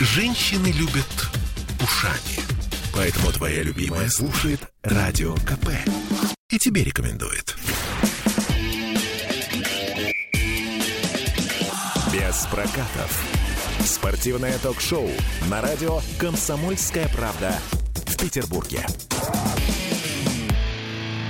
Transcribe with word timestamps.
Женщины 0.00 0.68
любят 0.68 1.28
ушами. 1.82 2.46
Поэтому 2.94 3.32
твоя 3.32 3.64
любимая 3.64 4.08
слушает 4.08 4.60
Радио 4.84 5.34
КП. 5.34 5.70
И 6.50 6.58
тебе 6.58 6.84
рекомендует. 6.84 7.56
Без 12.12 12.46
прокатов. 12.46 13.24
Спортивное 13.84 14.56
ток-шоу 14.58 15.10
на 15.50 15.60
радио 15.60 16.00
«Комсомольская 16.20 17.08
правда» 17.08 17.58
в 18.06 18.16
Петербурге. 18.18 18.86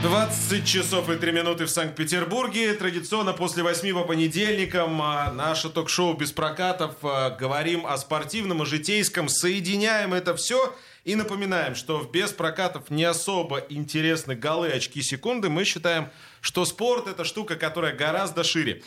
20 0.03 0.65
часов 0.65 1.11
и 1.11 1.17
3 1.17 1.33
минуты 1.33 1.67
в 1.67 1.71
Санкт-Петербурге. 1.71 2.73
Традиционно 2.75 3.33
после 3.33 3.65
8 3.65 3.95
по 3.95 4.05
понедельникам 4.05 5.03
а, 5.03 5.33
наше 5.33 5.71
ток-шоу 5.71 6.15
без 6.15 6.31
прокатов. 6.31 6.95
а, 7.03 7.31
Говорим 7.31 7.85
о 7.85 7.99
спортивном 7.99 8.63
и 8.63 8.67
житейском. 8.67 9.29
Соединяем 9.29 10.15
это 10.15 10.37
все. 10.37 10.73
И 11.05 11.17
напоминаем, 11.17 11.75
что 11.75 11.99
в 11.99 12.13
без 12.13 12.31
прокатов 12.31 12.91
не 12.91 13.03
особо 13.03 13.59
интересны 13.69 14.37
голы, 14.37 14.69
очки, 14.69 15.03
секунды. 15.03 15.49
Мы 15.49 15.65
считаем, 15.65 16.11
что 16.43 16.65
спорт 16.65 17.09
это 17.09 17.25
штука, 17.25 17.57
которая 17.57 17.93
гораздо 17.93 18.45
шире. 18.45 18.83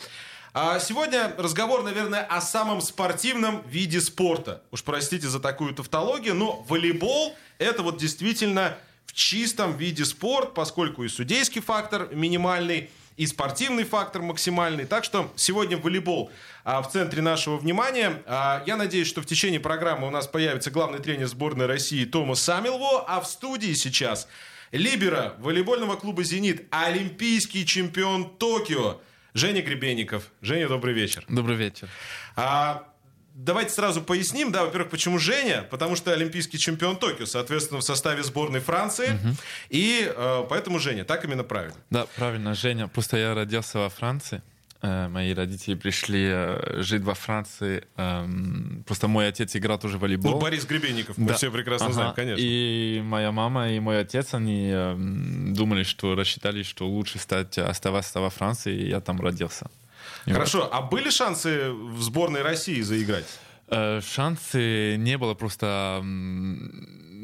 А 0.54 0.78
сегодня 0.80 1.34
разговор, 1.36 1.82
наверное, 1.82 2.22
о 2.22 2.40
самом 2.40 2.80
спортивном 2.80 3.62
виде 3.66 4.00
спорта. 4.00 4.62
Уж 4.70 4.82
простите 4.82 5.28
за 5.28 5.40
такую 5.40 5.74
тавтологию, 5.74 6.34
но 6.34 6.64
волейбол 6.68 7.36
это 7.58 7.82
вот 7.82 7.98
действительно 7.98 8.78
в 9.12 9.14
чистом 9.14 9.76
виде 9.76 10.04
спорт, 10.04 10.54
поскольку 10.54 11.04
и 11.04 11.08
судейский 11.08 11.60
фактор 11.60 12.08
минимальный, 12.14 12.90
и 13.18 13.26
спортивный 13.26 13.84
фактор 13.84 14.22
максимальный. 14.22 14.86
Так 14.86 15.04
что 15.04 15.30
сегодня 15.36 15.76
волейбол 15.76 16.30
а, 16.64 16.80
в 16.80 16.90
центре 16.90 17.20
нашего 17.20 17.58
внимания. 17.58 18.22
А, 18.26 18.62
я 18.66 18.76
надеюсь, 18.76 19.06
что 19.06 19.20
в 19.20 19.26
течение 19.26 19.60
программы 19.60 20.08
у 20.08 20.10
нас 20.10 20.26
появится 20.26 20.70
главный 20.70 20.98
тренер 20.98 21.26
сборной 21.26 21.66
России 21.66 22.06
Томас 22.06 22.42
Самилво, 22.42 23.04
а 23.06 23.20
в 23.20 23.26
студии 23.26 23.74
сейчас 23.74 24.28
либера 24.70 25.34
волейбольного 25.38 25.96
клуба 25.96 26.24
«Зенит», 26.24 26.66
олимпийский 26.70 27.66
чемпион 27.66 28.30
Токио 28.38 29.02
Женя 29.34 29.60
Гребенников. 29.60 30.30
Женя, 30.40 30.68
добрый 30.68 30.94
вечер. 30.94 31.24
Добрый 31.28 31.56
вечер. 31.56 31.88
А, 32.34 32.88
давайте 33.34 33.70
сразу 33.72 34.02
поясним, 34.02 34.52
да, 34.52 34.64
во-первых, 34.64 34.90
почему 34.90 35.18
Женя, 35.18 35.66
потому 35.70 35.96
что 35.96 36.12
олимпийский 36.12 36.58
чемпион 36.58 36.96
Токио, 36.96 37.26
соответственно, 37.26 37.80
в 37.80 37.84
составе 37.84 38.22
сборной 38.22 38.60
Франции, 38.60 39.18
и 39.70 40.12
э, 40.14 40.44
поэтому 40.48 40.78
Женя, 40.78 41.04
так 41.04 41.24
именно 41.24 41.44
правильно. 41.44 41.76
Да, 41.90 42.06
правильно, 42.16 42.54
Женя. 42.54 42.88
Просто 42.88 43.16
я 43.16 43.34
родился 43.34 43.78
во 43.78 43.88
Франции. 43.88 44.42
Э, 44.84 45.06
Мои 45.08 45.32
родители 45.32 45.74
пришли 45.76 46.26
э, 46.28 46.82
жить 46.82 47.02
во 47.02 47.14
Франции. 47.14 47.84
Эм, 47.96 48.82
Просто 48.84 49.06
мой 49.06 49.28
отец 49.28 49.54
играл 49.54 49.78
тоже 49.78 49.96
в 49.96 50.00
волейбол. 50.00 50.32
Ну, 50.32 50.40
Борис 50.40 50.64
Гребенников, 50.66 51.16
мы 51.18 51.28
Да. 51.28 51.34
все 51.34 51.52
прекрасно 51.52 51.86
Ага. 51.86 51.94
знаем, 51.94 52.14
конечно. 52.14 52.42
И 52.44 53.00
моя 53.04 53.30
мама 53.30 53.70
и 53.70 53.78
мой 53.78 54.00
отец, 54.00 54.34
они 54.34 54.70
эм, 54.70 55.54
думали, 55.54 55.84
что 55.84 56.16
рассчитали, 56.16 56.64
что 56.64 56.88
лучше 56.88 57.18
стать, 57.20 57.58
оставаться 57.58 58.20
во 58.20 58.28
Франции, 58.30 58.74
и 58.76 58.88
я 58.88 59.00
там 59.00 59.20
родился. 59.20 59.70
Хорошо, 60.26 60.68
а 60.72 60.82
были 60.82 61.10
шансы 61.10 61.70
в 61.70 62.00
сборной 62.02 62.42
России 62.42 62.80
заиграть? 62.80 63.26
Э, 63.68 64.00
Шансы 64.00 64.96
не 64.96 65.16
было, 65.16 65.34
просто 65.34 66.00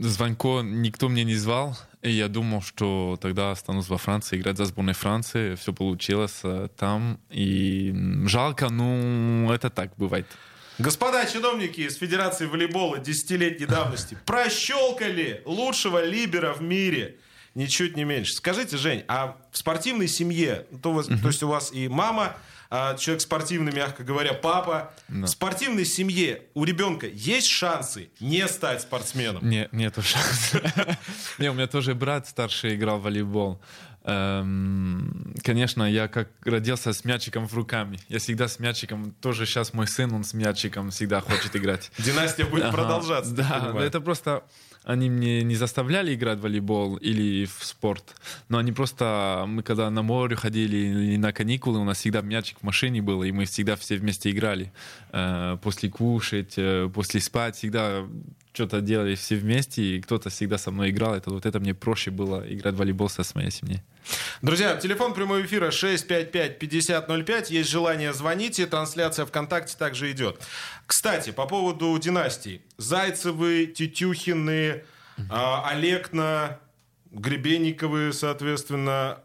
звонко 0.00 0.62
никто 0.62 1.08
мне 1.08 1.24
не 1.24 1.34
звал, 1.34 1.76
и 2.02 2.10
я 2.10 2.28
думал, 2.28 2.62
что 2.62 3.18
тогда 3.20 3.50
останусь 3.50 3.88
во 3.88 3.98
Франции 3.98 4.38
играть 4.38 4.56
за 4.56 4.64
сборной 4.64 4.94
Франции. 4.94 5.56
Все 5.56 5.72
получилось 5.72 6.40
э, 6.44 6.68
там, 6.76 7.20
и 7.28 7.94
жалко, 8.24 8.70
ну 8.70 9.52
это 9.52 9.68
так 9.68 9.92
бывает. 9.96 10.26
Господа 10.78 11.26
чиновники 11.26 11.80
из 11.80 11.96
Федерации 11.96 12.46
волейбола 12.46 12.98
десятилетней 12.98 13.66
давности 13.66 14.16
прощелкали 14.26 15.42
лучшего 15.44 16.04
либера 16.04 16.54
в 16.54 16.62
мире. 16.62 17.16
Ничуть 17.54 17.96
не 17.96 18.04
меньше. 18.04 18.34
Скажите, 18.34 18.76
Жень, 18.76 19.02
а 19.08 19.36
в 19.50 19.58
спортивной 19.58 20.06
семье, 20.06 20.66
то, 20.82 21.02
то 21.02 21.26
есть 21.26 21.42
у 21.42 21.48
вас 21.48 21.72
и 21.72 21.88
мама, 21.88 22.36
а, 22.70 22.96
человек 22.96 23.22
спортивный, 23.22 23.72
мягко 23.72 24.04
говоря, 24.04 24.34
папа, 24.34 24.92
в 25.08 25.26
спортивной 25.26 25.86
семье 25.86 26.42
у 26.54 26.64
ребенка 26.64 27.06
есть 27.06 27.48
шансы 27.48 28.10
не 28.20 28.46
стать 28.46 28.82
спортсменом? 28.82 29.48
Не, 29.48 29.68
нету 29.72 30.02
шансов. 30.02 30.62
Не, 31.38 31.50
у 31.50 31.54
меня 31.54 31.66
тоже 31.66 31.94
брат 31.94 32.28
старший 32.28 32.74
играл 32.74 32.98
в 32.98 33.04
волейбол. 33.04 33.60
Эм, 34.04 35.34
Конечно, 35.42 35.90
я 35.90 36.08
как 36.08 36.28
родился 36.44 36.92
с 36.92 37.04
мячиком 37.04 37.46
в 37.48 37.54
руками. 37.54 37.98
Я 38.08 38.18
всегда 38.18 38.48
с 38.48 38.58
мячиком. 38.58 39.12
Тоже 39.20 39.46
сейчас 39.46 39.72
мой 39.72 39.86
сын, 39.86 40.12
он 40.12 40.24
с 40.24 40.34
мячиком 40.34 40.90
всегда 40.90 41.20
хочет 41.20 41.56
играть. 41.56 41.90
Династия 41.98 42.44
будет 42.44 42.70
продолжаться. 42.70 43.32
Да, 43.32 43.74
это 43.80 44.00
просто 44.00 44.44
они 44.84 45.10
мне 45.10 45.42
не 45.42 45.56
заставляли 45.56 46.14
играть 46.14 46.38
в 46.38 46.42
волейбол 46.42 46.96
или 46.96 47.44
в 47.44 47.64
спорт, 47.64 48.14
но 48.48 48.58
они 48.58 48.72
просто, 48.72 49.44
мы 49.46 49.62
когда 49.62 49.90
на 49.90 50.02
море 50.02 50.36
ходили 50.36 50.76
или 50.76 51.16
на 51.16 51.32
каникулы, 51.32 51.78
у 51.78 51.84
нас 51.84 51.98
всегда 51.98 52.20
мячик 52.22 52.58
в 52.60 52.62
машине 52.62 53.02
был, 53.02 53.22
и 53.22 53.32
мы 53.32 53.44
всегда 53.44 53.76
все 53.76 53.96
вместе 53.96 54.30
играли. 54.30 54.72
Э, 55.12 55.56
После 55.62 55.90
кушать, 55.90 56.54
э, 56.56 56.88
после 56.92 57.20
спать, 57.20 57.56
всегда 57.56 58.06
что-то 58.58 58.80
делали 58.80 59.14
все 59.14 59.36
вместе, 59.36 59.82
и 59.82 60.00
кто-то 60.00 60.30
всегда 60.30 60.58
со 60.58 60.72
мной 60.72 60.90
играл. 60.90 61.14
Это 61.14 61.30
вот 61.30 61.46
это 61.46 61.60
мне 61.60 61.74
проще 61.74 62.10
было 62.10 62.44
играть 62.44 62.74
в 62.74 62.78
волейбол 62.78 63.08
со 63.08 63.22
своей 63.22 63.52
семьей. 63.52 63.82
Друзья, 64.42 64.74
телефон 64.76 65.14
прямого 65.14 65.40
эфира 65.42 65.68
655-5005. 65.68 67.46
Есть 67.50 67.70
желание 67.70 68.12
звоните. 68.12 68.66
Трансляция 68.66 69.26
ВКонтакте 69.26 69.76
также 69.78 70.10
идет. 70.10 70.40
Кстати, 70.86 71.30
по 71.30 71.46
поводу 71.46 71.96
династий. 71.98 72.62
Зайцевы, 72.78 73.66
Тетюхины, 73.66 74.82
а, 75.30 75.68
Олекна, 75.68 76.58
Гребенниковы, 77.12 78.12
соответственно. 78.12 79.20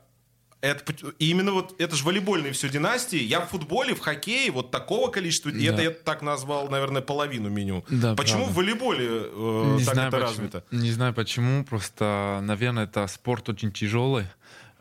Это, 0.64 0.94
и 1.20 1.30
именно 1.30 1.52
вот 1.52 1.76
это 1.78 1.94
же 1.96 2.06
волейбольные 2.06 2.54
все 2.54 2.70
династии. 2.70 3.22
Я 3.22 3.42
в 3.42 3.50
футболе, 3.50 3.94
в 3.96 4.00
хоккее 4.00 4.50
вот 4.50 4.72
такого 4.72 5.12
количества. 5.12 5.50
И 5.50 5.66
это 5.66 5.82
я 5.82 5.92
так 5.92 6.22
назвал, 6.22 6.70
наверное, 6.70 7.02
половину 7.02 7.50
меню. 7.50 7.84
Да, 7.90 8.16
Почему 8.16 8.46
правда. 8.46 8.54
в 8.54 8.56
волейболе 8.56 9.08
э, 9.10 9.76
не 9.80 9.84
так 9.84 9.94
знаю, 9.94 10.08
это 10.08 10.18
почему, 10.18 10.30
развито? 10.30 10.64
Не 10.72 10.92
знаю 10.92 11.14
почему, 11.14 11.64
просто, 11.66 12.40
наверное, 12.44 12.86
это 12.86 13.06
спорт 13.08 13.50
очень 13.50 13.74
тяжелый, 13.74 14.26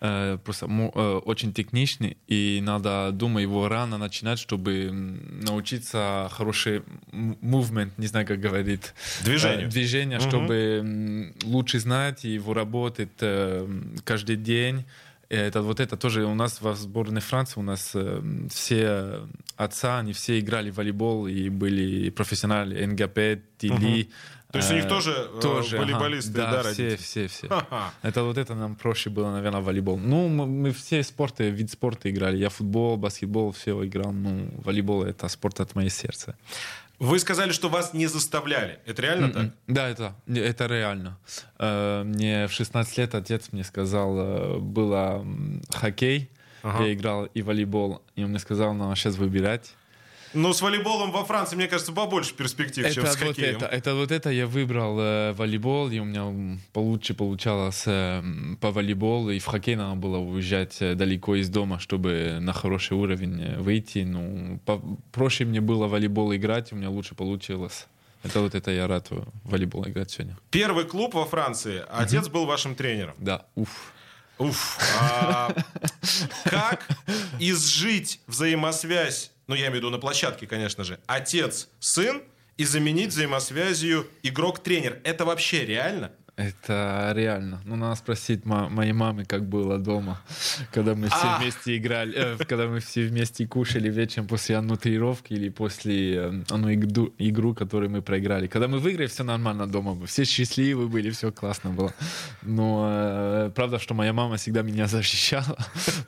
э, 0.00 0.38
просто 0.44 0.66
э, 0.66 1.20
очень 1.25 1.53
техничный, 1.53 2.16
и 2.28 2.60
надо, 2.62 3.10
думаю, 3.12 3.43
его 3.43 3.66
рано 3.69 3.99
начинать, 3.99 4.38
чтобы 4.38 4.88
научиться 4.93 6.28
хороший 6.31 6.82
movement, 7.12 7.91
не 7.97 8.06
знаю, 8.06 8.25
как 8.26 8.38
говорит. 8.38 8.94
Э, 9.26 9.66
движение, 9.66 10.19
Мгм. 10.20 10.28
чтобы 10.28 10.54
м, 10.54 11.34
лучше 11.43 11.81
знать 11.81 12.25
и 12.25 12.28
его 12.34 12.54
работать 12.54 13.10
каждый 14.04 14.37
день. 14.37 14.84
Это 15.32 15.62
вот 15.62 15.81
это 15.81 15.97
тоже 15.97 16.26
у 16.26 16.34
нас 16.34 16.60
в 16.60 16.75
сборной 16.75 17.22
Франции 17.22 17.59
у 17.59 17.62
нас 17.62 17.93
э, 17.94 18.22
все 18.50 19.20
отца, 19.56 20.00
они 20.00 20.12
все 20.12 20.38
играли 20.38 20.70
в 20.70 20.76
волейбол 20.76 21.26
и 21.26 21.48
были 21.48 22.10
профессионалы 22.10 22.87
НГП, 22.87 23.43
Тили. 23.56 24.10
То 24.53 24.59
есть 24.59 24.70
у 24.70 24.75
них 24.75 24.84
Э, 24.84 24.88
тоже, 25.41 25.76
э, 25.76 25.81
волейболисты, 25.81 26.32
да, 26.32 26.50
да, 26.50 26.62
родители? 26.62 26.97
все, 26.97 27.26
все, 27.26 27.28
все. 27.28 27.48
Ха-ха. 27.48 27.94
Это 28.03 28.22
вот 28.22 28.37
это 28.37 28.54
нам 28.54 28.75
проще 28.76 29.09
было, 29.09 29.32
наверное, 29.32 29.62
волейбол. 29.62 29.97
Ну, 29.97 30.28
мы, 30.28 30.47
мы 30.47 30.72
все 30.72 31.03
спорты, 31.03 31.49
вид 31.49 31.70
спорта 31.70 32.10
играли. 32.10 32.37
Я 32.37 32.50
футбол, 32.50 32.99
баскетбол, 32.99 33.53
все 33.53 33.82
играл. 33.87 34.12
Ну, 34.12 34.50
волейбол 34.62 35.04
это 35.04 35.28
спорт 35.28 35.60
от 35.60 35.75
моего 35.75 35.88
сердца. 35.88 36.37
Вы 37.02 37.18
сказали, 37.18 37.50
что 37.50 37.68
вас 37.68 37.94
не 37.94 38.06
заставляли. 38.06 38.78
Это 38.86 39.02
реально 39.02 39.28
так? 39.28 39.42
М-м. 39.42 39.52
Да, 39.66 39.88
это, 39.88 40.14
это 40.28 40.66
реально. 40.66 41.18
Э, 41.58 42.04
Мне 42.04 42.46
в 42.46 42.52
16 42.52 42.96
лет 42.98 43.14
отец 43.16 43.48
мне 43.50 43.64
сказал, 43.64 44.16
э, 44.18 44.58
было 44.58 45.26
хоккей, 45.74 46.30
Ага. 46.62 46.84
я 46.84 46.92
играл 46.94 47.24
и 47.24 47.42
волейбол, 47.42 48.02
и 48.14 48.22
он 48.22 48.30
мне 48.30 48.38
сказал, 48.38 48.72
надо 48.72 48.94
сейчас 48.94 49.16
выбирать. 49.16 49.74
Ну, 50.34 50.53
с 50.53 50.62
волейболом 50.62 51.10
во 51.12 51.25
Франции, 51.25 51.56
мне 51.56 51.69
кажется, 51.69 51.93
побольше 51.93 52.34
перспектив, 52.34 52.91
чем 52.93 53.04
Это 53.04 53.12
с 53.12 53.19
вот 53.20 53.28
хоккеем. 53.28 53.56
это, 53.56 53.67
это 53.67 53.94
вот 53.94 54.11
это 54.11 54.31
я 54.31 54.46
выбрал 54.46 54.99
э, 55.00 55.32
волейбол, 55.32 55.90
и 55.90 55.99
у 55.99 56.05
меня 56.05 56.58
получше 56.73 57.14
получалось 57.14 57.82
э, 57.87 58.23
по 58.61 58.70
волейболу, 58.70 59.31
и 59.31 59.38
в 59.38 59.46
хоккей 59.46 59.76
надо 59.76 59.96
было 59.96 60.19
уезжать 60.19 60.76
э, 60.81 60.94
далеко 60.94 61.37
из 61.37 61.49
дома, 61.49 61.79
чтобы 61.79 62.38
на 62.40 62.52
хороший 62.52 62.96
уровень 62.96 63.43
э, 63.43 63.58
выйти. 63.58 64.05
Ну, 64.06 64.58
по- 64.64 64.81
проще 65.12 65.44
мне 65.44 65.61
было 65.61 65.87
волейбол 65.87 66.34
играть, 66.34 66.73
у 66.73 66.76
меня 66.76 66.88
лучше 66.90 67.14
получилось. 67.14 67.87
Это 68.23 68.40
вот 68.40 68.55
это 68.55 68.70
я 68.70 68.87
рад 68.87 69.08
волейбол 69.44 69.84
играть 69.88 70.11
сегодня. 70.12 70.38
Первый 70.50 70.84
клуб 70.84 71.14
во 71.14 71.25
Франции. 71.26 71.82
Отец 71.90 72.29
был 72.29 72.46
вашим 72.46 72.75
тренером. 72.76 73.14
Да, 73.19 73.46
уф. 73.56 73.93
Уф. 74.38 74.79
А 75.00 75.52
как 76.44 76.87
изжить 77.40 78.20
взаимосвязь, 78.29 79.31
ну, 79.47 79.55
я 79.55 79.62
имею 79.62 79.73
в 79.73 79.77
виду 79.77 79.91
на 79.91 79.99
площадке, 79.99 80.47
конечно 80.47 80.85
же, 80.85 80.99
отец-сын 81.06 82.23
и 82.56 82.65
заменить 82.65 83.11
взаимосвязью 83.11 84.09
игрок-тренер? 84.23 85.00
Это 85.05 85.25
вообще 85.25 85.65
реально? 85.65 86.12
Это 86.49 87.12
реально. 87.15 87.61
Ну, 87.65 87.77
надо 87.77 87.94
спросить 87.94 88.44
мо- 88.47 88.69
моей 88.69 88.93
мамы, 88.93 89.25
как 89.25 89.44
было 89.44 89.79
дома, 89.79 90.21
когда 90.73 90.94
мы 90.94 91.06
все 91.09 91.17
А. 91.23 91.39
вместе 91.39 91.77
играли, 91.77 92.15
э, 92.17 92.37
когда 92.44 92.67
мы 92.67 92.81
все 92.81 93.06
вместе 93.06 93.47
кушали 93.47 93.89
вечером 93.91 94.27
после 94.27 94.56
одной 94.56 94.77
тренировки 94.77 95.33
или 95.35 95.49
после 95.50 96.15
э, 96.17 96.43
одну 96.50 96.73
игру, 96.75 97.12
игру, 97.19 97.55
которую 97.55 97.91
мы 97.91 98.03
проиграли. 98.03 98.47
Когда 98.49 98.67
мы 98.69 98.79
выиграли, 98.79 99.06
все 99.06 99.25
нормально 99.25 99.67
дома 99.67 99.94
было. 99.94 100.06
Все 100.06 100.25
счастливы 100.25 100.89
были, 100.89 101.11
все 101.11 101.31
классно 101.31 101.71
было. 101.71 101.93
Но 102.43 102.89
э, 102.91 103.50
правда, 103.55 103.79
что 103.79 103.94
моя 103.94 104.12
мама 104.12 104.37
всегда 104.37 104.62
меня 104.62 104.87
защищала. 104.87 105.56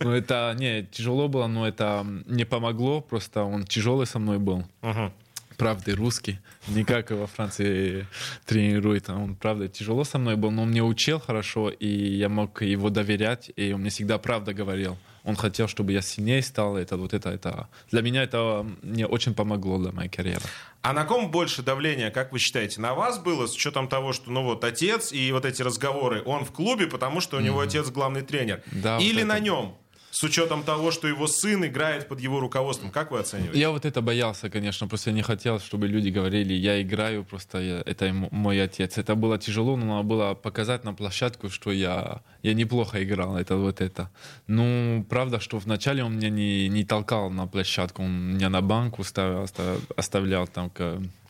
Но 0.01 0.15
это, 0.15 0.55
не, 0.59 0.83
тяжело 0.91 1.29
было, 1.29 1.47
но 1.47 1.67
это 1.69 2.05
не 2.27 2.45
помогло. 2.45 3.01
Просто 3.01 3.45
он 3.45 3.65
тяжелый 3.65 4.07
со 4.07 4.19
мной 4.19 4.39
был 4.39 4.65
Мгм. 4.83 5.13
Правда 5.57 5.95
русский, 5.97 6.39
не 6.69 6.85
как 6.85 7.11
во 7.11 7.27
Франции 7.27 8.07
тренирует. 8.47 9.09
Он, 9.11 9.35
правда, 9.35 9.69
тяжело 9.69 10.05
со 10.05 10.19
мной 10.19 10.37
был, 10.37 10.51
но 10.51 10.63
он 10.63 10.71
мне 10.71 10.83
учил 10.83 11.21
хорошо, 11.21 11.71
и 11.71 11.87
я 11.87 12.29
мог 12.29 12.63
его 12.63 12.91
доверять, 12.91 13.51
и 13.57 13.73
он 13.73 13.81
мне 13.81 13.91
всегда 13.91 14.19
правда 14.19 14.53
говорил. 14.55 14.97
Он 15.25 15.37
хотел, 15.37 15.69
чтобы 15.69 15.93
я 15.93 16.03
сильнее 16.03 16.43
стал. 16.43 16.77
Это 16.77 16.99
вот 16.99 17.15
это, 17.15 17.31
это. 17.31 17.69
Для 17.91 18.03
меня 18.03 18.23
это 18.23 18.67
мне 18.83 19.07
очень 19.07 19.35
помогло 19.35 19.79
для 19.79 19.91
моей 19.91 20.11
карьеры. 20.11 20.43
А 20.83 20.93
на 20.93 21.05
ком 21.05 21.31
больше 21.31 21.63
давления, 21.63 22.11
как 22.11 22.31
вы 22.31 22.39
считаете? 22.39 22.79
На 22.83 22.93
вас 22.93 23.19
было, 23.19 23.47
с 23.47 23.55
учетом 23.55 23.89
того, 23.89 24.13
что, 24.13 24.31
ну 24.31 24.43
вот, 24.43 24.65
отец 24.65 25.13
и 25.13 25.33
вот 25.33 25.47
эти 25.47 25.63
разговоры, 25.63 26.23
он 26.27 26.45
в 26.45 26.53
клубе, 26.53 26.87
потому 26.87 27.21
что 27.23 27.39
у 27.39 27.41
него 27.41 27.61
отец 27.61 27.89
главный 27.89 28.21
тренер. 28.21 28.63
Да, 28.71 28.97
вот 28.97 29.03
Или 29.03 29.21
это. 29.21 29.29
на 29.29 29.39
нем, 29.39 29.79
с 30.15 30.23
учетом 30.23 30.63
того, 30.63 30.93
что 30.93 31.09
его 31.09 31.27
сын 31.27 31.65
играет 31.65 32.07
под 32.09 32.21
его 32.21 32.39
руководством. 32.41 32.91
Как 32.91 33.11
вы 33.11 33.19
оцениваете? 33.19 33.59
Я 33.61 33.71
вот 33.71 33.85
это 33.85 34.01
боялся, 34.01 34.49
конечно, 34.49 34.87
просто 34.89 35.11
я 35.11 35.17
не 35.17 35.23
хотел, 35.23 35.59
чтобы 35.59 35.89
люди 35.89 36.11
говорили, 36.11 36.55
я 36.55 36.81
играю, 36.81 37.25
просто 37.25 37.59
я- 37.59 37.83
это 37.85 38.13
мой 38.31 38.63
отец. 38.63 38.97
Это 38.99 39.17
было 39.17 39.39
тяжело, 39.39 39.77
но 39.77 39.87
надо 39.87 40.03
было 40.09 40.35
показать 40.35 40.85
на 40.85 40.95
площадку, 40.95 41.51
что 41.51 41.73
я, 41.73 42.21
я 42.43 42.55
неплохо 42.55 43.03
играл, 43.03 43.37
это 43.37 43.57
вот 43.57 43.81
это. 43.81 44.09
Ну, 44.47 45.05
правда, 45.09 45.41
что 45.41 45.59
вначале 45.59 46.05
он 46.05 46.17
меня 46.17 46.31
не, 46.31 46.69
не 46.69 46.85
толкал 46.85 47.31
на 47.31 47.47
площадку, 47.49 48.03
он 48.05 48.35
меня 48.35 48.49
на 48.51 48.61
банку 48.61 49.03
ставил, 49.05 49.43
оста- 49.43 49.81
оставлял 49.97 50.47
там 50.47 50.71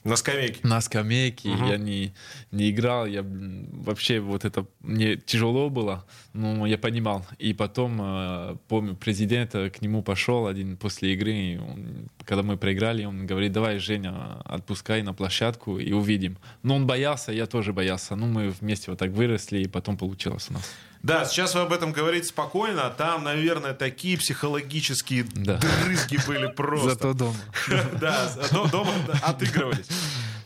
На 0.05 0.17
скамейке. 0.17 0.59
на 0.63 0.81
скамейке, 0.81 1.49
я 1.49 1.77
не, 1.79 2.13
не 2.53 2.71
играл, 2.71 3.07
я 3.07 3.25
вообще 3.25 4.21
вот 4.21 4.45
это 4.45 4.67
мне 4.81 5.17
тяжело 5.17 5.71
было, 5.71 6.05
но 6.35 6.67
я 6.67 6.77
понимал. 6.77 7.25
И 7.39 7.55
потом, 7.55 7.99
э, 8.01 8.57
помню, 8.69 8.95
президент 8.97 9.55
э, 9.55 9.71
к 9.71 9.81
нему 9.83 10.03
пошел 10.03 10.47
один 10.47 10.77
после 10.77 11.15
игры, 11.15 11.59
он- 11.61 12.09
когда 12.27 12.43
мы 12.43 12.57
проиграли, 12.59 13.05
он 13.07 13.27
говорит, 13.27 13.53
давай, 13.53 13.79
Женя, 13.79 14.41
отпускай 14.45 15.03
на 15.03 15.15
площадку 15.15 15.79
и 15.79 15.93
увидим. 15.93 16.37
Но 16.63 16.77
он 16.77 16.87
боялся, 16.87 17.33
я 17.33 17.47
тоже 17.47 17.73
боялся. 17.73 18.15
Ну, 18.17 18.27
мы 18.27 18.51
вместе 18.51 18.91
вот 18.91 18.99
так 19.01 19.11
выросли, 19.11 19.63
и 19.63 19.69
потом 19.69 19.97
получилось 19.97 20.47
у 20.51 20.53
нас. 20.55 20.71
Да, 21.05 21.27
сейчас 21.27 21.55
вы 21.55 21.61
об 21.61 21.73
этом 21.75 21.93
говорите 21.93 22.29
спокойно, 22.29 22.87
а 22.87 22.91
там, 22.91 23.25
наверное, 23.25 23.75
такие 23.75 24.17
психологические 24.17 25.25
Да. 25.35 25.59
дрызги 25.85 26.19
были 26.27 26.47
просто. 26.57 27.13
дома. 27.13 27.37
Да, 28.01 28.31
до- 28.51 28.69
дома 28.69 28.91
отыгрывались. 29.23 29.87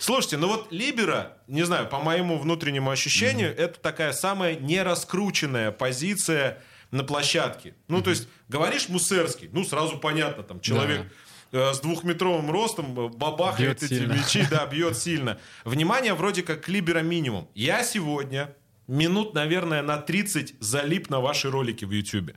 Слушайте, 0.01 0.37
ну 0.37 0.49
вот 0.49 0.73
Либера, 0.73 1.39
не 1.47 1.63
знаю, 1.63 1.87
по 1.89 2.01
моему 2.01 2.39
внутреннему 2.39 2.91
ощущению, 2.91 3.57
это 3.57 3.79
такая 3.79 4.13
самая 4.13 4.57
нераскрученная 4.57 5.71
позиция 5.71 6.61
на 6.91 7.05
площадке. 7.05 7.75
Ну, 7.87 8.03
то 8.03 8.11
есть, 8.11 8.27
говоришь 8.49 8.89
Мусерский, 8.89 9.49
ну, 9.53 9.65
сразу 9.65 9.99
понятно, 9.99 10.43
там, 10.43 10.61
человек 10.61 11.03
э, 11.53 11.73
с 11.73 11.79
двухметровым 11.81 12.51
ростом 12.51 12.99
э, 12.99 13.09
бабахает 13.11 13.79
Бьет 13.79 13.83
эти 13.85 14.01
сильно. 14.01 14.13
мячи, 14.15 14.45
да, 14.51 14.67
бьет 14.71 14.97
сильно. 14.99 15.39
Внимание 15.65 16.15
вроде 16.15 16.43
как 16.43 16.63
к 16.63 16.69
Либера 16.69 17.01
минимум. 17.01 17.49
Я 17.55 17.85
сегодня 17.85 18.55
минут, 18.89 19.35
наверное, 19.35 19.83
на 19.83 19.99
30 19.99 20.55
залип 20.61 21.11
на 21.11 21.21
ваши 21.21 21.51
ролики 21.51 21.85
в 21.85 21.91
Ютубе, 21.93 22.35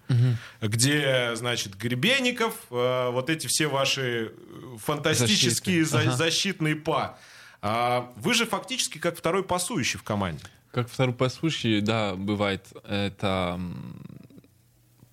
где, 0.61 1.31
значит, 1.35 1.75
Гребенников, 1.77 2.53
э, 2.69 3.09
вот 3.11 3.29
эти 3.29 3.47
все 3.47 3.67
ваши 3.67 4.31
э, 4.35 4.77
фантастические 4.77 5.85
Защиты. 5.85 6.03
за- 6.03 6.09
Ага. 6.09 6.17
защитные 6.17 6.75
па. 6.75 7.17
А 7.61 8.11
вы 8.17 8.33
же 8.33 8.45
фактически 8.45 8.97
как 8.97 9.17
второй 9.17 9.43
пасующий 9.43 9.97
в 9.99 10.03
команде. 10.03 10.43
Как 10.71 10.89
второй 10.89 11.13
пасущий, 11.15 11.81
да, 11.81 12.15
бывает. 12.15 12.65
Это 12.87 13.53
м, 13.55 14.01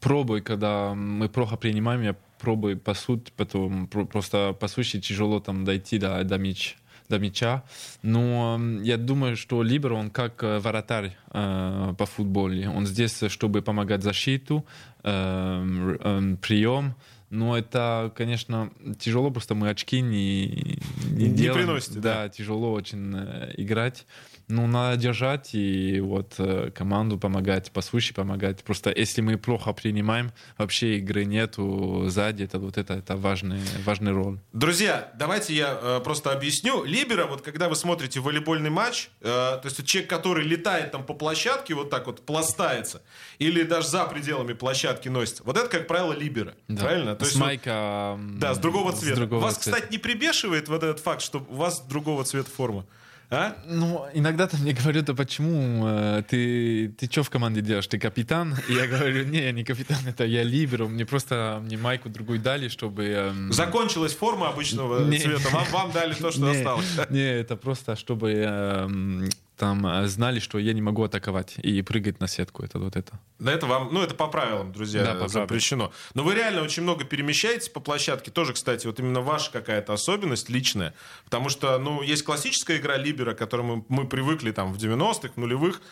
пробуй, 0.00 0.40
когда 0.40 0.94
мы 0.94 1.28
плохо 1.28 1.56
принимаем, 1.56 2.02
я 2.02 2.16
пробую 2.40 2.78
пасуть, 2.78 3.32
потом 3.32 3.86
про- 3.88 4.06
просто 4.06 4.56
пасущий 4.58 5.00
тяжело 5.00 5.40
там 5.40 5.64
дойти 5.64 5.98
до, 5.98 6.22
до 6.24 6.38
мяча 6.38 6.76
до 7.08 7.18
мяча. 7.18 7.62
Но 8.02 8.60
я 8.82 8.96
думаю, 8.96 9.36
что 9.36 9.62
Либер, 9.62 9.92
он 9.92 10.10
как 10.10 10.42
э, 10.42 10.58
вратарь 10.58 11.16
э, 11.30 11.94
по 11.96 12.06
футболу. 12.06 12.54
Он 12.74 12.86
здесь, 12.86 13.22
чтобы 13.28 13.62
помогать 13.62 14.02
защиту, 14.02 14.64
прием. 15.02 16.94
Но 17.30 17.58
это, 17.58 18.12
конечно, 18.16 18.70
тяжело, 18.98 19.30
просто 19.30 19.54
мы 19.54 19.68
очки 19.68 20.00
не, 20.00 20.80
не, 21.10 21.26
Не 21.26 21.34
делаем. 21.34 21.66
приносите, 21.66 22.00
да. 22.00 22.22
да, 22.22 22.28
тяжело 22.28 22.72
очень 22.72 23.14
э, 23.14 23.52
играть. 23.58 24.06
Ну, 24.48 24.66
надо 24.66 24.96
держать 24.96 25.54
и 25.54 26.00
вот 26.00 26.36
э, 26.38 26.70
команду 26.74 27.18
помогать, 27.18 27.70
пасущий 27.70 28.14
помогать. 28.14 28.64
Просто 28.64 28.90
если 28.90 29.20
мы 29.20 29.36
плохо 29.36 29.74
принимаем, 29.74 30.32
вообще 30.56 30.96
игры 30.98 31.26
нету 31.26 32.04
сзади, 32.06 32.44
это 32.44 32.58
вот 32.58 32.78
это, 32.78 32.94
это 32.94 33.16
важный, 33.16 33.60
важный 33.84 34.12
роль. 34.12 34.38
Друзья, 34.54 35.12
давайте 35.18 35.54
я 35.54 35.78
э, 35.80 36.00
просто 36.02 36.32
объясню. 36.32 36.84
Либера, 36.84 37.26
вот 37.26 37.42
когда 37.42 37.68
вы 37.68 37.76
смотрите 37.76 38.20
волейбольный 38.20 38.70
матч, 38.70 39.10
э, 39.20 39.24
то 39.24 39.60
есть 39.64 39.84
человек, 39.84 40.08
который 40.08 40.44
летает 40.44 40.92
там 40.92 41.04
по 41.04 41.12
площадке, 41.12 41.74
вот 41.74 41.90
так 41.90 42.06
вот 42.06 42.24
пластается, 42.24 43.02
или 43.38 43.64
даже 43.64 43.88
за 43.88 44.04
пределами 44.06 44.54
площадки 44.54 45.10
носится, 45.10 45.42
вот 45.44 45.58
это, 45.58 45.68
как 45.68 45.86
правило, 45.86 46.14
либера. 46.14 46.54
Да. 46.68 46.84
Правильно? 46.84 47.17
То 47.18 47.24
С 47.24 47.28
есть 47.28 47.36
вот- 47.40 47.46
майка... 47.46 48.14
м, 48.18 48.38
да, 48.38 48.54
с 48.54 48.58
другого 48.58 48.92
цвета. 48.92 49.16
другого 49.16 49.40
вас, 49.40 49.56
цвета. 49.58 49.76
кстати, 49.78 49.92
не 49.92 49.98
прибешивает 49.98 50.68
вот 50.68 50.82
этот 50.82 51.00
факт, 51.00 51.20
что 51.22 51.44
у 51.48 51.56
вас 51.56 51.80
другого 51.88 52.24
цвета 52.24 52.50
форма? 52.50 52.84
А? 53.30 53.56
Ну, 53.66 54.06
иногда 54.14 54.46
там 54.46 54.60
мне 54.62 54.72
говорят, 54.72 55.04
да 55.04 55.12
почему 55.12 55.86
э, 55.86 56.22
ты, 56.26 56.88
ты 56.98 57.10
что 57.10 57.22
в 57.22 57.28
команде 57.28 57.60
делаешь? 57.60 57.86
Ты 57.86 57.98
капитан? 57.98 58.54
И 58.70 58.72
я 58.72 58.86
говорю, 58.86 59.24
не, 59.26 59.40
я 59.42 59.52
не 59.52 59.64
капитан, 59.64 59.98
это 60.06 60.24
я 60.24 60.42
либеру. 60.42 60.88
Мне 60.88 61.04
просто 61.04 61.60
мне 61.62 61.76
майку 61.76 62.08
другую 62.08 62.38
дали, 62.40 62.68
чтобы... 62.68 63.04
эм, 63.04 63.52
Закончилась 63.52 64.14
форма 64.14 64.48
обычного 64.48 65.04
Не. 65.04 65.18
цвета, 65.18 65.50
вам, 65.50 65.66
вам 65.72 65.90
дали 65.92 66.14
то, 66.14 66.30
что 66.30 66.40
не, 66.50 66.56
осталось. 66.56 66.86
Не, 67.10 67.20
это 67.40 67.56
просто, 67.56 67.96
чтобы 67.96 68.32
эм, 68.32 69.28
там 69.58 69.86
э, 69.86 70.06
знали, 70.06 70.38
что 70.38 70.58
я 70.58 70.72
не 70.72 70.80
могу 70.80 71.02
атаковать 71.02 71.56
и 71.58 71.82
прыгать 71.82 72.20
на 72.20 72.28
сетку. 72.28 72.62
Это 72.62 72.78
вот 72.78 72.96
это. 72.96 73.18
Да 73.38 73.52
это 73.52 73.66
вам, 73.66 73.90
ну 73.92 74.02
это 74.02 74.14
по 74.14 74.28
правилам, 74.28 74.72
друзья, 74.72 75.02
Да, 75.02 75.06
по 75.12 75.14
правилам. 75.26 75.28
запрещено. 75.48 75.92
Но 76.14 76.22
вы 76.22 76.34
реально 76.34 76.62
очень 76.62 76.82
много 76.82 77.04
перемещаетесь 77.04 77.68
по 77.68 77.80
площадке. 77.80 78.30
Тоже, 78.30 78.52
кстати, 78.52 78.86
вот 78.86 78.98
именно 79.00 79.20
ваша 79.20 79.50
какая-то 79.52 79.92
особенность 79.92 80.48
личная. 80.48 80.94
Потому 81.24 81.48
что, 81.48 81.78
ну, 81.78 82.02
есть 82.02 82.22
классическая 82.24 82.78
игра 82.78 82.96
Либера, 82.96 83.34
к 83.34 83.38
которой 83.38 83.62
мы, 83.62 83.84
мы 83.88 84.06
привыкли 84.08 84.52
там 84.52 84.72
в 84.72 84.78
90-х, 84.78 85.32
в 85.34 85.36
нулевых. 85.36 85.82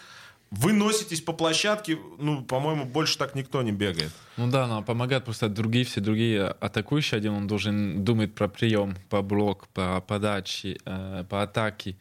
Вы 0.53 0.73
носитесь 0.73 1.21
по 1.21 1.33
площадке, 1.33 1.99
ну, 2.19 2.45
по-моему, 2.45 2.85
больше 2.85 3.19
так 3.19 3.35
никто 3.35 3.63
не 3.63 3.73
бегает. 3.73 4.13
Ну 4.37 4.49
да, 4.49 4.69
но 4.69 4.81
помогает 4.81 5.25
просто 5.25 5.49
другие, 5.49 5.85
все 5.85 6.01
другие 6.01 6.45
атакующие. 6.47 7.19
Один 7.19 7.33
он 7.33 7.47
должен 7.49 8.05
думать 8.05 8.33
про 8.33 8.47
прием, 8.47 8.97
по 9.11 9.23
блок, 9.23 9.67
по 9.75 10.01
подаче, 10.01 10.79
э, 10.85 11.25
по 11.29 11.43
атаке. 11.43 11.97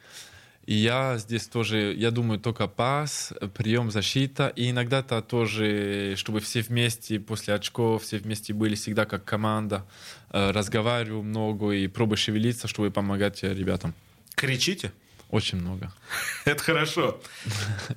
И 0.66 0.74
я 0.74 1.18
здесь 1.18 1.48
тоже, 1.48 1.94
я 1.94 2.10
думаю, 2.10 2.40
только 2.40 2.68
пас, 2.68 3.34
прием, 3.54 3.92
защита. 3.92 4.48
И 4.48 4.72
иногда-то 4.72 5.22
тоже, 5.22 6.16
чтобы 6.18 6.40
все 6.40 6.62
вместе, 6.62 7.20
после 7.20 7.54
очков, 7.54 8.04
все 8.04 8.18
вместе 8.18 8.54
были 8.54 8.74
всегда 8.76 9.06
как 9.06 9.26
команда. 9.26 9.86
Э, 10.32 10.52
разговариваю 10.52 11.22
много 11.22 11.72
и 11.72 11.88
пробую 11.88 12.18
шевелиться, 12.18 12.68
чтобы 12.68 12.90
помогать 12.90 13.44
ребятам. 13.44 13.94
Кричите? 14.34 14.92
Очень 15.30 15.60
много. 15.60 15.92
Это 16.46 16.64
хорошо. 16.64 17.22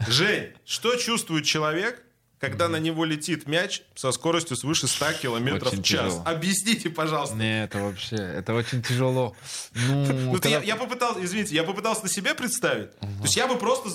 Жень, 0.06 0.52
что 0.66 0.96
чувствует 0.96 1.44
человек, 1.44 2.02
когда 2.40 2.68
на 2.68 2.76
него 2.78 3.04
летит 3.04 3.46
мяч 3.46 3.82
со 3.94 4.12
скоростью 4.12 4.56
свыше 4.56 4.86
100 4.86 5.12
километров 5.22 5.72
Очень 5.72 5.82
в 5.82 5.86
час? 5.86 6.04
тяжело. 6.14 6.22
Объясните, 6.24 6.90
пожалуйста. 6.90 7.36
Не, 7.36 7.64
это 7.64 7.78
вообще, 7.78 8.16
это 8.16 8.54
очень 8.54 8.82
тяжело. 8.82 9.34
Ну, 9.74 10.06
Ну, 10.12 10.32
когда- 10.34 10.48
я, 10.48 10.60
я 10.62 10.76
попытался, 10.76 11.24
извините, 11.24 11.54
я 11.54 11.64
попытался 11.64 12.02
на 12.04 12.08
себе 12.08 12.34
представить. 12.34 12.98
То 12.98 13.06
есть 13.22 13.36
я 13.36 13.46
бы 13.46 13.56
просто 13.56 13.88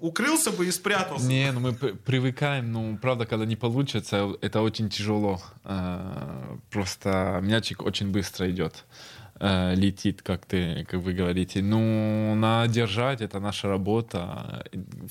укрылся 0.00 0.50
бы 0.50 0.66
и 0.66 0.70
спрятался. 0.70 1.26
Не, 1.26 1.50
ну 1.52 1.60
мы 1.60 1.72
привыкаем, 1.74 2.72
ну 2.72 2.96
правда, 2.96 3.26
когда 3.26 3.44
не 3.44 3.56
получится, 3.56 4.32
это 4.40 4.62
очень 4.62 4.88
тяжело. 4.88 5.40
Э, 5.64 6.56
Просто 6.70 7.40
мячик 7.42 7.82
очень 7.82 8.10
быстро 8.10 8.50
идет, 8.50 8.84
э, 9.40 9.74
летит, 9.74 10.22
как 10.22 10.46
ты, 10.46 10.86
как 10.88 11.00
вы 11.00 11.12
говорите. 11.12 11.62
Ну, 11.62 12.34
надо 12.34 12.72
держать, 12.72 13.20
это 13.20 13.40
наша 13.40 13.68
работа. 13.68 14.64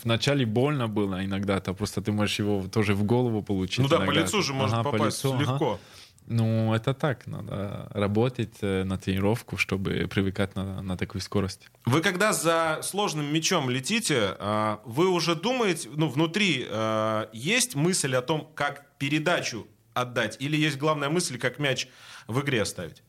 Вначале 0.03 0.45
больно 0.45 0.87
было 0.87 1.25
иногда, 1.25 1.59
то 1.59 1.73
просто 1.73 2.01
ты 2.01 2.11
можешь 2.11 2.39
его 2.39 2.67
тоже 2.67 2.93
в 2.93 3.03
голову 3.03 3.41
получить. 3.41 3.79
Ну 3.79 3.87
да, 3.87 3.97
по 3.97 4.03
иногда. 4.05 4.21
лицу 4.21 4.41
же 4.41 4.53
может 4.53 4.75
Ага, 4.75 4.83
по 4.83 4.91
попасть 4.91 5.23
лицу, 5.23 5.33
ага. 5.33 5.41
легко. 5.41 5.79
Ну, 6.27 6.75
это 6.75 6.93
так, 6.93 7.25
надо 7.25 7.87
работать 7.89 8.57
э, 8.61 8.83
на 8.83 8.99
тренировку, 8.99 9.57
чтобы 9.57 10.07
привыкать 10.07 10.55
на, 10.55 10.79
на 10.83 10.95
такую 10.95 11.21
скорость. 11.21 11.67
Вы 11.85 12.01
когда 12.01 12.33
за 12.33 12.81
сложным 12.83 13.33
мячом 13.33 13.67
летите, 13.67 14.35
а, 14.37 14.79
вы 14.85 15.07
уже 15.09 15.33
думаете, 15.33 15.89
ну, 15.91 16.07
внутри 16.07 16.67
а, 16.69 17.29
есть 17.33 17.73
мысль 17.73 18.15
о 18.15 18.21
том, 18.21 18.47
как 18.53 18.85
передачу 18.99 19.65
отдать, 19.95 20.37
или 20.39 20.55
есть 20.55 20.77
главная 20.77 21.09
мысль, 21.09 21.39
как 21.39 21.57
мяч 21.57 21.87
в 22.27 22.39
игре 22.41 22.61
оставить? 22.61 23.01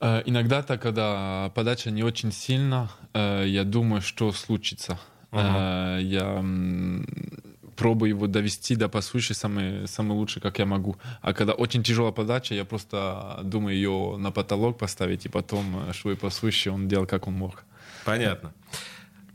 Э, 0.00 0.22
Иногда-то, 0.26 0.78
когда 0.78 1.50
подача 1.54 1.90
не 1.90 2.02
очень 2.02 2.32
сильна, 2.32 2.88
э, 3.14 3.44
я 3.46 3.64
думаю, 3.64 4.00
что 4.02 4.32
случится. 4.32 4.98
Э, 5.32 5.98
Я 6.02 6.44
пробую 7.76 8.10
его 8.10 8.26
довести 8.26 8.76
до 8.76 8.88
пасующей 8.88 9.34
самый, 9.34 9.86
самый 9.88 10.12
лучший, 10.12 10.42
как 10.42 10.58
я 10.58 10.66
могу. 10.66 10.96
А 11.22 11.32
когда 11.32 11.52
очень 11.54 11.82
тяжелая 11.82 12.12
подача, 12.12 12.54
я 12.54 12.64
просто 12.64 13.40
думаю 13.42 13.74
ее 13.74 14.16
на 14.18 14.30
потолок 14.30 14.78
поставить, 14.78 15.24
и 15.26 15.28
потом, 15.30 15.92
чтобы 15.92 16.16
пасующий 16.16 16.70
он 16.70 16.88
делал, 16.88 17.06
как 17.06 17.26
он 17.26 17.34
мог. 17.34 17.64
Понятно. 18.04 18.52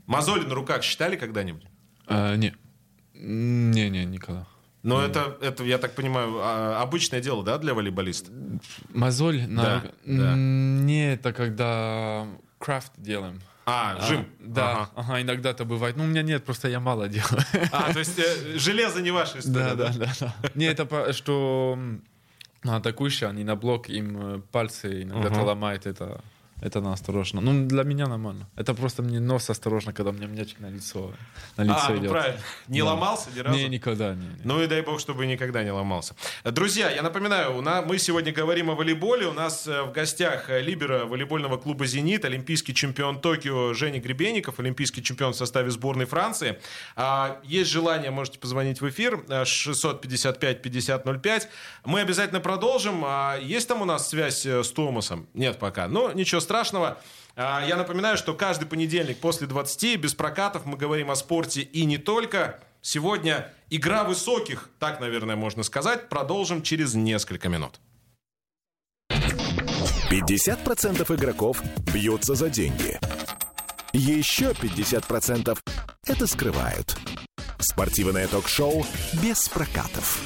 Мозоли 0.05 0.45
на 0.45 0.53
руках 0.53 0.84
считали 0.84 1.15
когда-нибудь? 1.15 1.63
Э, 2.07 2.36
Не. 2.36 2.53
Не-не, 3.13 4.05
никогда. 4.05 4.45
Но 4.86 5.01
это, 5.01 5.36
это, 5.42 5.63
я 5.63 5.77
так 5.80 5.96
понимаю, 5.96 6.36
а, 6.39 6.82
обычное 6.82 7.20
дело, 7.20 7.44
да, 7.44 7.58
для 7.58 7.74
волейболиста? 7.74 8.32
Мозоль 8.94 9.42
на... 9.48 9.84
Да, 10.06 10.36
Не, 10.36 11.13
это 11.13 11.34
когда 11.34 12.27
крафт 12.60 12.92
делаем. 12.98 13.42
А, 13.65 13.96
А, 13.98 14.01
жим. 14.08 14.27
да, 14.39 14.72
Ага. 14.74 14.89
ага, 14.96 15.22
иногда 15.24 15.50
это 15.50 15.65
бывает. 15.65 15.98
Ну, 15.98 16.04
у 16.04 16.08
меня 16.08 16.22
нет, 16.22 16.46
просто 16.46 16.68
я 16.68 16.80
мало 16.80 17.08
делаю. 17.08 17.42
А, 17.72 17.92
то 17.92 17.98
есть 18.00 18.20
э, 18.20 18.60
железо 18.60 19.01
не 19.01 19.10
ваша 19.10 19.39
история, 19.39 19.74
Да, 19.74 19.75
да? 19.75 19.94
да, 19.98 20.06
да, 20.20 20.36
да. 20.44 20.50
Не, 20.54 20.65
это 20.65 20.86
по- 20.86 21.12
что 21.13 21.75
на 22.63 22.75
атакующие, 22.75 23.27
они 23.27 23.44
на 23.44 23.56
блок, 23.56 23.89
им 23.89 24.18
э, 24.36 24.42
пальцы 24.51 25.01
иногда 25.01 25.30
Мгм. 25.32 25.42
ломает, 25.46 25.88
это, 25.88 26.22
это 26.65 26.81
на 26.81 26.93
осторожно. 26.93 27.41
Ну, 27.41 27.67
для 27.67 27.84
меня 27.84 28.07
нормально. 28.07 28.48
Это 28.55 28.74
просто 28.74 29.03
мне 29.03 29.19
нос 29.19 29.50
осторожно, 29.50 29.93
когда 29.93 30.12
меня 30.12 30.27
мячик 30.27 30.60
на 30.60 30.69
лицо, 30.69 31.12
на 31.57 31.63
лицо 31.63 31.79
А, 31.84 31.89
ну 31.91 31.98
идет. 32.00 32.10
правильно. 32.12 32.39
Не 32.67 32.79
Да. 32.79 32.86
ломался 32.86 33.29
ни 33.36 33.39
разу? 33.39 33.57
Не, 33.57 33.69
никогда 33.69 34.15
не. 34.15 34.25
не. 34.25 34.36
Ну 34.43 34.62
и 34.62 34.67
дай 34.67 34.81
бог, 34.81 35.00
чтобы 35.00 35.25
никогда 35.27 35.63
не 35.63 35.72
ломался. 35.72 36.15
Друзья, 36.43 36.89
я 36.89 37.01
напоминаю, 37.03 37.55
у 37.57 37.62
на- 37.62 37.81
мы 37.84 38.00
сегодня 38.00 38.31
говорим 38.34 38.69
о 38.72 38.75
волейболе. 38.75 39.27
У 39.27 39.34
нас 39.34 39.67
э, 39.67 39.84
в 39.84 39.91
гостях 39.91 40.50
э, 40.50 40.62
либера 40.62 41.05
волейбольного 41.05 41.57
клуба 41.57 41.86
«Зенит», 41.86 42.25
олимпийский 42.25 42.74
чемпион 42.74 43.19
Токио 43.22 43.74
Женя 43.74 44.00
Гребенников, 44.00 44.60
олимпийский 44.60 45.03
чемпион 45.03 45.34
в 45.34 45.36
составе 45.36 45.69
сборной 45.69 46.05
Франции. 46.05 46.57
А, 46.95 47.39
Есть 47.43 47.69
желание, 47.69 48.10
можете 48.12 48.39
позвонить 48.39 48.81
в 48.81 48.89
эфир 48.89 49.24
э, 49.29 49.43
655-5005. 49.43 51.48
Мы 51.86 52.01
обязательно 52.01 52.39
продолжим. 52.39 53.03
А 53.05 53.38
Есть 53.38 53.67
там 53.67 53.81
у 53.81 53.86
нас 53.86 54.10
связь 54.10 54.45
э, 54.45 54.63
с 54.63 54.72
Томасом? 54.72 55.27
Нет 55.34 55.60
пока. 55.60 55.88
Но 55.88 56.12
ничего 56.12 56.41
страшного. 56.41 56.54
А, 57.35 57.65
Я 57.65 57.75
напоминаю, 57.75 58.17
что 58.17 58.33
каждый 58.33 58.65
понедельник 58.65 59.19
после 59.19 59.47
20 59.47 60.00
без 60.00 60.13
прокатов 60.13 60.65
мы 60.65 60.77
говорим 60.77 61.12
о 61.12 61.15
спорте 61.15 61.62
и 61.62 61.85
не 61.85 61.97
только. 61.97 62.59
Сегодня 62.81 63.51
игра 63.69 64.03
высоких, 64.03 64.69
так, 64.79 65.00
наверное, 65.00 65.35
можно 65.35 65.63
сказать. 65.63 66.07
Продолжим 66.07 66.62
через 66.62 66.93
несколько 66.93 67.50
минут. 67.50 67.79
50% 70.12 71.15
игроков 71.15 71.62
бьются 71.91 72.35
за 72.35 72.50
деньги. 72.50 73.00
Еще 73.91 74.51
50% 74.51 75.57
это 76.05 76.27
скрывают. 76.27 76.95
Спортивное 77.59 78.27
ток-шоу 78.27 78.85
без 79.21 79.50
прокатов. 79.50 80.21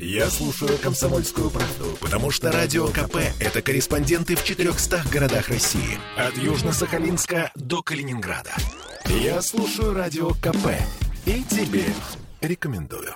Я 0.00 0.30
слушаю 0.30 0.78
«Комсомольскую 0.78 1.50
правду», 1.50 1.98
потому 2.00 2.30
что 2.30 2.52
«Радио 2.52 2.86
КП»— 2.86 3.16
это 3.40 3.62
корреспонденты 3.62 4.36
в 4.36 4.44
400 4.44 5.02
городах 5.10 5.48
России. 5.48 5.98
От 6.16 6.34
Южно-Сахалинска 6.34 7.50
до 7.56 7.82
Калининграда. 7.82 8.52
Я 9.06 9.42
слушаю 9.42 9.94
«Радио 9.94 10.30
КП» 10.34 10.68
и 11.26 11.42
тебе 11.42 11.84
рекомендую. 12.40 13.12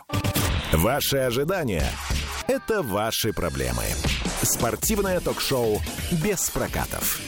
Ваши 0.73 1.19
ожидания— 1.19 1.89
это 2.49 2.83
ваши 2.83 3.33
проблемы. 3.33 3.85
Спортивное 4.43 5.21
ток-шоу 5.21 5.81
без 6.11 6.51
прокатов. 6.51 7.21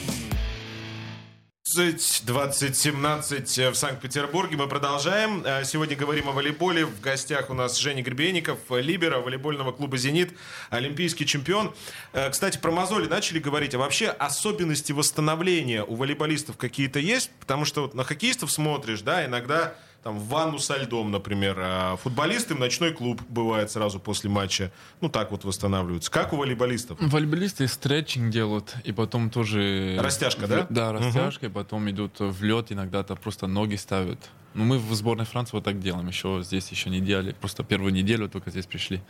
20-17 1.76 3.70
в 3.72 3.74
Санкт-Петербурге. 3.74 4.56
Мы 4.56 4.68
продолжаем. 4.68 5.42
Э, 5.44 5.64
Сегодня 5.64 5.96
говорим 5.96 6.28
о 6.28 6.32
волейболе. 6.32 6.84
В 6.86 7.00
гостях 7.00 7.50
у 7.50 7.54
нас 7.54 7.76
Женя 7.78 8.02
Гребенников, 8.02 8.58
либера 8.70 9.18
волейбольного 9.18 9.72
клуба 9.72 9.96
«Зенит», 9.96 10.32
олимпийский 10.70 11.26
чемпион. 11.26 11.74
Э, 12.12 12.30
Кстати, 12.30 12.58
про 12.58 12.70
мозоли 12.70 13.08
начали 13.08 13.40
говорить. 13.40 13.74
А 13.74 13.78
вообще 13.78 14.08
особенности 14.08 14.92
восстановления 14.92 15.82
у 15.82 15.96
волейболистов 15.96 16.56
какие-то 16.56 17.00
есть? 17.00 17.30
Потому 17.40 17.64
что 17.64 17.82
вот 17.82 17.94
на 17.94 18.04
хоккеистов 18.04 18.52
смотришь, 18.52 19.00
да, 19.00 19.24
иногда 19.26 19.74
там 20.04 20.18
в 20.18 20.28
ванну 20.28 20.58
со 20.58 20.76
льдом, 20.76 21.11
например. 21.11 21.56
А 21.58 21.96
футболисты 21.96 22.54
в 22.54 22.61
ночной 22.61 22.92
клуб 22.92 23.23
бывает 23.28 23.70
сразу 23.70 23.99
после 23.99 24.28
матча. 24.28 24.70
Ну, 25.00 25.08
так 25.08 25.30
вот 25.30 25.44
восстанавливаются. 25.44 26.11
Как 26.11 26.34
у 26.34 26.37
волейболистов? 26.37 26.99
Волейболисты 27.00 27.66
стретчинг 27.66 28.30
делают, 28.30 28.76
и 28.84 28.92
потом 28.92 29.30
тоже... 29.30 29.96
Растяжка, 29.99 30.46
да? 30.46 30.66
Да, 30.68 30.92
растяжка, 30.92 31.46
и 31.46 31.49
потом 31.49 31.88
идут 31.90 32.20
в 32.20 32.44
лед, 32.44 32.70
иногда-то 32.70 33.16
просто 33.16 33.46
ноги 33.46 33.76
ставят. 33.76 34.18
Ну, 34.52 34.64
мы 34.64 34.78
в 34.78 34.94
сборной 34.94 35.25
Франции 35.25 35.56
вот 35.56 35.64
так 35.64 35.80
делаем, 35.80 36.06
еще 36.06 36.40
здесь 36.44 36.68
еще 36.68 36.90
не 36.90 37.00
делали, 37.00 37.32
просто 37.32 37.64
первую 37.64 37.92
неделю 37.92 38.28
только 38.28 38.50
здесь 38.50 38.66
пришли. 38.66 39.02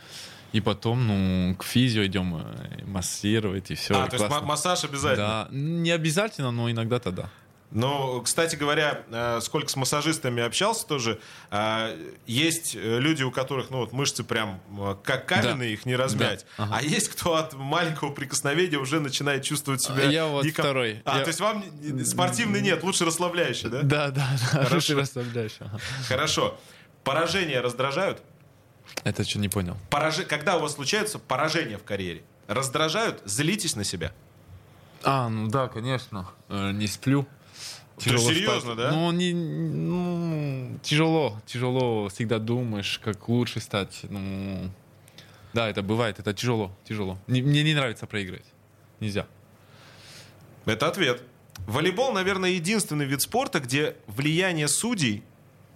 И 0.53 0.61
потом, 0.61 1.05
ну, 1.05 1.55
к 1.55 1.63
физио 1.63 2.05
идем 2.05 2.37
э, 2.37 2.85
массировать, 2.85 3.69
и 3.69 3.75
все. 3.75 4.01
А, 4.01 4.07
то 4.07 4.15
есть 4.15 4.29
ма- 4.29 4.41
массаж 4.41 4.85
обязательно? 4.85 5.47
Да, 5.51 5.55
не 5.55 5.91
обязательно, 5.91 6.51
но 6.51 6.71
иногда-то 6.71 7.11
да. 7.11 7.29
Ну, 7.71 8.21
кстати 8.21 8.55
говоря, 8.55 9.01
э, 9.09 9.39
сколько 9.41 9.67
с 9.69 9.75
массажистами 9.75 10.41
общался 10.41 10.87
тоже, 10.87 11.19
э, 11.51 11.97
есть 12.25 12.75
э, 12.75 12.99
люди, 12.99 13.23
у 13.23 13.31
которых 13.31 13.69
ну, 13.69 13.79
вот 13.79 13.91
мышцы 13.91 14.23
прям 14.23 14.61
как 15.03 15.25
каменные, 15.25 15.69
Да. 15.69 15.73
их 15.73 15.85
не 15.85 15.95
размять. 15.95 16.45
Да. 16.57 16.63
Ага. 16.65 16.75
А 16.77 16.81
есть 16.83 17.09
кто 17.09 17.35
от 17.35 17.53
маленького 17.53 18.11
прикосновения 18.11 18.77
уже 18.77 18.99
начинает 18.99 19.43
чувствовать 19.43 19.81
себя... 19.81 20.03
Я 20.05 20.27
вот 20.27 20.45
дико- 20.45 20.61
второй. 20.61 21.01
А, 21.05 21.17
Я- 21.17 21.23
то 21.23 21.29
есть 21.29 21.39
вам 21.41 21.65
спортивный 22.05 22.61
нет, 22.61 22.81
лучше 22.83 23.03
расслабляющий, 23.03 23.69
да? 23.69 23.81
Да, 23.81 24.07
да, 24.11 24.27
да. 24.31 24.47
Хорошо. 24.47 24.75
Лучше 24.75 24.95
расслабляешь. 24.95 25.55
ага. 25.59 25.79
Хорошо. 26.07 26.57
Поражения 27.03 27.59
раздражают? 27.61 28.21
Это 29.03 29.23
что, 29.23 29.39
не 29.39 29.49
понял? 29.49 29.75
Пораж... 29.89 30.17
Когда 30.27 30.55
у 30.57 30.61
вас 30.61 30.73
случаются 30.75 31.19
поражения 31.19 31.77
в 31.77 31.83
карьере? 31.83 32.23
Раздражают? 32.47 33.21
Злитесь 33.25 33.75
на 33.75 33.83
себя? 33.83 34.13
А, 35.03 35.27
ну 35.29 35.49
да, 35.49 35.67
конечно. 35.67 36.29
Э, 36.47 36.71
Не 36.71 36.87
сплю. 36.87 37.27
Ты 37.97 38.17
серьезно, 38.17 38.73
спать. 38.73 38.77
да? 38.77 38.91
Ну, 38.91 39.11
не, 39.11 39.33
ну, 39.33 40.79
тяжело, 40.83 41.41
тяжело. 41.45 42.09
Всегда 42.09 42.39
думаешь, 42.39 42.99
как 43.03 43.29
лучше 43.29 43.59
стать. 43.59 44.01
Ну, 44.09 44.69
да, 45.53 45.69
это 45.69 45.81
бывает, 45.81 46.19
это 46.19 46.33
тяжело, 46.33 46.75
тяжело. 46.83 47.17
Не- 47.27 47.41
мне 47.41 47.63
не 47.63 47.73
нравится 47.73 48.05
проиграть. 48.05 48.45
Нельзя. 48.99 49.27
Это 50.65 50.87
ответ. 50.87 51.21
Волейбол, 51.67 52.11
наверное, 52.11 52.49
единственный 52.51 53.05
вид 53.05 53.21
спорта, 53.21 53.59
где 53.59 53.95
влияние 54.07 54.67
судей 54.67 55.23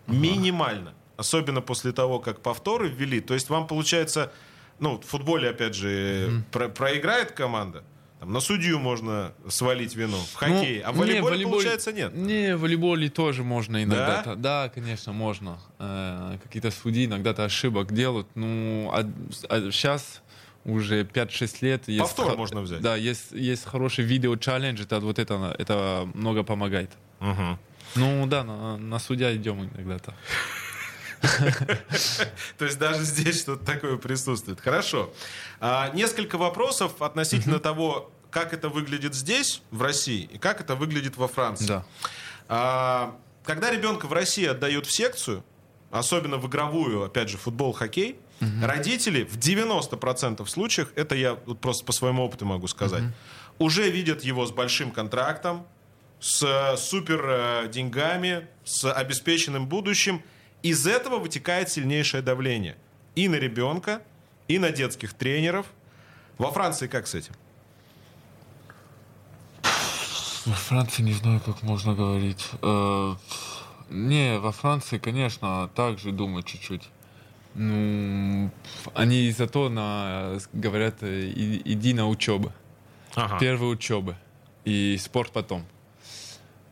минимально. 0.07 0.93
Особенно 1.15 1.61
после 1.61 1.91
того, 1.91 2.19
как 2.19 2.41
повторы 2.41 2.89
ввели. 2.89 3.19
То 3.21 3.33
есть 3.33 3.49
вам 3.49 3.67
получается, 3.67 4.31
ну, 4.79 4.97
в 4.99 5.05
футболе, 5.05 5.49
опять 5.49 5.75
же, 5.75 6.43
про- 6.51 6.69
проиграет 6.69 7.31
команда, 7.33 7.83
там, 8.19 8.33
на 8.33 8.39
судью 8.41 8.79
можно 8.79 9.31
свалить 9.47 9.95
вину. 9.95 10.17
В 10.17 10.35
хоккее. 10.35 10.81
а 10.83 10.91
в 10.91 10.97
Ну, 10.97 11.03
не, 11.03 11.09
волейболе, 11.21 11.35
волейболе- 11.37 11.51
получается, 11.51 11.91
нет. 11.93 12.13
Не, 12.15 12.55
в 12.55 12.61
волейболе 12.61 13.09
тоже 13.09 13.43
можно 13.43 13.83
иногда. 13.83 14.21
Да? 14.25 14.35
Да, 14.35 14.69
конечно, 14.75 15.13
можно. 15.13 15.57
Э, 15.79 16.37
какие-то 16.43 16.71
судьи 16.71 17.05
иногда-то 17.05 17.45
ошибок 17.45 17.93
делают. 17.93 18.27
Ну, 18.35 18.89
а, 18.93 19.03
сейчас 19.71 20.21
уже 20.65 21.03
5-6 21.05 21.61
лет. 21.61 21.87
Есть 21.87 22.01
Повтор 22.01 22.31
хо- 22.31 22.37
можно 22.37 22.61
взять. 22.61 22.81
Да, 22.81 22.95
есть, 22.97 23.31
есть 23.31 23.63
хороший 23.65 24.03
видео-челлендж, 24.03 24.81
это 24.81 24.99
вот 24.99 25.17
это, 25.17 25.55
это 25.57 26.07
много 26.13 26.43
помогает. 26.43 26.91
Мгм. 27.21 27.57
Ну 27.95 28.27
да, 28.27 28.43
на, 28.43 28.77
на 28.77 28.99
судья 28.99 29.35
идем 29.35 29.63
иногда-то. 29.63 30.13
То 32.57 32.65
есть 32.65 32.79
даже 32.79 33.03
здесь 33.03 33.41
что-то 33.41 33.65
такое 33.65 33.97
присутствует. 33.97 34.61
Хорошо. 34.61 35.13
А, 35.59 35.89
несколько 35.93 36.37
вопросов 36.37 37.01
относительно 37.01 37.59
того, 37.59 38.11
как 38.31 38.53
это 38.53 38.69
выглядит 38.69 39.15
здесь, 39.15 39.61
в 39.71 39.81
России, 39.81 40.29
и 40.31 40.37
как 40.37 40.61
это 40.61 40.75
выглядит 40.75 41.17
во 41.17 41.27
Франции. 41.27 41.67
Да. 41.67 41.85
А, 42.47 43.15
когда 43.43 43.71
ребенка 43.71 44.05
в 44.07 44.13
России 44.13 44.45
отдают 44.45 44.85
в 44.85 44.91
секцию, 44.91 45.43
особенно 45.91 46.37
в 46.37 46.47
игровую, 46.47 47.03
опять 47.03 47.29
же, 47.29 47.37
футбол, 47.37 47.73
хоккей, 47.73 48.19
родители 48.61 49.23
в 49.23 49.37
90% 49.37 50.45
случаях, 50.47 50.93
это 50.95 51.15
я 51.15 51.37
вот 51.45 51.59
просто 51.59 51.83
по 51.83 51.91
своему 51.91 52.23
опыту 52.23 52.45
могу 52.45 52.67
сказать, 52.67 53.03
уже 53.57 53.89
видят 53.89 54.23
его 54.23 54.45
с 54.45 54.51
большим 54.51 54.91
контрактом, 54.91 55.65
с 56.19 56.43
э, 56.43 56.77
супер 56.77 57.25
э, 57.25 57.67
деньгами, 57.69 58.47
с 58.63 58.91
обеспеченным 58.91 59.67
будущим. 59.67 60.21
Из 60.63 60.85
этого 60.87 61.17
вытекает 61.19 61.69
сильнейшее 61.69 62.21
давление 62.21 62.75
и 63.15 63.27
на 63.27 63.35
ребенка, 63.35 64.01
и 64.47 64.59
на 64.59 64.71
детских 64.71 65.13
тренеров. 65.13 65.65
Во 66.37 66.51
Франции 66.51 66.87
как 66.87 67.07
с 67.07 67.15
этим? 67.15 67.33
Во 70.45 70.53
Франции 70.55 71.03
не 71.03 71.13
знаю, 71.13 71.41
как 71.45 71.61
можно 71.63 71.93
говорить. 71.93 72.45
Э, 72.61 73.15
не, 73.89 74.39
во 74.39 74.51
Франции, 74.51 74.97
конечно, 74.97 75.69
также 75.75 76.11
думают 76.11 76.45
чуть-чуть. 76.47 76.89
Ну, 77.55 78.49
они 78.93 79.31
зато 79.31 79.69
на, 79.69 80.37
говорят, 80.53 80.95
э, 81.01 81.25
«И- 81.35 81.61
иди 81.73 81.93
на 81.93 82.07
учебу. 82.07 82.51
Ага. 83.15 83.37
Первые 83.39 83.71
учебы. 83.71 84.15
И 84.65 84.97
спорт 84.99 85.31
потом. 85.31 85.65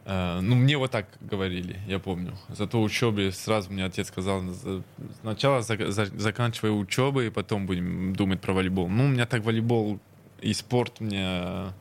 Э, 0.10 0.40
Ну, 0.42 0.56
мне 0.56 0.78
вот 0.78 0.92
так 0.92 1.06
говорили, 1.20 1.76
я 1.88 2.00
помню. 2.00 2.34
Зато 2.50 2.82
учебе 2.82 3.32
сразу 3.32 3.72
мне 3.74 3.86
отец 3.86 4.08
сказал, 4.08 4.42
«За- 4.42 4.82
сначала 5.22 5.62
за- 5.62 5.92
за- 5.92 6.06
заканчивай 6.20 6.70
учебу, 6.72 7.22
и 7.22 7.30
потом 7.30 7.66
будем 7.66 8.14
думать 8.16 8.40
про 8.40 8.54
волейбол. 8.54 8.88
Ну, 8.90 9.04
у 9.06 9.08
меня 9.08 9.26
так 9.26 9.44
волейбол 9.44 10.00
и 10.42 10.54
спорт 10.54 11.02
мне 11.02 11.74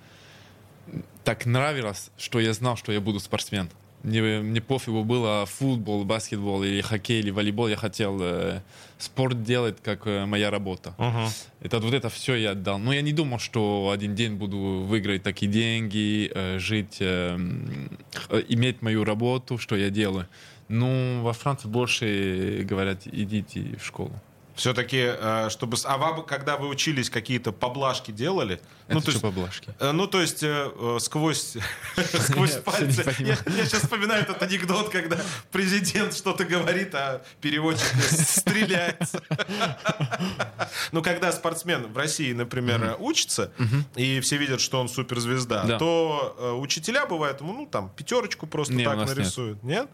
так 1.24 1.46
нравилось, 1.46 2.10
что 2.18 2.40
я 2.40 2.52
знал, 2.52 2.76
что 2.76 2.92
я 2.92 3.00
буду 3.00 3.20
спортсмен. 3.20 3.68
Мне, 4.06 4.40
мне 4.40 4.60
пофигу 4.60 5.02
было 5.02 5.46
футбол, 5.46 6.04
баскетбол 6.04 6.62
или 6.62 6.80
хоккей 6.80 7.18
или 7.18 7.30
волейбол. 7.30 7.66
Я 7.66 7.76
хотел 7.76 8.16
э, 8.22 8.60
спорт 8.98 9.42
делать 9.42 9.78
как 9.82 10.06
э, 10.06 10.26
моя 10.26 10.50
работа. 10.50 10.94
Мгм. 10.96 11.26
Это 11.60 11.80
вот 11.80 11.92
это 11.92 12.08
все 12.08 12.36
я 12.36 12.52
отдал. 12.52 12.78
Но 12.78 12.92
я 12.92 13.02
не 13.02 13.12
думал, 13.12 13.40
что 13.40 13.90
один 13.92 14.14
день 14.14 14.36
буду 14.36 14.84
выиграть 14.86 15.24
такие 15.24 15.50
деньги, 15.50 16.30
э, 16.32 16.58
жить, 16.60 16.98
э, 17.00 17.36
э, 18.28 18.42
иметь 18.48 18.80
мою 18.80 19.02
работу, 19.02 19.58
что 19.58 19.74
я 19.74 19.90
делаю. 19.90 20.28
Ну, 20.68 21.22
во 21.22 21.32
Франции 21.32 21.66
больше 21.66 22.64
говорят, 22.64 23.06
идите 23.06 23.76
в 23.76 23.84
школу. 23.84 24.12
Все-таки, 24.56 25.04
э, 25.06 25.48
чтобы... 25.50 25.76
А 25.84 25.98
вам, 25.98 26.24
когда 26.24 26.56
вы 26.56 26.68
учились, 26.68 27.10
какие-то 27.10 27.52
поблажки 27.52 28.10
делали? 28.10 28.60
Это 28.86 28.94
ну, 28.94 29.00
что 29.00 29.10
есть, 29.10 29.22
поблажки? 29.22 29.70
э, 29.78 29.92
ну, 29.92 30.06
то 30.06 30.20
есть 30.20 30.42
э, 30.42 30.70
э, 30.74 30.98
сквозь, 31.00 31.56
сквозь 32.20 32.54
Я 32.54 32.60
пальцы. 32.62 33.04
Я, 33.06 33.12
понимаю. 33.12 33.66
сейчас 33.66 33.82
вспоминаю 33.82 34.22
этот 34.22 34.42
анекдот, 34.42 34.88
когда 34.88 35.18
президент 35.52 36.14
что-то 36.14 36.44
говорит, 36.44 36.94
а 36.94 37.22
переводчик 37.40 37.94
стреляется. 38.02 39.22
Ну, 40.92 41.02
когда 41.02 41.32
спортсмен 41.32 41.92
в 41.92 41.96
России, 41.96 42.32
например, 42.32 42.96
учится, 42.98 43.52
и 43.94 44.20
все 44.20 44.36
видят, 44.36 44.60
что 44.60 44.80
он 44.80 44.88
суперзвезда, 44.88 45.64
Да. 45.64 45.78
то 45.78 46.36
э, 46.38 46.52
учителя 46.52 47.06
бывают 47.06 47.40
ему, 47.40 47.52
ну, 47.52 47.66
там, 47.66 47.90
пятерочку 47.90 48.46
просто 48.46 48.76
так 48.82 48.96
нарисуют. 49.06 49.62
Нет? 49.62 49.88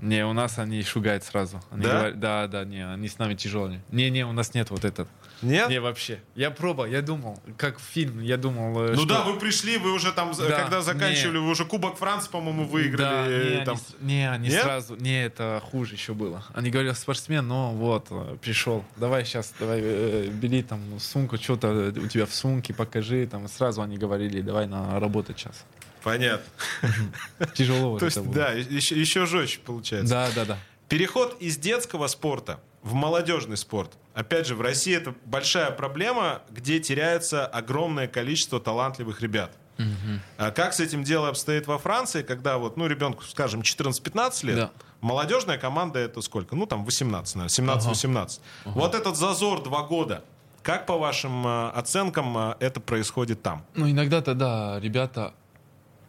Не, 0.00 0.26
у 0.26 0.32
нас 0.32 0.58
они 0.58 0.82
шугают 0.82 1.24
сразу. 1.24 1.62
Да? 1.72 2.10
да, 2.10 2.46
да, 2.46 2.64
не, 2.64 2.86
они 2.86 3.08
с 3.08 3.18
нами 3.18 3.34
тяжелые. 3.34 3.82
Не, 3.90 4.10
не, 4.10 4.24
у 4.26 4.32
нас 4.32 4.52
нет 4.54 4.70
вот 4.70 4.84
этот. 4.84 5.08
Нет? 5.42 5.68
Не, 5.68 5.80
вообще. 5.80 6.18
Я 6.34 6.50
пробовал, 6.50 6.88
я 6.88 7.02
думал, 7.02 7.38
как 7.58 7.78
фильм, 7.78 8.20
я 8.20 8.36
думал, 8.38 8.80
э, 8.82 8.90
Ну 8.92 9.02
что- 9.02 9.06
да, 9.06 9.22
вы 9.22 9.38
пришли, 9.38 9.76
вы 9.76 9.92
уже 9.92 10.10
там, 10.12 10.32
Да, 10.36 10.50
когда 10.50 10.80
заканчивали, 10.80 11.36
не. 11.38 11.44
вы 11.44 11.50
уже 11.50 11.64
Кубок 11.66 11.98
Франции, 11.98 12.30
по-моему, 12.30 12.64
Да, 12.64 12.70
выиграли. 12.70 13.58
не, 13.58 13.64
там. 13.64 13.78
они, 14.00 14.14
не, 14.14 14.30
они 14.30 14.48
Нет? 14.48 14.62
сразу, 14.62 14.96
не, 14.96 15.24
это 15.24 15.62
хуже 15.70 15.94
еще 15.94 16.14
было. 16.14 16.42
Они 16.54 16.70
говорили, 16.70 16.92
спортсмен, 16.94 17.46
но 17.46 17.72
вот, 17.72 18.06
э, 18.10 18.36
пришел, 18.40 18.82
давай 18.96 19.24
сейчас, 19.26 19.52
давай, 19.60 19.80
э, 19.82 20.28
бери 20.32 20.62
там 20.62 20.80
сумку, 20.98 21.36
что-то 21.36 21.92
у 21.94 22.06
тебя 22.08 22.24
в 22.26 22.34
сумке, 22.34 22.72
покажи, 22.72 23.26
там, 23.26 23.46
сразу 23.48 23.82
они 23.82 23.98
говорили, 23.98 24.40
давай 24.40 24.66
на 24.66 24.98
работать 24.98 25.38
сейчас. 25.38 25.64
Понятно. 26.02 26.46
Тяжело 27.54 27.90
вот 27.90 28.00
То 28.00 28.06
это 28.06 28.20
есть, 28.20 28.26
было. 28.26 28.34
да, 28.34 28.52
еще 28.52 29.26
жестче 29.26 29.58
получается. 29.64 30.08
Да, 30.14 30.28
да, 30.34 30.44
да. 30.44 30.58
Переход 30.88 31.36
из 31.40 31.56
детского 31.56 32.06
спорта 32.06 32.60
в 32.86 32.94
молодежный 32.94 33.56
спорт. 33.56 33.90
Опять 34.14 34.46
же, 34.46 34.54
в 34.54 34.60
России 34.60 34.94
это 34.96 35.12
большая 35.24 35.72
проблема, 35.72 36.42
где 36.50 36.78
теряется 36.78 37.44
огромное 37.44 38.06
количество 38.06 38.60
талантливых 38.60 39.20
ребят. 39.20 39.50
А 40.38 40.50
как 40.52 40.72
с 40.72 40.80
этим 40.80 41.02
дело 41.02 41.28
обстоит 41.28 41.66
во 41.66 41.78
Франции, 41.78 42.22
когда 42.22 42.58
вот, 42.58 42.76
ну, 42.76 42.86
ребенку, 42.86 43.24
скажем, 43.24 43.60
14-15 43.62 44.46
лет, 44.46 44.56
Да. 44.56 44.70
молодежная 45.00 45.58
команда 45.58 45.98
это 45.98 46.22
сколько? 46.22 46.54
Ну, 46.54 46.64
там 46.66 46.84
18, 46.84 47.34
наверное, 47.34 47.76
17-18. 47.76 48.40
Вот 48.64 48.94
этот 48.94 49.16
зазор 49.16 49.62
два 49.64 49.82
года, 49.82 50.22
как 50.62 50.86
по 50.86 50.96
вашим 50.96 51.46
э, 51.46 51.68
оценкам 51.70 52.38
э, 52.38 52.54
это 52.60 52.80
происходит 52.80 53.42
там? 53.42 53.64
Ну, 53.74 53.90
иногда-то, 53.90 54.34
да, 54.34 54.78
ребята, 54.80 55.34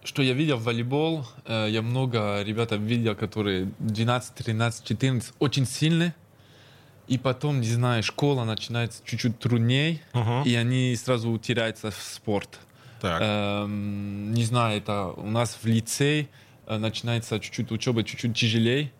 что 0.03 0.21
я 0.21 0.33
видел 0.33 0.57
в 0.57 0.63
волейбол, 0.63 1.25
э, 1.45 1.67
я 1.69 1.81
много 1.81 2.43
ребят 2.43 2.71
видел, 2.71 3.15
которые 3.15 3.71
12, 3.79 4.35
13, 4.35 4.85
14, 4.85 5.33
очень 5.39 5.65
сильные, 5.65 6.13
и 7.07 7.17
потом, 7.17 7.61
не 7.61 7.67
знаю, 7.67 8.03
школа 8.03 8.43
начинается 8.43 9.01
чуть-чуть 9.05 9.39
труднее, 9.39 9.99
Мгм. 10.13 10.43
и 10.43 10.53
они 10.55 10.95
сразу 10.95 11.37
теряются 11.37 11.91
в 11.91 11.95
спорт. 11.95 12.59
Так. 13.01 13.21
Эм, 13.21 14.33
не 14.33 14.43
знаю, 14.43 14.77
это 14.79 15.07
у 15.07 15.29
нас 15.29 15.57
в 15.61 15.65
лицее 15.67 16.27
э, 16.65 16.77
начинается 16.77 17.39
чуть-чуть 17.39 17.71
учеба, 17.71 18.03
чуть-чуть 18.03 18.35
тяжелее. 18.35 18.91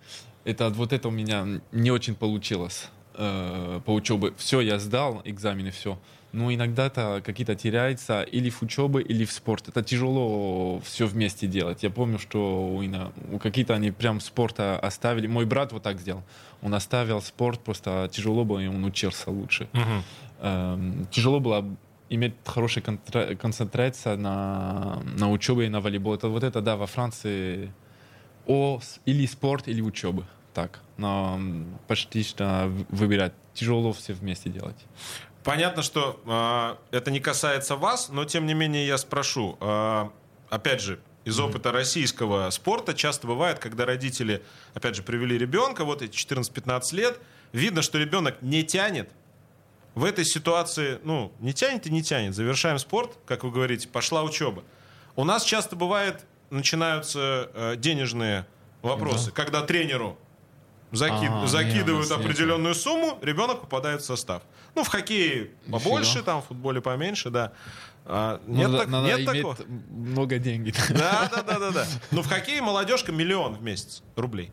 Это 0.46 0.70
вот 0.70 0.94
это 0.94 1.08
у 1.10 1.12
меня 1.12 1.46
не 1.72 1.92
очень 1.92 2.16
получилось 2.16 2.88
э, 3.16 3.82
по 3.86 3.94
учебе. 3.94 4.34
Все, 4.38 4.62
я 4.62 4.80
сдал 4.80 5.22
экзамены, 5.26 5.72
все. 5.72 6.00
Но 6.38 6.54
иногда-то 6.54 7.24
какие-то 7.26 7.56
теряются 7.56 8.22
или 8.22 8.52
в 8.52 8.62
учебе, 8.62 9.02
или 9.02 9.26
в 9.26 9.32
спорт. 9.32 9.70
Это 9.70 9.82
тяжело 9.82 10.80
все 10.82 11.08
вместе 11.08 11.48
делать. 11.48 11.82
Я 11.82 11.90
помню, 11.90 12.20
что 12.20 12.68
у, 12.68 12.84
у 13.36 13.40
какие-то 13.40 13.74
они 13.74 13.90
прям 13.90 14.20
спорта 14.20 14.78
оставили. 14.78 15.26
Мой 15.26 15.46
брат 15.46 15.72
вот 15.72 15.82
так 15.82 16.00
сделал. 16.00 16.22
Он 16.62 16.76
оставил 16.76 17.22
спорт, 17.22 17.60
просто 17.62 18.08
тяжело 18.12 18.46
было, 18.46 18.60
и 18.60 18.68
он 18.68 18.84
учился 18.84 19.32
лучше 19.32 19.68
Мгм. 19.74 20.04
эм, 20.42 21.08
тяжело 21.10 21.40
было 21.40 21.66
иметь 22.10 22.34
хорошую 22.46 22.84
контра- 22.84 23.36
концентрацию 23.36 24.20
на, 24.20 25.02
на 25.20 25.32
учебе 25.32 25.66
и 25.66 25.70
на 25.70 25.82
волейбол. 25.82 26.14
Это 26.14 26.28
вот 26.28 26.44
это, 26.44 26.62
да, 26.62 26.76
во 26.76 26.86
Франции 26.86 27.72
о, 28.46 28.80
или 29.08 29.26
спорт, 29.26 29.68
или 29.68 29.82
учеба. 29.82 30.24
Так, 30.54 30.82
но 30.98 31.40
почти 31.88 32.24
что 32.24 32.72
выбирать. 32.90 33.34
Тяжело 33.56 33.92
все 33.92 34.14
вместе 34.14 34.52
делать. 34.52 34.86
Понятно, 35.44 35.82
что 35.82 36.78
э, 36.92 36.98
это 36.98 37.12
не 37.12 37.20
касается 37.20 37.76
вас, 37.76 38.10
но 38.10 38.26
тем 38.26 38.46
не 38.46 38.54
менее 38.54 38.86
я 38.86 38.98
спрошу. 38.98 39.58
Э, 39.62 40.10
опять 40.50 40.82
же, 40.82 41.00
из 41.28 41.40
опыта 41.40 41.72
российского 41.72 42.50
спорта 42.52 42.94
часто 42.94 43.28
бывает, 43.28 43.60
когда 43.60 43.86
родители, 43.86 44.44
опять 44.74 44.96
же, 44.96 45.04
привели 45.04 45.38
ребенка, 45.38 45.84
вот 45.84 46.02
эти 46.02 46.16
14-15 46.16 46.96
лет, 46.96 47.20
видно, 47.52 47.82
что 47.82 47.98
ребенок 47.98 48.42
не 48.42 48.64
тянет. 48.64 49.10
В 49.94 50.06
этой 50.06 50.26
ситуации, 50.26 51.00
ну, 51.04 51.34
не 51.40 51.54
тянет 51.54 51.88
и 51.88 51.90
не 51.90 52.04
тянет. 52.04 52.36
Завершаем 52.36 52.80
спорт, 52.80 53.18
как 53.26 53.44
вы 53.44 53.52
говорите, 53.52 53.88
пошла 53.88 54.24
учеба. 54.24 54.64
У 55.16 55.24
нас 55.24 55.44
часто 55.44 55.76
бывает, 55.76 56.24
начинаются 56.50 57.52
э, 57.54 57.76
денежные 57.78 58.46
вопросы, 58.82 59.32
когда 59.32 59.62
тренеру 59.64 60.18
заки- 60.92 61.28
А, 61.30 61.48
закидывают 61.48 62.10
нет. 62.10 62.20
определенную 62.20 62.76
сумму, 62.76 63.18
ребенок 63.22 63.62
попадает 63.62 64.02
в 64.02 64.06
состав. 64.06 64.42
Ну, 64.76 64.84
в 64.84 64.88
хоккее 64.88 65.52
побольше, 65.72 66.22
там, 66.24 66.42
в 66.42 66.46
футболе 66.48 66.82
поменьше, 66.82 67.30
да. 67.30 67.52
А, 68.06 68.40
нет 68.48 68.68
надо- 68.70 68.78
так- 68.80 68.88
надо 68.90 69.08
нет 69.18 69.26
такого? 69.26 69.58
много 69.90 70.38
денег. 70.40 70.76
Да, 70.90 71.30
да, 71.32 71.42
да, 71.44 71.60
да, 71.60 71.72
да. 71.72 71.86
Ну, 72.12 72.22
в 72.22 72.28
хоккее 72.28 72.62
молодежка 72.62 73.12
миллион 73.12 73.56
в 73.56 73.62
месяц 73.64 74.02
рублей. 74.16 74.52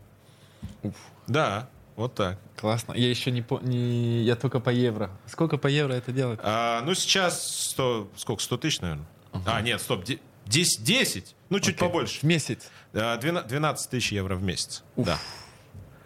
Уф. 0.83 0.93
Да, 1.27 1.69
вот 1.95 2.15
так. 2.15 2.37
Классно. 2.57 2.93
Я 2.93 3.09
еще 3.09 3.31
не, 3.31 3.41
по- 3.41 3.59
не... 3.61 4.23
Я 4.23 4.35
только 4.35 4.59
по 4.59 4.69
евро. 4.69 5.09
Сколько 5.27 5.57
по 5.57 5.67
евро 5.67 5.93
это 5.93 6.11
делать? 6.11 6.39
А, 6.43 6.81
ну, 6.81 6.93
сейчас 6.95 7.69
100, 7.71 8.09
сколько, 8.17 8.41
100 8.43 8.57
тысяч, 8.57 8.81
наверное? 8.81 9.05
А, 9.45 9.61
нет, 9.61 9.79
стоп, 9.81 10.03
де- 10.03 10.19
10, 10.45 10.83
10, 10.83 11.35
ну, 11.49 11.59
чуть 11.59 11.75
Окей. 11.75 11.79
побольше. 11.87 12.19
В 12.19 12.23
месяц. 12.23 12.69
А, 12.93 13.17
12 13.17 13.47
12 13.47 13.89
тысяч 13.89 14.11
евро 14.11 14.35
в 14.35 14.43
месяц. 14.43 14.83
Да. 14.95 15.17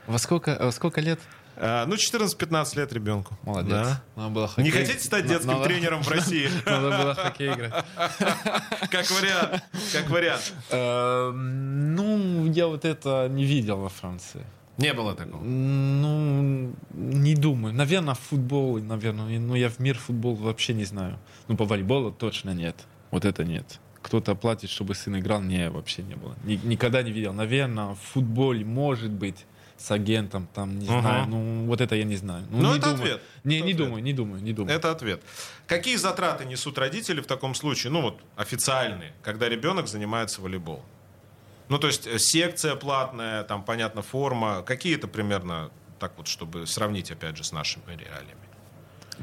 Во 0.09 0.17
сколько, 0.17 0.57
во 0.59 0.71
сколько 0.71 1.01
лет? 1.01 1.19
А, 1.61 1.85
ну, 1.85 1.95
14-15 1.95 2.77
лет 2.77 2.93
ребенку. 2.93 3.37
Молодец. 3.43 3.71
Да. 3.71 4.03
Надо 4.15 4.29
было 4.29 4.49
Не 4.57 4.69
хоккей- 4.69 4.71
хотите 4.71 4.99
стать 5.03 5.27
детским 5.27 5.51
надо- 5.53 5.65
тренером 5.65 6.01
в 6.03 6.07
России? 6.15 6.49
Надо 6.65 6.89
было 6.97 7.13
хоккей 7.15 7.53
играть. 7.53 7.73
Как 8.89 9.11
вариант. 9.11 9.63
Как 9.93 10.09
вариант. 10.09 10.53
Э, 10.71 11.31
Ну, 11.31 12.51
я 12.51 12.67
вот 12.67 12.85
это 12.85 13.27
не 13.29 13.43
видел 13.45 13.77
во 13.77 13.89
Франции. 13.89 14.41
Не 14.77 14.93
было 14.93 15.13
такого. 15.13 15.43
Ну, 15.43 16.73
не 16.93 17.35
думаю. 17.35 17.73
Наверное, 17.73 18.15
футбол, 18.15 18.79
наверное. 18.79 19.37
Но 19.39 19.55
я 19.57 19.69
в 19.69 19.79
мир 19.79 19.97
футбол 19.97 20.35
вообще 20.35 20.73
не 20.73 20.85
знаю. 20.85 21.19
Ну, 21.49 21.57
по 21.57 21.65
волейболу 21.65 22.11
точно 22.11 22.51
нет. 22.53 22.75
Вот 23.11 23.25
это 23.25 23.43
нет. 23.43 23.79
Кто-то 24.01 24.33
платит, 24.35 24.69
чтобы 24.69 24.95
сын 24.95 25.19
играл, 25.19 25.41
не, 25.41 25.69
вообще 25.69 26.03
не 26.03 26.15
было. 26.15 26.33
Ни- 26.45 26.61
никогда 26.63 27.03
не 27.03 27.11
видел. 27.11 27.33
Наверное, 27.33 27.95
в 27.95 27.99
футболе 28.13 28.63
может 28.63 29.11
быть 29.11 29.45
с 29.79 29.91
агентом, 29.91 30.47
там, 30.53 30.77
не 30.77 30.87
Ага. 30.89 31.01
знаю. 31.01 31.27
Ну, 31.27 31.65
вот 31.65 31.79
это 31.81 31.95
я 31.95 32.03
не 32.03 32.17
знаю. 32.17 32.45
Ну, 32.51 32.57
Ну, 32.61 32.71
не 32.73 32.77
это 32.79 32.89
думаю. 32.89 33.01
ответ. 33.03 33.21
Не, 33.45 33.57
Это 33.57 33.65
не 33.65 33.71
ответ. 33.73 33.87
думаю, 33.87 34.03
не 34.03 34.13
думаю, 34.13 34.43
не 34.43 34.53
думаю. 34.53 34.75
Это 34.75 34.91
ответ. 34.91 35.21
Какие 35.67 35.95
затраты 35.95 36.45
несут 36.45 36.77
родители 36.77 37.21
в 37.21 37.25
таком 37.27 37.55
случае? 37.55 37.91
Ну, 37.91 38.01
вот 38.01 38.19
официальные, 38.35 39.13
когда 39.23 39.47
ребенок 39.49 39.87
занимается 39.87 40.41
волейболом. 40.41 40.83
Ну, 41.69 41.77
то 41.79 41.87
есть 41.87 42.07
э, 42.07 42.19
секция 42.19 42.75
платная, 42.75 43.43
там, 43.43 43.63
понятно, 43.63 44.01
форма. 44.01 44.63
Какие 44.63 44.95
это 44.95 45.07
примерно, 45.07 45.69
так 45.99 46.11
вот, 46.17 46.27
чтобы 46.27 46.67
сравнить, 46.67 47.11
опять 47.11 47.37
же, 47.37 47.43
с 47.43 47.51
нашими 47.51 47.83
реалиями? 47.95 48.35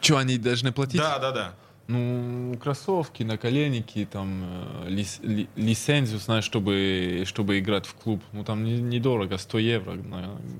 Что 0.01 0.17
они 0.19 0.39
должны 0.39 0.73
платить? 0.73 1.01
Да, 1.01 1.19
да, 1.19 1.33
да. 1.33 1.55
Ну, 1.89 2.57
кроссовки, 2.61 3.23
наколенники, 3.23 4.09
там, 4.11 4.43
э, 4.45 4.89
лис- 4.89 5.21
ли- 5.25 5.49
лицензию, 5.55 6.19
знаешь, 6.19 6.43
чтобы, 6.45 7.23
чтобы 7.27 7.59
играть 7.61 7.87
в 7.87 7.95
клуб. 7.95 8.23
Ну, 8.33 8.43
там 8.45 8.65
не- 8.65 8.81
недорого, 8.83 9.39
100 9.39 9.59
евро 9.59 9.95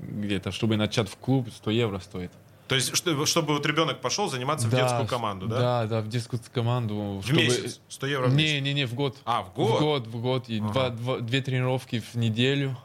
где-то. 0.09 0.51
Чтобы 0.53 0.77
начать 0.77 1.09
в 1.09 1.17
клуб, 1.17 1.49
100 1.53 1.71
евро 1.71 1.99
стоит. 1.99 2.31
То 2.69 2.75
есть, 2.75 2.95
что- 2.95 3.25
чтобы 3.25 3.53
вот 3.53 3.65
ребенок 3.65 3.99
пошел 4.01 4.29
заниматься 4.29 4.67
в 4.67 4.71
детскую 4.71 5.07
команду, 5.07 5.47
да? 5.47 5.59
Да, 5.59 5.85
да, 5.87 6.01
в 6.01 6.07
детскую 6.09 6.41
команду. 6.53 7.21
В 7.23 7.33
месяц? 7.33 7.79
100 7.89 8.07
евро 8.07 8.27
в 8.27 8.35
Не, 8.35 8.43
месяц? 8.43 8.61
не, 8.63 8.73
не, 8.73 8.85
в 8.85 8.93
год. 8.93 9.17
А, 9.25 9.43
в 9.43 9.53
год? 9.53 9.69
В 9.69 9.79
год, 9.81 10.07
в 10.07 10.21
год. 10.21 10.49
И 10.49 10.59
Ага. 10.59 10.71
два, 10.73 10.89
два- 10.89 11.19
две 11.19 11.41
тренировки 11.41 12.01
в 12.13 12.15
неделю 12.15 12.77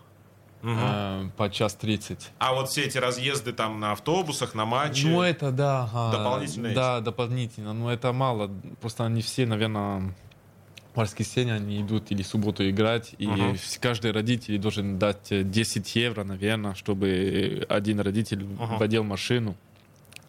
Мгм. 0.63 0.79
э, 0.81 1.31
по 1.37 1.51
час 1.51 1.75
тридцать. 1.75 2.31
А 2.39 2.55
вот 2.55 2.69
все 2.69 2.83
эти 2.83 2.97
разъезды 2.99 3.53
там 3.53 3.81
на 3.81 3.93
автобусах, 3.93 4.55
на 4.55 4.65
матчи. 4.65 5.07
Ну, 5.07 5.21
это 5.23 5.51
да. 5.51 5.85
ага. 5.93 6.17
Дополнительно 6.19 6.67
эти. 6.69 6.75
Да, 6.75 7.01
дополнительно. 7.01 7.73
Но 7.73 7.93
это 7.93 8.13
мало. 8.13 8.51
Просто 8.81 9.05
они 9.05 9.23
все, 9.23 9.45
наверное, 9.47 10.15
в 10.95 10.99
воскресенье 11.01 11.55
они 11.55 11.81
идут 11.81 12.11
или 12.13 12.23
в 12.23 12.27
субботу 12.27 12.69
играть. 12.69 13.15
И 13.19 13.27
вс- 13.27 13.79
каждый 13.81 14.13
родитель 14.13 14.59
должен 14.59 14.99
дать 14.99 15.33
э, 15.33 15.43
10 15.43 15.97
евро, 15.97 16.23
наверное, 16.25 16.75
чтобы 16.75 17.67
один 17.69 18.01
родитель 18.01 18.47
Ага. 18.61 18.77
водил 18.77 19.03
машину. 19.05 19.57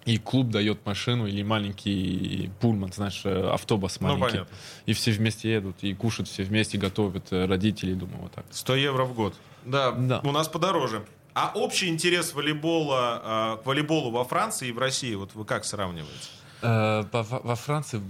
И 0.05 0.17
клуб 0.17 0.49
дает 0.49 0.85
машину 0.85 1.27
или 1.27 1.43
маленький 1.43 2.49
пульман, 2.59 2.91
знаешь, 2.91 3.21
э, 3.23 3.49
автобус 3.51 3.97
Ну, 4.01 4.07
маленький. 4.07 4.31
понятно. 4.31 4.55
и 4.85 4.93
все 4.93 5.11
вместе 5.11 5.51
едут, 5.53 5.77
и 5.81 5.93
кушают 5.93 6.27
все 6.29 6.43
вместе, 6.43 6.77
готовят 6.77 7.31
э, 7.31 7.45
родители, 7.45 7.93
думаю, 7.93 8.23
вот 8.23 8.31
так. 8.33 8.45
100 8.51 8.75
евро 8.75 9.05
в 9.05 9.13
год. 9.13 9.33
Да, 9.65 9.91
Да. 9.91 10.19
у 10.23 10.31
нас 10.31 10.47
подороже. 10.49 11.05
А 11.35 11.51
общий 11.55 11.87
интерес 11.87 12.33
волейбола, 12.33 13.57
э, 13.59 13.63
к 13.63 13.65
волейболу 13.65 14.11
во 14.11 14.23
Франции 14.25 14.67
и 14.67 14.71
в 14.73 14.77
России, 14.77 15.15
вот 15.15 15.33
вы 15.35 15.45
как 15.45 15.63
сравниваете? 15.65 16.29
Во, 16.61 17.55
Франции 17.55 18.01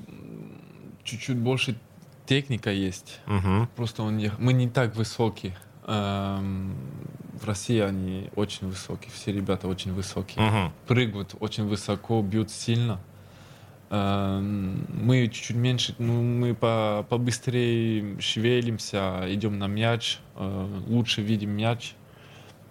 чуть-чуть 1.04 1.38
больше 1.38 1.76
техника 2.26 2.72
есть. 2.72 3.20
Угу. 3.28 3.68
Просто 3.76 4.04
он 4.04 4.18
не- 4.18 4.32
мы 4.40 4.54
не 4.54 4.68
так 4.70 4.96
высокие. 4.96 5.56
В 7.44 7.46
России 7.46 7.80
они 7.82 8.30
очень 8.36 8.70
высокие, 8.70 9.12
все 9.12 9.34
ребята 9.34 9.68
очень 9.68 9.94
высокие. 9.94 10.48
Угу. 10.48 10.74
Прыгают 10.88 11.36
очень 11.42 11.66
высоко, 11.66 12.22
бьют 12.22 12.50
сильно. 12.50 13.02
Эм, 13.90 14.88
мы 14.90 15.28
чуть-чуть 15.28 15.58
меньше, 15.58 15.94
ну, 15.98 16.22
мы 16.22 16.56
по, 16.56 17.06
побыстрее 17.10 18.18
шевелимся, 18.22 19.26
идем 19.28 19.60
на 19.60 19.68
мяч, 19.68 20.20
э, 20.36 20.82
лучше 20.88 21.22
видим 21.22 21.50
мяч. 21.50 21.96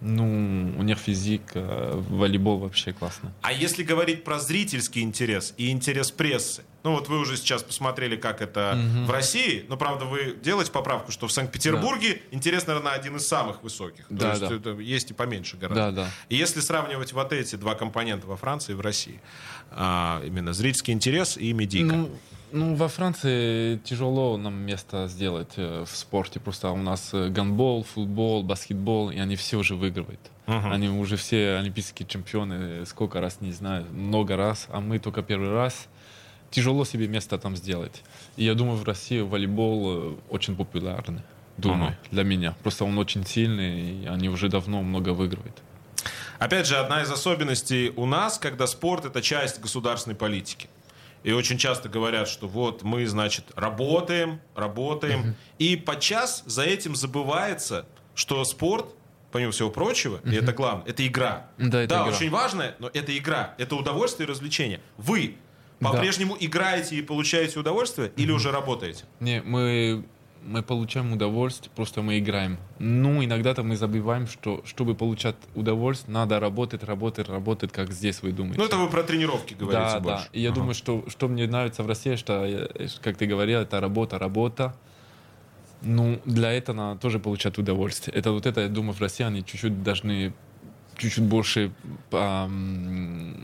Ну, 0.05 0.73
у 0.77 0.83
них 0.83 0.97
физик, 0.97 1.53
волейбол 1.55 2.59
вообще 2.59 2.91
классно. 2.91 3.31
А 3.41 3.53
если 3.53 3.83
говорить 3.83 4.23
про 4.25 4.37
зрительский 4.39 5.01
интерес 5.01 5.53
и 5.57 5.69
интерес 5.71 6.11
прессы, 6.11 6.63
ну 6.83 6.91
вот 6.91 7.07
вы 7.07 7.19
уже 7.19 7.37
сейчас 7.37 7.63
посмотрели, 7.63 8.17
как 8.17 8.41
это 8.41 8.73
Мгм. 8.75 9.05
в 9.05 9.11
России, 9.11 9.65
но 9.69 9.77
правда 9.77 10.03
вы 10.03 10.35
делаете 10.43 10.71
поправку, 10.73 11.13
что 11.13 11.27
в 11.27 11.31
Санкт-Петербурге 11.31 12.21
интерес, 12.31 12.67
наверное, 12.67 12.91
один 12.91 13.15
из 13.15 13.25
самых 13.25 13.63
высоких. 13.63 14.05
То 14.09 14.13
Да, 14.15 14.29
есть 14.31 14.41
да. 14.41 14.53
это 14.53 14.69
есть 14.71 15.11
и 15.11 15.13
поменьше 15.13 15.55
гораздо. 15.55 15.91
Да, 15.91 16.03
да. 16.03 16.09
И 16.27 16.35
если 16.35 16.59
сравнивать 16.59 17.13
вот 17.13 17.31
эти 17.31 17.55
два 17.55 17.75
компонента 17.75 18.27
во 18.27 18.35
Франции 18.35 18.73
и 18.73 18.75
в 18.75 18.81
России, 18.81 19.21
а, 19.71 20.21
именно 20.25 20.51
зрительский 20.51 20.93
интерес 20.93 21.37
и 21.37 21.53
медийка. 21.53 21.95
Ну, 21.95 22.09
ну, 22.53 22.75
во 22.75 22.87
Франции 22.87 23.77
тяжело 23.77 24.37
нам 24.37 24.53
место 24.53 25.07
сделать 25.07 25.53
э, 25.57 25.83
в 25.85 25.95
спорте. 25.97 26.39
Просто 26.39 26.69
у 26.71 26.77
нас 26.77 27.09
э, 27.13 27.29
гандбол, 27.29 27.83
футбол, 27.83 28.43
баскетбол, 28.43 29.09
и 29.09 29.17
они 29.17 29.35
все 29.35 29.57
уже 29.57 29.75
выигрывают. 29.75 30.19
Мгм. 30.45 30.71
Они 30.71 30.87
уже 30.87 31.17
все 31.17 31.55
олимпийские 31.55 32.07
чемпионы, 32.07 32.53
э, 32.53 32.85
сколько 32.85 33.19
раз, 33.19 33.41
не 33.41 33.51
знаю, 33.51 33.85
много 33.91 34.37
раз, 34.37 34.67
а 34.69 34.79
мы 34.79 34.99
только 34.99 35.23
первый 35.23 35.49
раз. 35.51 35.87
Тяжело 36.51 36.85
себе 36.85 37.07
место 37.07 37.37
там 37.39 37.55
сделать. 37.55 38.03
И 38.37 38.45
я 38.45 38.53
думаю, 38.53 38.77
в 38.77 38.83
России 38.83 39.21
волейбол 39.21 40.19
очень 40.29 40.55
популярный. 40.55 41.21
Думаю, 41.57 41.89
Ага. 41.89 41.97
для 42.11 42.23
меня. 42.23 42.55
Просто 42.63 42.85
он 42.85 42.97
очень 42.97 43.25
сильный, 43.25 44.03
и 44.03 44.05
они 44.05 44.29
уже 44.29 44.49
давно 44.49 44.83
много 44.83 45.09
выигрывают. 45.09 45.61
Опять 46.39 46.67
же, 46.67 46.77
одна 46.77 47.01
из 47.01 47.11
особенностей 47.11 47.91
у 47.95 48.05
нас, 48.05 48.37
когда 48.37 48.67
спорт 48.67 49.05
это 49.05 49.21
часть 49.21 49.61
государственной 49.61 50.15
политики. 50.15 50.67
И 51.23 51.31
очень 51.31 51.57
часто 51.57 51.87
говорят, 51.89 52.27
что 52.27 52.47
вот 52.47 52.83
мы, 52.83 53.05
значит, 53.07 53.45
работаем, 53.55 54.41
работаем. 54.55 55.35
И 55.57 55.75
подчас 55.77 56.43
за 56.45 56.63
этим 56.63 56.95
забывается, 56.95 57.85
что 58.15 58.43
спорт, 58.45 58.93
помимо 59.31 59.51
всего 59.51 59.69
прочего, 59.69 60.19
и 60.25 60.35
это 60.35 60.53
главное, 60.53 60.85
это 60.87 61.05
игра. 61.07 61.47
Да, 61.57 61.81
это 61.81 61.95
игра. 61.95 62.05
очень 62.05 62.29
важная, 62.29 62.75
но 62.79 62.89
это 62.93 63.17
игра. 63.17 63.55
Это 63.57 63.75
удовольствие 63.75 64.27
и 64.27 64.29
развлечение. 64.29 64.81
Вы 64.97 65.37
Да. 65.79 65.89
по-прежнему 65.91 66.37
играете 66.39 66.95
и 66.97 67.01
получаете 67.01 67.59
удовольствие 67.59 68.11
или 68.15 68.31
уже 68.31 68.51
работаете? 68.51 69.05
Не, 69.19 69.41
мы, 69.41 70.05
мы 70.45 70.61
получаем 70.61 71.13
удовольствие, 71.13 71.71
просто 71.75 72.01
мы 72.01 72.19
играем. 72.19 72.57
Ну, 72.79 73.23
иногда-то 73.23 73.63
мы 73.63 73.75
забываем, 73.75 74.27
что 74.27 74.61
чтобы 74.65 74.95
получать 74.95 75.35
удовольствие, 75.55 76.13
надо 76.13 76.39
работать, 76.39 76.83
работать, 76.83 77.29
работать, 77.29 77.71
как 77.71 77.91
здесь 77.91 78.21
вы 78.21 78.31
думаете. 78.31 78.59
Ну, 78.59 78.65
это 78.65 78.77
вы 78.77 78.89
про 78.89 79.03
тренировки 79.03 79.53
говорите 79.53 79.83
да, 79.93 79.99
больше. 79.99 80.23
да. 80.25 80.29
И 80.33 80.41
я 80.41 80.49
Ага. 80.49 80.59
думаю, 80.59 80.73
что, 80.73 81.03
что 81.07 81.27
мне 81.27 81.47
нравится 81.47 81.83
в 81.83 81.87
России, 81.87 82.15
что, 82.15 82.45
э, 82.45 82.87
как 83.01 83.17
ты 83.17 83.25
говорил, 83.25 83.59
это 83.61 83.79
работа, 83.79 84.19
работа. 84.19 84.75
Ну, 85.81 86.19
для 86.25 86.51
этого 86.51 86.75
надо 86.75 86.99
тоже 86.99 87.19
получать 87.19 87.57
удовольствие. 87.57 88.15
Это 88.15 88.31
вот 88.31 88.45
это, 88.45 88.61
я 88.61 88.69
думаю, 88.69 88.93
в 88.93 89.01
России 89.01 89.25
они 89.25 89.45
чуть-чуть 89.45 89.83
должны 89.83 90.33
чуть-чуть 90.97 91.23
больше 91.23 91.71
ам, 92.11 93.35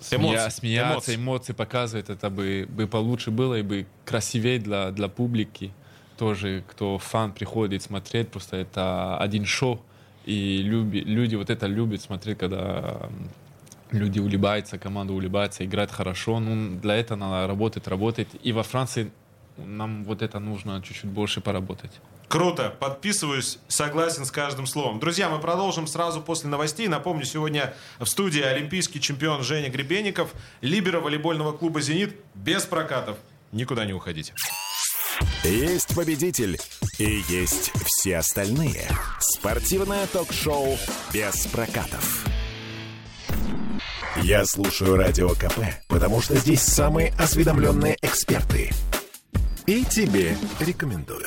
смея- 0.00 0.50
смеяться, 0.50 0.92
эмоций. 0.94 1.16
эмоции 1.16 1.52
показывать, 1.52 2.10
это 2.10 2.30
бы, 2.30 2.66
бы 2.68 2.86
получше 2.86 3.30
было 3.30 3.58
и 3.58 3.62
бы 3.62 3.86
красивее 4.04 4.58
для, 4.58 4.90
для 4.90 5.08
публики. 5.08 5.72
Тоже, 6.18 6.64
кто 6.68 6.98
фан 6.98 7.32
приходит 7.32 7.82
смотреть, 7.82 8.28
просто 8.28 8.56
это 8.56 9.16
один 9.18 9.44
шоу. 9.44 9.80
И 10.26 10.58
люби, 10.62 11.00
люди 11.00 11.36
вот 11.36 11.48
это 11.48 11.66
любят 11.66 12.02
смотреть, 12.02 12.38
когда 12.38 13.08
люди 13.92 14.18
улыбаются, 14.18 14.78
команда 14.78 15.12
улыбается, 15.12 15.64
играет 15.64 15.90
хорошо. 15.92 16.40
Ну, 16.40 16.78
для 16.80 16.96
этого 16.96 17.16
надо 17.16 17.46
работать, 17.46 17.86
работать. 17.86 18.28
И 18.42 18.52
во 18.52 18.62
Франции 18.62 19.10
нам 19.56 20.04
вот 20.04 20.22
это 20.22 20.40
нужно 20.40 20.82
чуть-чуть 20.82 21.10
больше 21.10 21.40
поработать. 21.40 21.92
Круто, 22.28 22.74
подписываюсь, 22.78 23.58
согласен 23.68 24.24
с 24.26 24.30
каждым 24.30 24.66
словом. 24.66 24.98
Друзья, 24.98 25.30
мы 25.30 25.38
продолжим 25.38 25.86
сразу 25.86 26.20
после 26.20 26.50
новостей. 26.50 26.88
Напомню, 26.88 27.24
сегодня 27.24 27.72
в 27.98 28.06
студии 28.06 28.42
олимпийский 28.42 29.00
чемпион 29.00 29.42
Женя 29.42 29.70
Гребенников, 29.70 30.34
либера 30.60 31.00
волейбольного 31.00 31.52
клуба 31.52 31.80
«Зенит» 31.80 32.16
без 32.34 32.66
прокатов. 32.66 33.16
Никуда 33.52 33.86
не 33.86 33.94
уходите. 33.94 34.34
Есть 35.44 35.94
победитель 35.94 36.60
и 36.98 37.22
есть 37.28 37.72
все 37.84 38.18
остальные. 38.18 38.86
Спортивное 39.20 40.06
ток-шоу 40.06 40.78
без 41.12 41.46
прокатов. 41.46 42.24
Я 44.22 44.44
слушаю 44.44 44.96
Радио 44.96 45.30
КП, 45.30 45.60
потому 45.86 46.20
что 46.20 46.36
здесь 46.36 46.62
самые 46.62 47.12
осведомленные 47.18 47.96
эксперты. 48.02 48.70
И 49.66 49.84
тебе 49.84 50.36
рекомендую. 50.60 51.26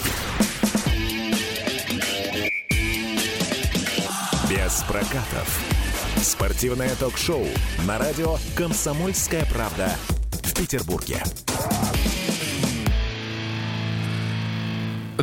Без 4.50 4.84
прокатов. 4.88 5.60
Спортивное 6.22 6.94
ток-шоу 6.96 7.46
на 7.86 7.98
радио 7.98 8.38
«Комсомольская 8.56 9.46
правда» 9.46 9.96
в 10.44 10.54
Петербурге. 10.54 11.24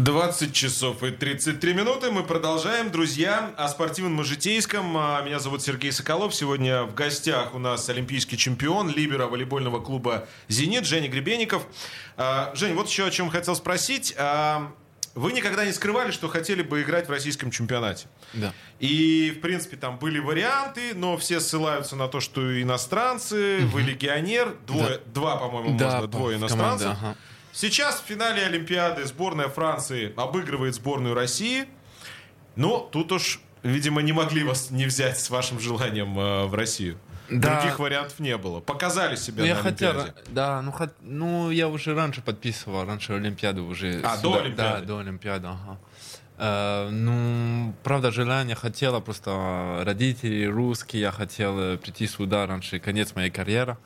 20 0.01 0.53
часов 0.53 1.03
и 1.03 1.11
33 1.11 1.75
минуты. 1.75 2.11
Мы 2.11 2.23
продолжаем, 2.23 2.91
друзья, 2.91 3.53
о 3.57 3.69
спортивном 3.69 4.21
и 4.21 4.25
житейском. 4.25 4.97
А, 4.97 5.23
Меня 5.23 5.39
зовут 5.41 5.63
Сергей 5.63 5.93
Соколов. 5.93 6.35
Сегодня 6.35 6.85
в 6.85 6.95
гостях 6.95 7.55
у 7.55 7.59
нас 7.59 7.89
олимпийский 7.89 8.37
чемпион, 8.37 8.91
либера 8.91 9.27
волейбольного 9.27 9.81
клуба 9.81 10.29
«Зенит» 10.49 10.85
Женя 10.87 11.09
Гребенников. 11.09 11.67
А, 12.17 12.53
Жень, 12.55 12.75
вот 12.75 12.89
еще 12.89 13.07
о 13.07 13.11
чем 13.11 13.29
хотел 13.31 13.57
спросить. 13.57 14.15
А, 14.17 14.71
Вы 15.15 15.33
никогда 15.33 15.65
не 15.65 15.73
скрывали, 15.73 16.13
что 16.13 16.29
хотели 16.29 16.63
бы 16.63 16.83
играть 16.83 17.09
в 17.09 17.11
российском 17.11 17.51
чемпионате? 17.51 18.07
Да. 18.35 18.53
И, 18.79 19.35
в 19.37 19.41
принципе, 19.41 19.77
там 19.77 19.99
были 19.99 20.21
варианты, 20.21 20.95
но 20.95 21.17
все 21.17 21.41
ссылаются 21.41 21.97
на 21.97 22.07
то, 22.07 22.21
что 22.21 22.63
иностранцы, 22.63 23.61
вы 23.73 23.83
легионер, 23.83 24.55
двое, 24.65 25.01
два, 25.07 25.37
по-моему, 25.39 25.71
можно, 25.71 26.07
двое 26.07 26.37
в 26.37 26.41
иностранцев. 26.41 26.87
команде, 26.87 27.07
ага. 27.07 27.17
Сейчас 27.61 28.01
в 28.01 28.05
финале 28.05 28.47
Олимпиады 28.47 29.05
сборная 29.05 29.49
Франции 29.49 30.13
обыгрывает 30.17 30.77
сборную 30.77 31.13
России. 31.17 31.65
Но 32.55 32.79
тут 32.93 33.11
уж, 33.11 33.41
видимо, 33.65 34.01
не 34.01 34.13
могли 34.13 34.45
вас 34.45 34.71
не 34.71 34.87
взять 34.87 35.19
с 35.19 35.29
вашим 35.29 35.59
желанием 35.59 36.17
э, 36.17 36.45
в 36.47 36.55
Россию. 36.55 36.99
Да. 37.29 37.57
Других 37.57 37.81
вариантов 37.81 38.21
не 38.21 38.37
было. 38.37 38.61
Показали 38.61 39.17
себя 39.17 39.41
Ну, 39.43 39.47
я 39.49 39.57
на 39.57 39.63
хотел, 39.63 39.91
Олимпиаде. 39.91 40.15
да, 40.29 40.63
ну, 40.63 40.71
хот- 40.71 40.95
ну, 41.01 41.51
я 41.51 41.67
уже 41.67 41.97
раньше 41.97 42.23
подписывал, 42.23 42.85
раньше 42.85 43.13
Олимпиаду 43.15 43.65
уже. 43.65 44.03
А, 44.05 44.17
до 44.19 44.37
Олимпиады? 44.39 44.81
Да, 44.81 44.87
до 44.87 44.99
Олимпиады, 45.01 45.49
ага. 45.49 45.79
Э, 46.39 46.89
ну, 46.93 47.75
правда, 47.83 48.13
желание 48.13 48.55
хотела, 48.55 49.01
просто 49.01 49.83
родители 49.85 50.45
русские, 50.45 51.03
я 51.03 51.11
хотел 51.11 51.59
э, 51.59 51.77
прийти 51.77 52.07
сюда 52.07 52.47
раньше, 52.47 52.79
конец 52.79 53.17
моей 53.17 53.31
карьеры. 53.31 53.77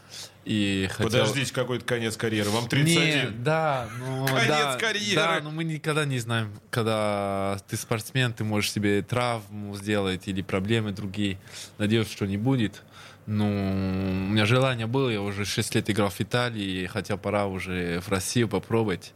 И 0.44 0.88
хотел... 0.90 1.10
Подождите, 1.10 1.52
какой-то 1.52 1.84
конец 1.84 2.16
карьеры. 2.16 2.50
Вам 2.50 2.68
31. 2.68 3.04
Не, 3.04 3.30
да, 3.38 3.88
ну, 3.98 4.26
Конец 4.26 4.48
да, 4.48 4.78
карьеры. 4.78 5.14
Да, 5.14 5.40
но 5.42 5.50
мы 5.50 5.62
никогда 5.62 6.04
не 6.04 6.18
знаем, 6.18 6.52
когда 6.70 7.58
ты 7.68 7.76
спортсмен, 7.76 8.32
ты 8.32 8.42
можешь 8.42 8.72
себе 8.72 9.02
травму 9.02 9.76
сделать 9.76 10.26
или 10.26 10.42
проблемы 10.42 10.92
другие. 10.92 11.38
Надеюсь, 11.78 12.10
что 12.10 12.26
не 12.26 12.36
будет. 12.36 12.82
Ну, 13.26 13.46
у 13.46 14.32
меня 14.32 14.46
желание 14.46 14.88
было, 14.88 15.08
я 15.08 15.22
уже 15.22 15.44
6 15.44 15.76
лет 15.76 15.88
играл 15.88 16.10
в 16.10 16.20
Италии, 16.20 16.86
хотя 16.86 17.16
пора 17.16 17.46
уже 17.46 18.00
в 18.00 18.08
Россию 18.08 18.48
попробовать. 18.48 19.12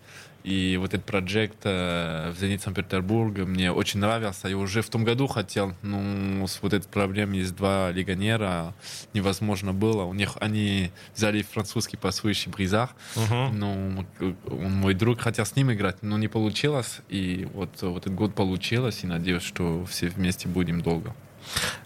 И 0.47 0.77
вот 0.77 0.95
этот 0.95 1.05
проект 1.05 1.59
э, 1.65 2.31
в 2.31 2.39
Зенит 2.39 2.63
Санкт-Петербурга 2.63 3.45
мне 3.45 3.73
очень 3.73 3.99
нравился. 3.99 4.47
Я 4.47 4.57
уже 4.57 4.81
в 4.81 4.89
том 4.89 5.03
году 5.03 5.27
хотел, 5.27 5.75
ну, 5.83 6.47
с 6.47 6.63
вот 6.63 6.73
этой 6.73 6.87
проблемой 6.87 7.41
есть 7.41 7.57
два 7.57 7.91
легионера, 7.91 8.73
невозможно 9.13 9.73
было. 9.73 10.05
У 10.05 10.15
них 10.15 10.37
они 10.41 10.93
взяли 11.17 11.43
французский 11.43 11.97
пасующий 11.97 12.53
призах. 12.53 12.91
Ну, 13.17 14.07
он 14.49 14.73
мой 14.73 14.95
друг 14.95 15.21
хотел 15.21 15.45
с 15.45 15.57
ним 15.57 15.73
играть, 15.73 15.97
но 16.03 16.17
не 16.17 16.29
получилось. 16.29 17.01
И 17.09 17.49
вот, 17.53 17.83
вот 17.83 18.03
этот 18.03 18.15
год 18.15 18.37
получилось, 18.37 19.01
и 19.03 19.09
надеюсь, 19.09 19.43
что 19.43 19.85
все 19.87 20.07
вместе 20.07 20.47
будем 20.47 20.81
долго. 20.81 21.13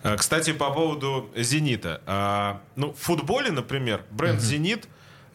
А, 0.02 0.16
Кстати, 0.18 0.52
по 0.52 0.70
поводу 0.70 1.30
«Зенита». 1.34 2.02
А, 2.06 2.60
Ну, 2.76 2.92
в 2.92 2.98
футболе, 2.98 3.52
например, 3.52 4.02
бренд 4.10 4.42
«Зенит» 4.42 4.86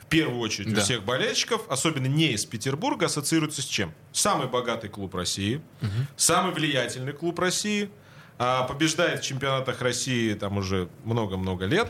в 0.05 0.09
первую 0.09 0.39
очередь 0.39 0.67
у 0.71 0.75
Да. 0.75 0.81
всех 0.81 1.03
болельщиков, 1.03 1.63
особенно 1.69 2.05
не 2.07 2.27
из 2.33 2.45
Петербурга, 2.45 3.07
ассоциируется 3.07 3.61
с 3.61 3.65
чем? 3.65 3.91
Самый 4.11 4.47
богатый 4.47 4.89
клуб 4.89 5.15
России, 5.15 5.61
самый 6.15 6.53
влиятельный 6.53 7.13
клуб 7.13 7.39
России, 7.39 7.89
а, 8.37 8.63
побеждает 8.63 9.21
в 9.21 9.23
чемпионатах 9.23 9.81
России 9.81 10.33
там 10.33 10.57
уже 10.57 10.89
много-много 11.05 11.65
лет. 11.65 11.89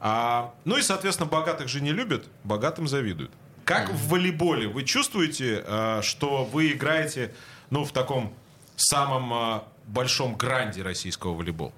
А, 0.00 0.54
Ну 0.64 0.78
и, 0.78 0.82
соответственно, 0.82 1.28
богатых 1.28 1.68
же 1.68 1.80
не 1.82 1.92
любят, 1.92 2.24
богатым 2.44 2.88
завидуют. 2.88 3.30
Как 3.66 3.90
в 3.90 4.08
волейболе 4.08 4.66
вы 4.66 4.82
чувствуете, 4.84 5.62
а, 5.66 6.00
что 6.02 6.44
вы 6.44 6.72
играете 6.72 7.34
ну, 7.68 7.84
в 7.84 7.92
таком 7.92 8.32
самом 8.76 9.32
а, 9.34 9.64
большом 9.86 10.34
гранде 10.36 10.82
российского 10.82 11.34
волейбола? 11.34 11.72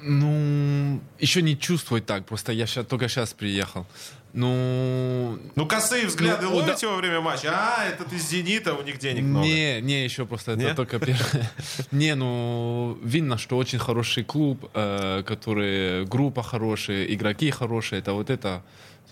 Ну, 0.00 1.00
еще 1.18 1.42
не 1.42 1.58
чувствую 1.58 2.02
так, 2.02 2.24
просто 2.26 2.52
я 2.52 2.66
только 2.66 3.08
сейчас 3.08 3.32
приехал. 3.34 3.86
Ну, 4.34 5.38
Ну, 5.54 5.66
косые 5.66 6.06
взгляды 6.06 6.46
Ну, 6.46 6.56
ловите 6.56 6.88
во 6.88 6.96
время 6.96 7.20
матча? 7.20 7.52
А, 7.54 7.84
этот 7.84 8.12
из 8.12 8.28
«Зенита», 8.28 8.74
у 8.74 8.82
них 8.82 8.98
денег 8.98 9.22
много. 9.22 9.46
Не, 9.46 9.80
не, 9.80 10.04
еще 10.04 10.26
просто 10.26 10.52
это 10.52 10.60
Не? 10.60 10.74
только 10.74 10.98
первое. 10.98 11.50
Не, 11.92 12.16
ну, 12.16 12.98
видно, 13.04 13.38
что 13.38 13.56
очень 13.56 13.78
хороший 13.78 14.24
клуб, 14.24 14.68
э, 14.74 15.22
который, 15.24 16.04
группа 16.06 16.42
хорошая, 16.42 17.04
игроки 17.04 17.52
хорошие. 17.52 18.00
Это 18.00 18.12
вот 18.12 18.28
это, 18.28 18.64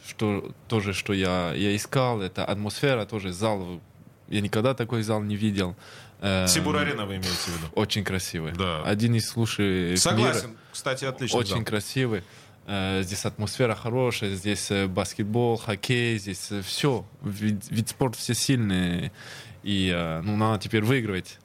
что 0.09 0.53
тоже, 0.67 0.93
что 0.93 1.13
я, 1.13 1.53
я 1.55 1.77
искал, 1.77 2.21
это 2.21 2.45
атмосфера 2.45 3.05
тоже, 3.07 3.33
зал. 3.33 3.81
Я 4.29 4.41
никогда 4.41 4.75
такой 4.75 5.03
зал 5.05 5.23
не 5.23 5.37
видел. 5.37 5.77
Э, 6.21 6.49
Сибур-арена 6.49 7.07
вы 7.07 7.13
имеете 7.13 7.29
в 7.31 7.49
виду? 7.49 7.67
Очень 7.77 8.03
красивый. 8.03 8.53
Да. 8.55 8.83
Один 8.83 9.15
из 9.15 9.37
лучших 9.37 9.97
Согласен. 9.99 10.57
Кстати, 10.73 11.05
отлично. 11.05 11.39
очень 11.39 11.65
красивый. 11.65 12.25
Э, 12.67 13.03
Здесь 13.03 13.25
атмосфера 13.25 13.75
хорошая, 13.75 14.35
здесь 14.35 14.71
э, 14.71 14.87
баскетбол, 14.87 15.57
хоккей, 15.57 16.19
здесь 16.19 16.51
все. 16.65 17.05
Вид, 17.23 17.65
вид 17.71 17.89
спорта 17.89 18.19
все 18.19 18.35
сильные. 18.35 19.13
И 19.63 19.93
э, 19.95 20.21
ну, 20.23 20.37
надо 20.37 20.63
теперь 20.63 20.83
выигрывать. 20.83 21.39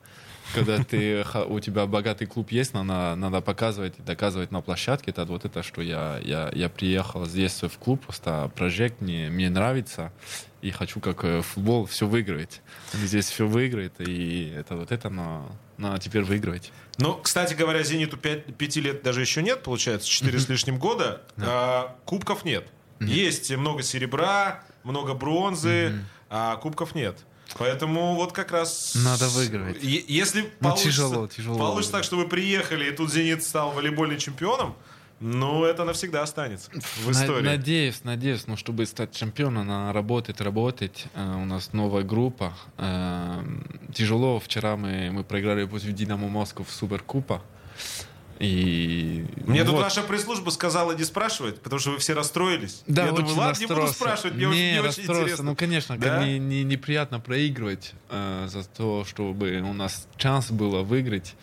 Когда 0.53 0.81
ты, 0.83 1.25
у 1.49 1.59
тебя 1.59 1.85
богатый 1.85 2.25
клуб 2.25 2.51
есть, 2.51 2.73
надо, 2.73 3.15
надо 3.15 3.41
показывать 3.41 3.99
и 3.99 4.01
доказывать 4.01 4.51
на 4.51 4.61
площадке. 4.61 5.11
Это 5.11 5.25
вот 5.25 5.45
это, 5.45 5.63
что 5.63 5.81
я, 5.81 6.19
я, 6.23 6.49
я 6.53 6.69
приехал 6.69 7.25
здесь 7.25 7.61
в 7.61 7.77
клуб, 7.77 8.01
просто 8.03 8.51
проект 8.55 9.01
мне, 9.01 9.29
мне 9.29 9.49
нравится. 9.49 10.11
И 10.61 10.71
хочу, 10.71 10.99
как 10.99 11.23
э, 11.23 11.41
футбол, 11.41 11.85
все 11.85 12.07
выигрывать. 12.07 12.61
Здесь 12.93 13.25
все 13.25 13.47
выиграет, 13.47 13.93
и 13.99 14.53
это 14.55 14.75
вот 14.75 14.91
это 14.91 15.09
надо, 15.09 15.45
надо 15.77 15.99
теперь 15.99 16.23
выигрывать. 16.23 16.71
Ну, 16.97 17.15
кстати 17.15 17.53
говоря, 17.53 17.83
«Зениту» 17.83 18.17
пять- 18.17 18.45
пяти 18.57 18.81
лет 18.81 19.03
даже 19.03 19.21
еще 19.21 19.43
нет, 19.43 19.63
получается, 19.63 20.07
четыре 20.09 20.39
с 20.39 20.49
лишним 20.49 20.77
года. 20.79 21.21
А, 21.37 21.95
кубков 22.05 22.43
нет. 22.45 22.67
Есть 22.99 23.51
много 23.51 23.83
серебра, 23.83 24.63
много 24.83 25.13
бронзы, 25.13 25.93
а 26.29 26.55
кубков 26.57 26.95
нет. 26.95 27.17
Поэтому 27.57 28.15
вот 28.15 28.33
как 28.33 28.51
раз... 28.51 28.93
Надо 28.95 29.29
выигрывать. 29.29 29.81
Е- 29.81 30.03
Если 30.07 30.41
Ну, 30.41 30.47
получится, 30.69 30.89
тяжело, 30.89 31.27
тяжело. 31.27 31.57
получится 31.57 31.93
так, 31.93 32.03
что 32.03 32.17
вы 32.17 32.27
приехали, 32.27 32.89
и 32.89 32.91
тут 32.91 33.11
«Зенит» 33.13 33.43
стал 33.43 33.71
волейбольным 33.71 34.17
чемпионом, 34.17 34.75
ну, 35.19 35.63
это 35.65 35.83
навсегда 35.83 36.21
останется 36.23 36.69
в 36.71 37.11
истории. 37.11 37.43
Надеюсь, 37.45 38.03
надеюсь, 38.03 38.45
но 38.47 38.55
чтобы 38.55 38.85
стать 38.85 39.11
чемпионом, 39.15 39.67
надо 39.67 39.93
работать, 39.93 40.41
работать. 40.41 41.05
Э, 41.15 41.35
У 41.41 41.45
нас 41.45 41.73
новая 41.73 42.03
группа. 42.03 42.53
Э, 42.77 43.41
Тяжело. 43.93 44.39
Вчера 44.39 44.75
мы, 44.77 45.09
мы 45.11 45.23
проиграли 45.23 45.65
против 45.65 45.93
Динамо 45.93 46.27
Москву 46.27 46.65
в 46.65 46.71
Суперкупа. 46.71 47.41
И 48.39 49.25
Мне 49.47 49.63
тут 49.63 49.73
вот. 49.73 49.81
ваша 49.83 50.03
пресс-служба 50.03 50.51
сказала 50.51 50.91
не 50.95 51.03
спрашивать, 51.03 51.59
потому 51.59 51.79
что 51.79 51.91
вы 51.91 51.97
все 51.97 52.13
расстроились. 52.13 52.83
Да, 52.85 53.05
Я 53.07 53.11
думаю, 53.11 53.35
ладно, 53.35 53.59
не 53.59 53.65
буду 53.65 53.81
расстроился. 53.81 53.93
спрашивать, 53.95 54.35
мне, 54.35 54.47
очень- 54.47 54.59
не, 54.59 54.73
очень 54.73 54.83
расстроился. 54.85 55.21
интересно. 55.23 55.43
Ну, 55.45 55.55
конечно, 55.55 55.97
Да? 55.97 56.23
не, 56.23 56.37
не- 56.37 56.63
неприятно 56.63 57.19
проигрывать 57.19 57.93
э, 58.11 58.47
за 58.47 58.63
то, 58.63 59.05
чтобы 59.05 59.59
у 59.61 59.73
нас 59.73 60.07
шанс 60.17 60.51
было 60.51 60.83
выиграть. 60.83 61.33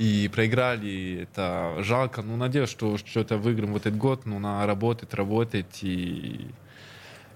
И 0.00 0.28
проиграли, 0.32 1.20
это 1.24 1.74
жалко. 1.80 2.22
Ну, 2.22 2.36
надеюсь, 2.36 2.70
что 2.70 2.96
что-то 2.96 3.36
выиграем 3.36 3.74
в 3.74 3.76
этот 3.76 3.98
год, 3.98 4.24
но 4.24 4.38
надо 4.38 4.66
работать, 4.66 5.12
работать. 5.12 5.80
И 5.82 6.48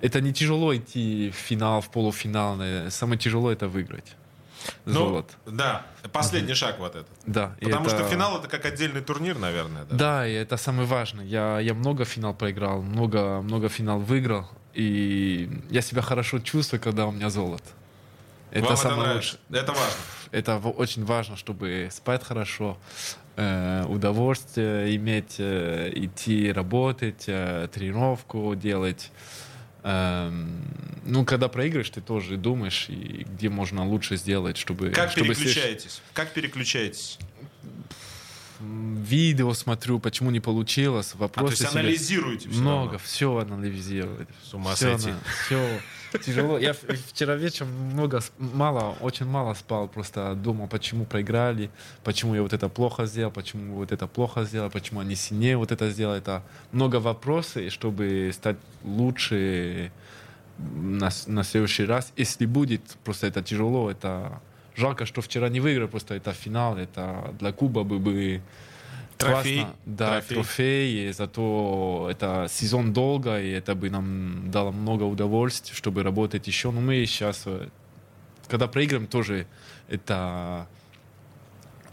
это 0.01 0.23
не 0.23 0.33
тяжело 0.33 0.75
идти 0.75 1.31
в 1.31 1.35
финал, 1.35 1.83
в 1.83 1.91
полуфинал. 1.91 2.59
Самое 2.89 3.19
тяжело 3.19 3.53
это 3.53 3.69
выиграть. 3.69 4.17
Ну, 4.87 4.93
Золото. 4.95 5.35
да, 5.45 5.85
последний 6.11 6.55
шаг 6.55 6.79
вот 6.79 6.95
этот. 6.97 7.09
Да. 7.27 7.55
Потому 7.61 7.85
это- 7.87 7.97
что 7.99 8.09
финал 8.09 8.39
это 8.39 8.49
как 8.49 8.65
отдельный 8.65 9.03
турнир, 9.03 9.39
наверное. 9.39 9.85
Да. 9.85 9.97
Да, 9.97 10.27
и 10.27 10.33
это 10.33 10.57
самое 10.57 10.89
важное. 10.89 11.27
Я, 11.27 11.61
я 11.61 11.75
много 11.75 12.07
финал 12.07 12.33
проиграл, 12.33 12.81
много, 12.81 13.43
много 13.43 13.69
финал 13.69 13.99
выиграл. 13.99 14.49
И 14.73 15.51
я 15.69 15.83
себя 15.83 16.01
хорошо 16.01 16.39
чувствую, 16.39 16.81
когда 16.81 17.05
у 17.07 17.13
меня 17.13 17.29
золото. 17.29 17.69
Это 18.51 18.69
Вам 18.69 18.77
самое 18.77 19.01
это 19.01 19.07
нравится? 19.09 19.37
лучшее. 19.51 19.63
Это 19.63 19.73
важно. 19.73 20.01
Это 20.35 20.57
очень 20.59 21.05
важно, 21.05 21.37
чтобы 21.37 21.89
спать 21.93 22.25
хорошо, 22.25 22.77
э, 23.37 23.85
удовольствие 23.89 24.97
иметь, 24.97 25.37
э, 25.39 25.93
идти 25.95 26.51
работать, 26.51 27.25
э, 27.29 27.69
тренировку 27.73 28.57
делать. 28.57 29.13
Эм, 29.85 30.65
ну, 31.05 31.25
когда 31.25 31.47
проигрываешь, 31.47 31.91
ты 31.91 32.01
тоже 32.01 32.37
думаешь, 32.37 32.87
и 32.89 33.25
где 33.29 33.49
можно 33.49 33.87
лучше 33.87 34.17
сделать, 34.17 34.57
чтобы... 34.57 34.91
Как 34.91 35.13
чтобы 35.13 35.29
переключаетесь? 35.29 36.03
Как 36.15 36.33
переключаетесь? 36.33 37.19
Видео 38.61 39.53
смотрю, 39.55 40.01
почему 40.01 40.31
не 40.33 40.41
получилось, 40.41 41.11
А, 41.11 41.13
то 41.13 41.19
вопросы 41.19 41.63
есть 41.65 41.75
анализируете 41.77 42.49
все 42.49 42.61
Много, 42.61 42.85
равно? 42.85 42.99
все 42.99 43.37
анализировать. 43.39 44.29
С 44.51 44.55
ума 44.55 44.75
Всё 44.75 44.97
сойти. 44.99 45.11
на- 45.13 45.21
всё 45.47 45.69
тяжело. 46.19 46.59
Я 46.59 46.75
вчера 46.75 47.37
вечером 47.37 47.71
много, 47.93 48.21
мало, 48.39 48.97
очень 49.01 49.27
мало 49.27 49.55
спал, 49.55 49.89
просто 49.89 50.35
думал, 50.35 50.69
почему 50.69 51.05
проиграли, 51.05 51.71
почему 52.03 52.35
я 52.35 52.43
вот 52.43 52.53
это 52.53 52.69
плохо 52.69 53.07
сделал, 53.07 53.31
почему 53.33 53.75
вот 53.75 53.93
это 53.93 54.07
плохо 54.07 54.45
сделал, 54.45 54.71
почему 54.71 55.01
они 55.01 55.15
сильнее 55.15 55.57
вот 55.57 55.73
это 55.73 55.91
сделали. 55.91 56.19
Это 56.19 56.43
много 56.73 56.97
вопросов, 56.97 57.71
чтобы 57.73 58.31
стать 58.33 58.57
лучше 58.85 59.93
на, 60.59 61.11
на 61.27 61.45
следующий 61.45 61.85
раз. 61.85 62.13
Если 62.17 62.47
будет, 62.47 62.83
просто 63.05 63.27
это 63.27 63.43
тяжело, 63.43 63.91
это 63.91 64.41
жалко, 64.77 65.07
что 65.07 65.21
вчера 65.21 65.49
не 65.49 65.61
выиграл, 65.61 65.89
просто 65.89 66.15
это 66.15 66.33
финал, 66.33 66.77
это 66.77 67.35
для 67.39 67.53
Куба 67.53 67.83
бы, 67.83 67.99
бы 67.99 68.43
Трофей. 69.19 69.61
классно. 69.63 69.77
Да, 69.87 70.09
Трофей. 70.13 70.35
трофей. 70.35 71.09
и 71.09 71.13
зато 71.13 72.09
это 72.11 72.47
сезон 72.51 72.93
долго, 72.93 73.41
и 73.41 73.51
это 73.51 73.75
бы 73.75 73.91
нам 73.91 74.51
дало 74.51 74.73
много 74.73 75.05
удовольствия, 75.05 75.75
чтобы 75.75 76.03
работать 76.03 76.47
еще. 76.47 76.71
Но 76.71 76.81
мы 76.81 77.05
сейчас, 77.07 77.43
э, 77.47 77.69
когда 78.49 78.67
проиграем, 78.69 79.07
тоже 79.07 79.47
это 79.89 80.67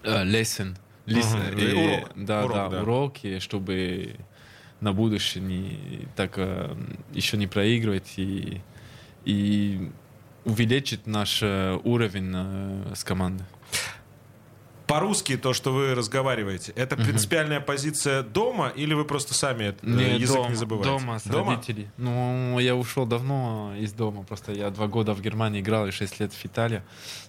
lesson. 0.04 0.76
lesson, 1.06 1.52
Мгм. 1.52 1.60
и- 1.60 1.74
Урок. 1.96 2.10
Да, 2.16 2.44
Урок, 2.46 2.56
да, 2.56 2.70
да. 2.70 2.82
уроки, 2.82 3.40
чтобы 3.40 4.16
на 4.80 4.94
будущее 4.94 5.44
не, 5.44 6.08
так 6.16 6.34
э, 6.38 6.76
еще 7.14 7.38
не 7.38 7.48
проигрывать 7.48 8.14
и, 8.18 8.62
и 9.26 9.90
увеличить 10.46 11.06
наш 11.08 11.40
э, 11.44 11.80
уровень 11.84 12.96
с 12.96 13.04
командой. 13.04 13.46
По-русски 14.92 15.38
то, 15.38 15.54
что 15.54 15.72
вы 15.72 15.96
разговариваете, 15.96 16.74
это 16.76 16.98
принципиальная 16.98 17.62
позиция 17.62 18.24
дома 18.24 18.68
или 18.76 18.94
вы 18.94 19.06
просто 19.06 19.34
сами 19.34 19.64
э, 19.64 19.76
Не, 19.84 20.18
язык 20.20 20.36
дома, 20.36 20.50
не 20.50 20.56
забываете? 20.56 20.90
Дома 20.90 21.20
с 21.20 21.26
родителей. 21.28 21.88
Ну, 21.96 22.60
я 22.60 22.76
ушел 22.76 23.06
давно 23.06 23.74
из 23.78 23.94
дома. 23.94 24.24
Просто 24.24 24.52
я 24.52 24.70
два 24.70 24.88
года 24.88 25.14
в 25.14 25.22
Германии 25.22 25.62
играл 25.62 25.88
и 25.88 25.92
шесть 25.92 26.20
лет 26.20 26.34
в 26.34 26.46
Италии. 26.46 26.82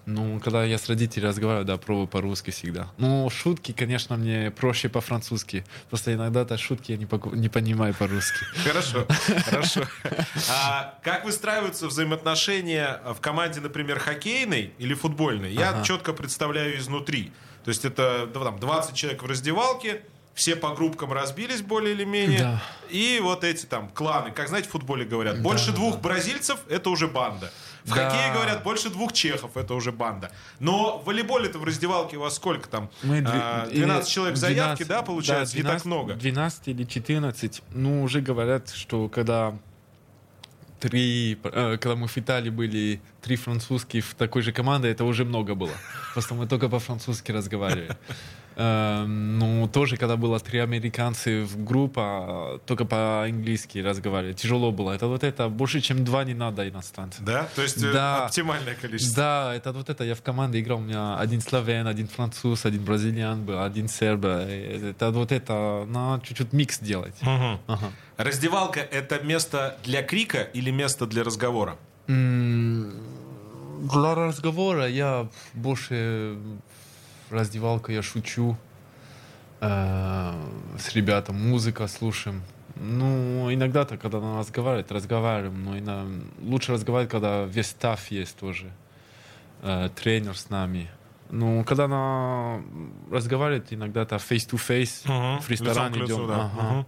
Ну, 0.07 0.40
когда 0.40 0.64
я 0.64 0.77
с 0.77 0.88
родителями 0.88 1.29
разговариваю, 1.29 1.64
да, 1.64 1.77
пробую 1.77 2.09
по-русски 2.09 2.51
всегда. 2.51 2.90
Ну, 2.98 3.31
шутки, 3.31 3.70
конечно, 3.70 4.16
мне 4.16 4.51
проще 4.51 4.88
по-французски. 4.88 5.64
Просто 5.88 6.12
иногда-то 6.14 6.59
шутки 6.59 6.90
я 6.90 6.98
не, 6.98 7.07
поку- 7.07 7.35
не 7.37 7.48
понимаю 7.48 7.94
по-русски. 7.94 8.44
Хорошо, 8.66 9.07
хорошо. 9.44 9.83
А 10.51 10.98
как 11.05 11.25
выстраиваются 11.25 11.87
взаимоотношения 11.87 13.01
в 13.14 13.20
команде, 13.20 13.61
например, 13.61 14.01
хоккейной 14.01 14.72
или 14.79 14.94
футбольной? 14.94 15.53
Я 15.53 15.83
четко 15.85 16.12
представляю 16.12 16.77
изнутри. 16.79 17.31
То 17.64 17.68
есть 17.68 17.85
это 17.85 18.29
да, 18.33 18.40
там, 18.44 18.59
20 18.59 18.94
человек 18.94 19.22
в 19.22 19.27
раздевалке, 19.27 20.03
все 20.35 20.57
по 20.57 20.75
группкам 20.75 21.12
разбились 21.12 21.61
более 21.62 21.94
или 21.94 22.05
менее. 22.05 22.38
Да. 22.38 22.62
И 22.90 23.20
вот 23.22 23.44
эти 23.44 23.66
там 23.66 23.88
кланы, 23.90 24.31
как 24.31 24.48
знаете, 24.48 24.68
в 24.68 24.72
футболе 24.72 25.05
говорят, 25.05 25.42
больше 25.42 25.66
Да, 25.70 25.77
двух 25.77 26.01
бразильцев 26.01 26.59
это 26.70 26.88
уже 26.90 27.07
банда. 27.07 27.53
В 27.85 27.94
Да. 27.94 28.09
хоккее 28.09 28.33
говорят, 28.33 28.62
больше 28.62 28.88
двух 28.90 29.12
чехов 29.12 29.57
это 29.57 29.75
уже 29.75 29.92
банда. 29.92 30.31
Но 30.61 30.98
в 30.98 31.05
волейболе-то 31.05 31.59
в 31.59 31.64
раздевалке 31.64 32.16
у 32.16 32.20
вас 32.20 32.37
сколько 32.37 32.68
там? 32.68 32.88
Мы 33.03 33.18
дви- 33.18 33.29
А, 33.33 33.66
или 33.70 33.83
12 33.85 34.11
человек 34.11 34.37
заявки, 34.37 34.85
12, 34.85 34.88
да, 34.88 35.03
получается? 35.03 35.57
не 35.57 35.62
так 35.64 35.85
много. 35.85 36.14
12 36.14 36.68
или 36.68 36.85
14. 36.85 37.62
Ну, 37.70 38.03
уже 38.03 38.20
говорят, 38.20 38.70
что 38.70 39.09
когда 39.09 39.55
три, 40.83 41.38
э, 41.45 41.79
когда 41.81 41.95
мы 41.95 42.09
в 42.09 42.18
Италии 42.18 42.51
были, 42.51 43.01
три 43.21 43.37
французских 43.37 44.05
в 44.05 44.14
такой 44.14 44.42
же 44.42 44.53
команде, 44.53 44.88
это 44.88 45.05
уже 45.05 45.25
много 45.25 45.55
было. 45.55 45.73
Просто 46.12 46.35
мы 46.35 46.49
только 46.49 46.68
по-французски 46.68 47.33
разговаривали. 47.33 47.97
Эм, 48.56 49.38
Ну, 49.38 49.68
тоже, 49.68 49.96
когда 49.96 50.16
было 50.16 50.38
три 50.40 50.58
американцы 50.60 51.42
в 51.44 51.64
группе, 51.64 52.58
только 52.66 52.84
по-английски 52.84 53.78
разговаривали. 53.78 54.34
Тяжело 54.34 54.70
было. 54.72 54.92
Это 54.92 55.06
вот 55.06 55.24
это, 55.24 55.48
больше, 55.48 55.80
чем 55.80 56.04
два 56.04 56.24
не 56.24 56.34
надо 56.34 56.68
иностранцев. 56.68 57.24
Да? 57.24 57.48
То 57.56 57.62
есть 57.62 57.82
э, 57.82 57.92
Да. 57.92 58.24
оптимальное 58.26 58.74
количество. 58.74 59.16
Да, 59.16 59.54
это 59.54 59.72
вот 59.72 59.88
это, 59.90 60.04
я 60.04 60.14
в 60.14 60.22
команде 60.22 60.60
играл, 60.60 60.78
у 60.78 60.82
меня 60.82 61.18
один 61.18 61.40
славян, 61.40 61.86
один 61.86 62.06
француз, 62.08 62.66
один 62.66 62.84
бразильян 62.84 63.42
был, 63.44 63.62
один 63.62 63.88
серб. 63.88 64.24
э, 64.24 64.90
Это 64.90 65.10
вот 65.10 65.32
это, 65.32 65.84
надо 65.88 66.24
чуть-чуть 66.26 66.52
микс 66.52 66.78
делать. 66.78 67.14
Мгм. 67.22 67.58
Ага. 67.66 67.90
Раздевалка 68.16 68.80
это 68.80 69.18
место 69.24 69.76
для 69.84 70.02
крика 70.02 70.42
или 70.54 70.70
место 70.72 71.06
для 71.06 71.24
разговора? 71.24 71.76
М, 72.08 72.92
Для 73.92 74.14
разговора 74.14 74.86
я 74.88 75.26
больше 75.54 76.36
в 77.33 77.35
раздевалку 77.35 77.90
я 77.92 78.03
шучу 78.03 78.57
э, 79.61 80.33
с 80.79 80.95
ребятами, 80.95 81.38
музыка 81.38 81.87
слушаем. 81.87 82.42
Ну, 82.77 83.53
иногда-то, 83.53 83.97
когда 83.97 84.21
надо 84.21 84.38
разговаривать, 84.40 84.90
разговариваем, 84.90 85.64
но 85.64 85.79
иногда 85.79 86.05
лучше 86.42 86.73
разговаривать, 86.73 87.11
когда 87.11 87.45
весь 87.45 87.68
стаф 87.68 88.11
есть 88.11 88.37
тоже, 88.37 88.71
э, 89.62 89.88
тренер 89.95 90.37
с 90.37 90.51
нами. 90.51 90.90
Ну, 91.31 91.64
когда 91.64 91.88
на 91.88 92.61
разговаривать, 93.11 93.73
иногда-то 93.73 94.16
face-to-face 94.16 95.07
Мгм. 95.09 95.40
в 95.40 95.49
ресторане 95.49 95.95
к 95.95 95.97
лицу, 95.97 96.16
идем. 96.16 96.29
да. 96.29 96.51
Ага. 96.55 96.62
Мгм. 96.73 96.87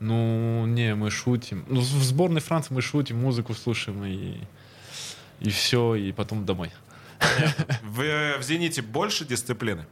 Ну, 0.00 0.66
не, 0.66 0.94
мы 0.94 1.10
шутим. 1.10 1.64
Ну, 1.68 1.80
в 1.80 1.84
сборной 2.04 2.42
Франции 2.42 2.74
мы 2.74 2.82
шутим, 2.82 3.18
музыку 3.18 3.54
слушаем 3.54 4.04
и, 4.04 4.40
и 5.40 5.48
все, 5.48 5.94
и 5.94 6.12
потом 6.12 6.44
домой. 6.44 6.70
В, 7.82 8.00
э, 8.00 8.38
в 8.38 8.42
«Зените» 8.42 8.82
больше 8.82 9.24
дисциплины? 9.24 9.86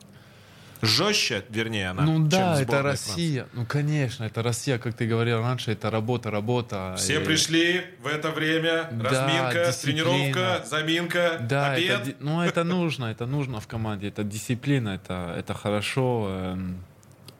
Жестче, 0.83 1.43
вернее, 1.49 1.91
она, 1.91 2.03
ну 2.03 2.19
да, 2.29 2.61
это 2.61 2.83
Россия. 2.83 3.47
Ну, 3.55 3.65
конечно, 3.65 4.25
это 4.25 4.43
Россия, 4.43 4.79
как 4.79 4.93
ты 4.95 5.07
говорил 5.07 5.41
раньше, 5.41 5.73
это 5.73 5.91
работа, 5.91 6.31
работа. 6.31 6.95
Все 6.99 7.23
И- 7.23 7.25
пришли 7.25 7.85
в 8.03 8.07
это 8.07 8.31
время, 8.31 8.89
Да, 8.93 9.09
разминка, 9.09 9.67
дисциплина. 9.69 10.05
тренировка, 10.05 10.65
заминка, 10.67 11.39
Да, 11.41 11.73
обед. 11.73 12.09
это, 12.09 12.17
ну 12.21 12.43
это 12.43 12.65
нужно, 12.65 13.07
это 13.07 13.25
нужно 13.25 13.61
в 13.61 13.67
команде, 13.67 14.09
это 14.09 14.25
дисциплина, 14.25 14.91
это, 14.91 15.35
это 15.39 15.55
хорошо, 15.55 16.27
эм, 16.29 16.85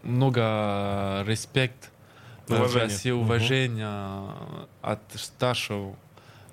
много 0.03 1.23
респект, 1.27 1.91
э, 2.49 2.55
Уважение. 2.55 2.83
России, 2.89 3.11
уважения 3.11 4.31
от 4.81 5.01
старшего. 5.17 5.97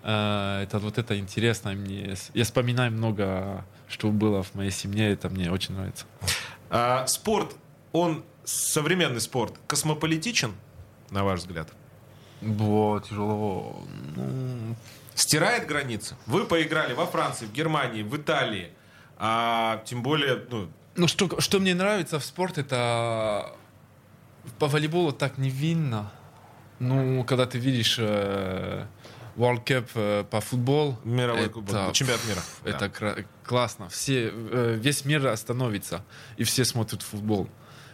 Э, 0.03 0.61
Это 0.63 0.79
вот 0.79 0.97
это 0.97 1.17
интересно 1.17 1.71
мне. 1.73 2.15
Я 2.33 2.43
вспоминаю 2.43 2.91
много, 2.91 3.65
что 3.87 4.09
было 4.09 4.43
в 4.43 4.55
моей 4.55 4.71
семье, 4.71 5.11
это 5.11 5.29
мне 5.29 5.51
очень 5.51 5.75
нравится. 5.75 6.05
А, 6.69 7.05
спорт, 7.07 7.55
он, 7.91 8.23
современный 8.45 9.21
спорт, 9.21 9.53
космополитичен, 9.67 10.53
на 11.09 11.23
ваш 11.23 11.39
взгляд? 11.41 11.67
Было 12.41 13.01
тяжело. 13.01 13.83
Ну, 14.15 14.75
Стирает 15.13 15.67
границы? 15.67 16.15
Вы 16.25 16.45
поиграли 16.45 16.93
во 16.93 17.05
Франции, 17.05 17.45
в 17.45 17.51
Германии, 17.51 18.01
в 18.03 18.15
Италии, 18.15 18.69
а 19.17 19.83
тем 19.85 20.01
более, 20.01 20.41
ну, 20.49 20.69
Ну, 20.95 21.07
что, 21.07 21.39
что 21.39 21.59
мне 21.59 21.75
нравится 21.75 22.17
в 22.19 22.25
спорте, 22.25 22.61
это 22.61 23.53
по 24.57 24.67
волейболу 24.67 25.11
так 25.11 25.37
невинно. 25.37 26.11
Ну, 26.79 27.23
когда 27.25 27.45
ты 27.45 27.59
видишь 27.59 27.97
э, 27.99 28.87
World 29.37 29.63
Cup 29.65 29.87
э, 29.95 30.23
по 30.29 30.41
футболу, 30.41 30.99
мировой 31.03 31.43
это, 31.43 31.53
кубок, 31.53 31.93
чемпионат 31.93 32.21
мира. 32.27 32.41
это 32.65 32.89
кра- 32.89 33.15
классно. 33.43 33.89
Все, 33.89 34.31
э, 34.33 34.77
весь 34.79 35.05
мир 35.05 35.25
остановится, 35.27 36.03
и 36.37 36.43
все 36.43 36.65
смотрят 36.65 37.01
футбол. 37.01 37.47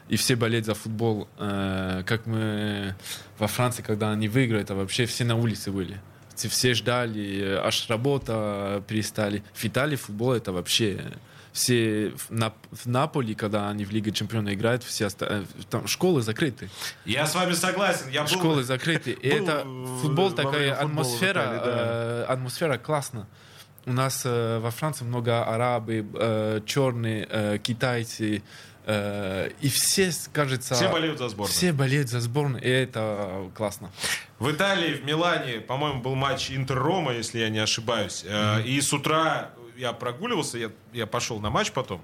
И 0.10 0.15
все 0.15 0.36
болеют 0.36 0.65
за 0.65 0.73
футбол. 0.73 1.28
Э, 1.38 2.04
как 2.06 2.26
мы 2.26 2.95
во 3.39 3.47
Франции, 3.47 3.82
когда 3.84 4.12
они 4.12 4.28
выиграют, 4.28 4.71
а 4.71 4.76
вообще 4.76 5.06
все 5.06 5.26
на 5.26 5.36
улице 5.36 5.71
были. 5.71 6.00
Все- 6.36 6.73
ждали, 6.73 7.58
аж 7.63 7.89
работа 7.89 8.84
перестали. 8.88 9.43
В 9.54 9.65
Италии 9.65 9.95
футбол 9.95 10.34
это 10.34 10.52
вообще... 10.52 11.13
Все 11.58 12.12
в, 12.15 12.30
Нап- 12.30 12.54
в 12.72 12.86
Наполе, 12.86 13.34
когда 13.34 13.70
они 13.70 13.84
в 13.84 13.89
Лиге 13.91 14.12
Чемпионов 14.12 14.54
играют, 14.54 14.84
все 14.84 15.08
оста- 15.08 15.26
э, 15.28 15.63
там 15.72 15.88
школы 15.88 16.22
закрыты. 16.22 16.70
Я 17.04 17.26
с 17.26 17.34
вами 17.34 17.54
согласен. 17.54 18.10
Я 18.12 18.22
был... 18.22 18.30
Школы 18.30 18.63
закрыты. 18.63 19.12
И 19.12 19.28
это 19.28 19.62
футбол 20.02 20.32
такая 20.32 20.76
атмосфера, 20.76 21.41
Италии, 21.41 21.60
да. 21.65 21.65
э, 21.65 22.26
атмосфера 22.30 22.78
классно. 22.78 23.28
У 23.88 23.91
нас 23.93 24.22
э, 24.26 24.60
во 24.60 24.70
Франции 24.70 25.04
много 25.06 25.43
арабы, 25.46 26.06
э, 26.13 26.62
черные, 26.65 27.28
э, 27.28 27.58
китайцы, 27.58 28.43
э, 28.86 29.50
и 29.60 29.70
все, 29.70 30.12
кажется, 30.32 30.76
Все 30.76 30.91
болеют 30.91 31.17
за 31.17 31.30
сборную. 31.30 31.52
все 31.52 31.72
болеют 31.74 32.10
за 32.10 32.20
сборную, 32.20 32.63
и 32.63 32.70
это 32.70 33.50
классно. 33.56 33.89
В 34.39 34.52
Италии, 34.52 34.93
в 34.93 35.06
Милане, 35.06 35.62
по-моему, 35.62 36.02
был 36.02 36.13
матч 36.13 36.52
Интер-Рома, 36.52 37.13
если 37.13 37.39
я 37.39 37.50
не 37.50 37.58
ошибаюсь. 37.60 38.24
Э, 38.28 38.62
И 38.62 38.80
с 38.80 38.93
утра 38.93 39.50
я 39.78 39.94
прогуливался, 39.94 40.58
я, 40.58 40.72
я 40.94 41.06
пошел 41.06 41.40
на 41.40 41.50
матч 41.50 41.72
потом. 41.72 42.02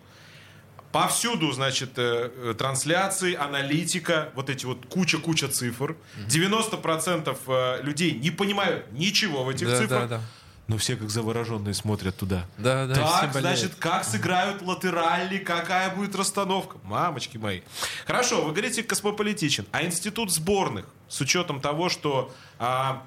Повсюду, 0.91 1.51
значит, 1.51 1.97
э, 1.97 2.31
э, 2.35 2.53
трансляции, 2.55 3.33
аналитика, 3.33 4.29
вот 4.35 4.49
эти 4.51 4.65
вот 4.65 4.85
куча-куча 4.85 5.47
цифр. 5.47 5.95
90% 6.29 7.35
э, 7.47 7.81
людей 7.81 8.13
не 8.13 8.29
понимают 8.29 8.91
ничего 8.91 9.43
в 9.43 9.49
этих 9.49 9.67
Да, 9.67 9.77
цифрах. 9.79 10.09
да, 10.09 10.17
да. 10.17 10.23
Но 10.67 10.77
все 10.77 10.95
как 10.95 11.09
завороженные 11.09 11.73
смотрят 11.73 12.15
туда. 12.15 12.45
Да, 12.57 12.85
да, 12.85 12.93
Так, 12.93 13.33
значит, 13.33 13.75
как 13.75 14.05
сыграют 14.05 14.61
латерали, 14.61 15.37
какая 15.39 15.93
будет 15.93 16.15
расстановка? 16.15 16.77
Мамочки 16.83 17.37
мои. 17.37 17.61
Хорошо, 18.05 18.43
вы 18.43 18.51
говорите 18.51 18.81
космополитичен. 18.83 19.65
А 19.71 19.83
институт 19.83 20.31
сборных, 20.31 20.85
с 21.09 21.19
учетом 21.19 21.59
того, 21.59 21.89
что 21.89 22.33
а, 22.59 23.03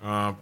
а, 0.00 0.34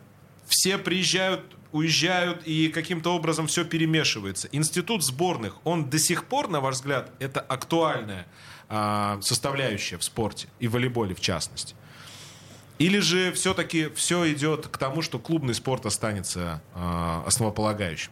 все 0.47 0.79
приезжают, 0.79 1.41
уезжают 1.73 2.43
и 2.45 2.69
каким-то 2.69 3.15
образом 3.15 3.47
все 3.47 3.65
перемешивается. 3.65 4.49
Институт 4.53 5.05
сборных, 5.05 5.57
он 5.65 5.91
до 5.91 5.99
сих 5.99 6.25
пор, 6.25 6.49
на 6.49 6.61
ваш 6.61 6.77
взгляд, 6.77 7.11
это 7.19 7.41
актуальная 7.41 8.27
а, 8.69 9.19
составляющая 9.21 9.99
в 9.99 10.05
спорте 10.05 10.49
и 10.59 10.69
в 10.69 10.73
волейболе 10.73 11.15
в 11.15 11.21
частности? 11.21 11.75
Или 12.79 12.99
же 12.99 13.33
все-таки 13.33 13.89
все 13.95 14.33
идет 14.33 14.67
к 14.69 14.77
тому, 14.79 15.03
что 15.03 15.19
клубный 15.19 15.55
спорт 15.55 15.87
останется 15.87 16.63
а, 16.75 17.23
основополагающим? 17.27 18.11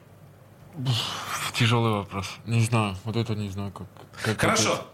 Тяжелый 1.54 1.92
вопрос. 1.92 2.30
Не 2.46 2.60
знаю, 2.60 2.96
вот 3.04 3.16
это 3.16 3.34
не 3.34 3.48
знаю, 3.48 3.72
как. 3.72 3.86
как 4.22 4.40
Хорошо. 4.40 4.72
ответить. 4.72 4.86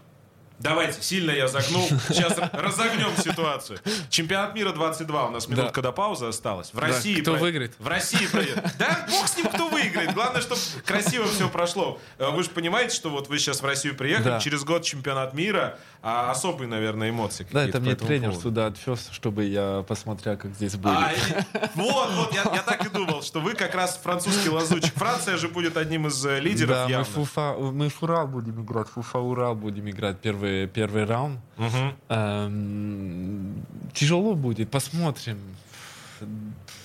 Давайте, 0.59 1.01
сильно 1.01 1.31
я 1.31 1.47
загнул. 1.47 1.87
Сейчас 2.09 2.37
разогнем 2.51 3.15
ситуацию. 3.17 3.79
Чемпионат 4.09 4.55
мира 4.55 4.71
22. 4.71 5.27
У 5.27 5.31
нас 5.31 5.47
минутка 5.47 5.81
до 5.81 5.91
паузы 5.91 6.25
осталась. 6.25 6.73
В 6.73 6.79
России... 6.79 7.21
кто 7.21 7.33
про- 7.33 7.39
выиграет? 7.41 7.73
В 7.79 7.87
России 7.87 8.25
пройдет. 8.27 8.63
Да, 8.79 9.05
бог 9.09 9.27
с 9.27 9.37
ним, 9.37 9.47
кто 9.47 9.67
выиграет. 9.69 10.13
Главное, 10.13 10.41
чтобы 10.41 10.59
красиво 10.85 11.27
все 11.27 11.47
прошло. 11.49 11.99
Э, 12.17 12.31
Вы 12.31 12.43
же 12.43 12.49
понимаете, 12.49 12.95
что 12.95 13.09
вот 13.09 13.27
вы 13.29 13.37
сейчас 13.39 13.61
в 13.61 13.65
Россию 13.65 13.95
приехали, 13.95 14.25
Да. 14.29 14.39
через 14.39 14.63
год 14.63 14.83
чемпионат 14.83 15.33
мира, 15.33 15.77
а 16.01 16.31
особые, 16.31 16.67
наверное, 16.67 17.09
эмоции 17.11 17.45
Да, 17.51 17.63
это 17.67 17.79
мне 17.79 17.95
тренер 17.95 18.29
поводу. 18.29 18.41
сюда 18.49 18.65
отвез, 18.67 19.09
чтобы 19.11 19.43
я 19.45 19.83
посмотрел, 19.87 20.37
как 20.37 20.51
здесь 20.53 20.75
будет. 20.75 20.95
А, 20.97 21.11
и- 21.13 21.43
вот, 21.75 22.11
вот, 22.13 22.33
я, 22.33 22.43
я 22.53 22.63
так 22.63 22.85
и 22.85 22.89
думал, 22.89 23.21
что 23.21 23.39
вы 23.41 23.53
как 23.53 23.75
раз 23.75 23.99
французский 24.01 24.49
лазучик. 24.49 24.93
Франция 24.95 25.37
же 25.37 25.47
будет 25.49 25.77
одним 25.77 26.07
из 26.07 26.25
э, 26.25 26.39
лидеров 26.39 26.89
да, 26.89 26.97
мы, 26.99 27.03
фуфа, 27.03 27.53
мы 27.53 27.89
в 27.89 28.01
Урал 28.03 28.27
будем 28.27 28.63
играть, 28.63 28.87
Фуфа 28.89 29.19
Урал 29.19 29.55
будем 29.55 29.89
играть 29.89 30.19
первый, 30.19 30.46
первый 30.73 31.05
раунд. 31.05 31.39
Мгм. 31.57 31.95
Эм, 32.09 33.65
тяжело 33.93 34.35
будет, 34.35 34.69
посмотрим. 34.69 35.37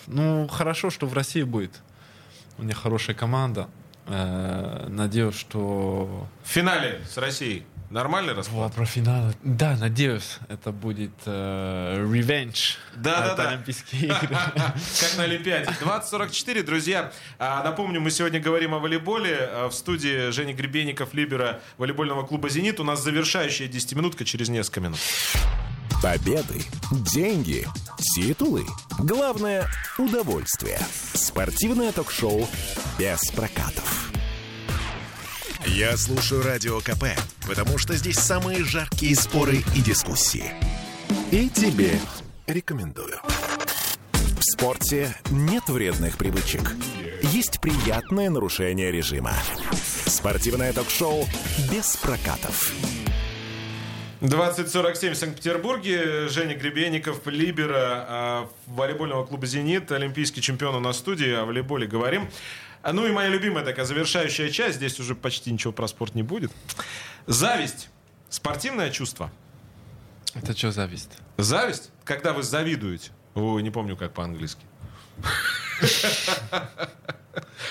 Ну, 0.07 0.49
хорошо, 0.49 0.91
что 0.91 1.07
в 1.07 1.15
России 1.15 1.43
будет. 1.43 1.81
У 2.59 2.65
них 2.65 2.77
хорошая 2.77 3.17
команда. 3.17 3.69
Э, 4.07 4.87
надеюсь, 4.89 5.37
что... 5.37 6.27
В 6.45 6.49
финале 6.49 7.01
с 7.09 7.17
Россией 7.17 7.65
нормальный 7.93 8.32
расклад? 8.34 8.70
Во, 8.70 8.74
про 8.74 8.84
финал. 8.86 9.32
Да, 9.43 9.76
надеюсь, 9.76 10.38
это 10.49 10.72
будет 10.72 11.12
э, 11.26 12.09
ревенж 12.12 12.78
Да-да-да. 12.97 13.32
от 13.45 13.53
Олимпийских 13.53 14.03
игр. 14.03 14.14
Как 14.28 15.16
на 15.16 15.24
Олимпиаде. 15.24 15.66
2044, 15.66 16.62
друзья. 16.62 17.12
а, 17.38 17.62
Напомню, 17.62 18.01
мы 18.01 18.11
сегодня 18.11 18.40
говорим 18.40 18.74
о 18.74 18.78
волейболе. 18.78 19.36
А, 19.40 19.68
В 19.68 19.74
студии 19.74 20.30
Женя 20.30 20.55
Гребенников, 20.55 21.14
либера 21.14 21.61
волейбольного 21.78 22.26
клуба 22.26 22.49
«Зенит». 22.49 22.80
У 22.80 22.84
нас 22.84 23.03
завершающая 23.03 23.68
10-минутка 23.68 24.24
через 24.24 24.49
несколько 24.49 24.80
минут. 24.80 24.99
Победы, 26.03 26.62
деньги, 26.90 27.66
титулы. 28.14 28.64
Главное– 28.99 29.68
удовольствие. 29.99 30.80
Спортивное 31.14 31.93
ток-шоу 31.93 32.49
без 32.99 33.20
прокатов. 33.30 34.11
Я 35.64 35.97
слушаю 35.97 36.43
Радио 36.43 36.80
КП, 36.80 37.05
потому 37.47 37.78
что 37.78 37.95
здесь 37.95 38.18
самые 38.18 38.64
жаркие 38.64 39.16
споры 39.16 39.62
и 39.74 39.80
дискуссии. 39.80 40.53
И 41.30 41.49
тебе 41.49 41.99
рекомендую. 42.47 43.18
В 44.12 44.43
спорте 44.43 45.14
нет 45.30 45.68
вредных 45.68 46.18
привычек. 46.18 46.74
Есть 47.22 47.61
приятное 47.61 48.30
нарушение 48.30 48.90
режима. 48.90 49.32
Спортивное 50.07 50.72
ток-шоу 50.72 51.26
без 51.70 51.97
прокатов. 51.97 52.72
2047 54.20 55.14
в 55.14 55.16
Санкт-Петербурге. 55.16 56.28
Женя 56.28 56.57
Гребенников, 56.57 57.26
либера 57.26 58.07
а, 58.09 58.49
волейбольного 58.66 59.24
клуба 59.26 59.47
«Зенит», 59.47 59.90
олимпийский 59.90 60.40
чемпион 60.40 60.76
у 60.76 60.80
нас 60.80 60.97
в 60.97 60.99
студии. 61.01 61.32
О 61.32 61.45
волейболе 61.45 61.86
говорим. 61.88 62.28
А, 62.82 62.93
Ну 62.93 63.07
и 63.07 63.11
моя 63.11 63.28
любимая 63.28 63.64
такая 63.64 63.84
завершающая 63.84 64.49
часть. 64.51 64.76
Здесь 64.76 65.01
уже 65.01 65.14
почти 65.14 65.51
ничего 65.51 65.72
про 65.72 65.88
спорт 65.88 66.14
не 66.14 66.22
будет. 66.22 66.53
Зависть. 67.27 67.89
Спортивное 68.29 68.91
чувство. 68.91 69.31
Это 70.35 70.57
что 70.57 70.73
зависть? 70.73 71.18
Зависть? 71.37 71.91
Когда 72.05 72.33
вы 72.33 72.43
завидуете. 72.43 73.11
Ой, 73.35 73.62
не 73.62 73.70
помню, 73.70 73.97
как 73.97 74.12
по-английски. 74.12 74.64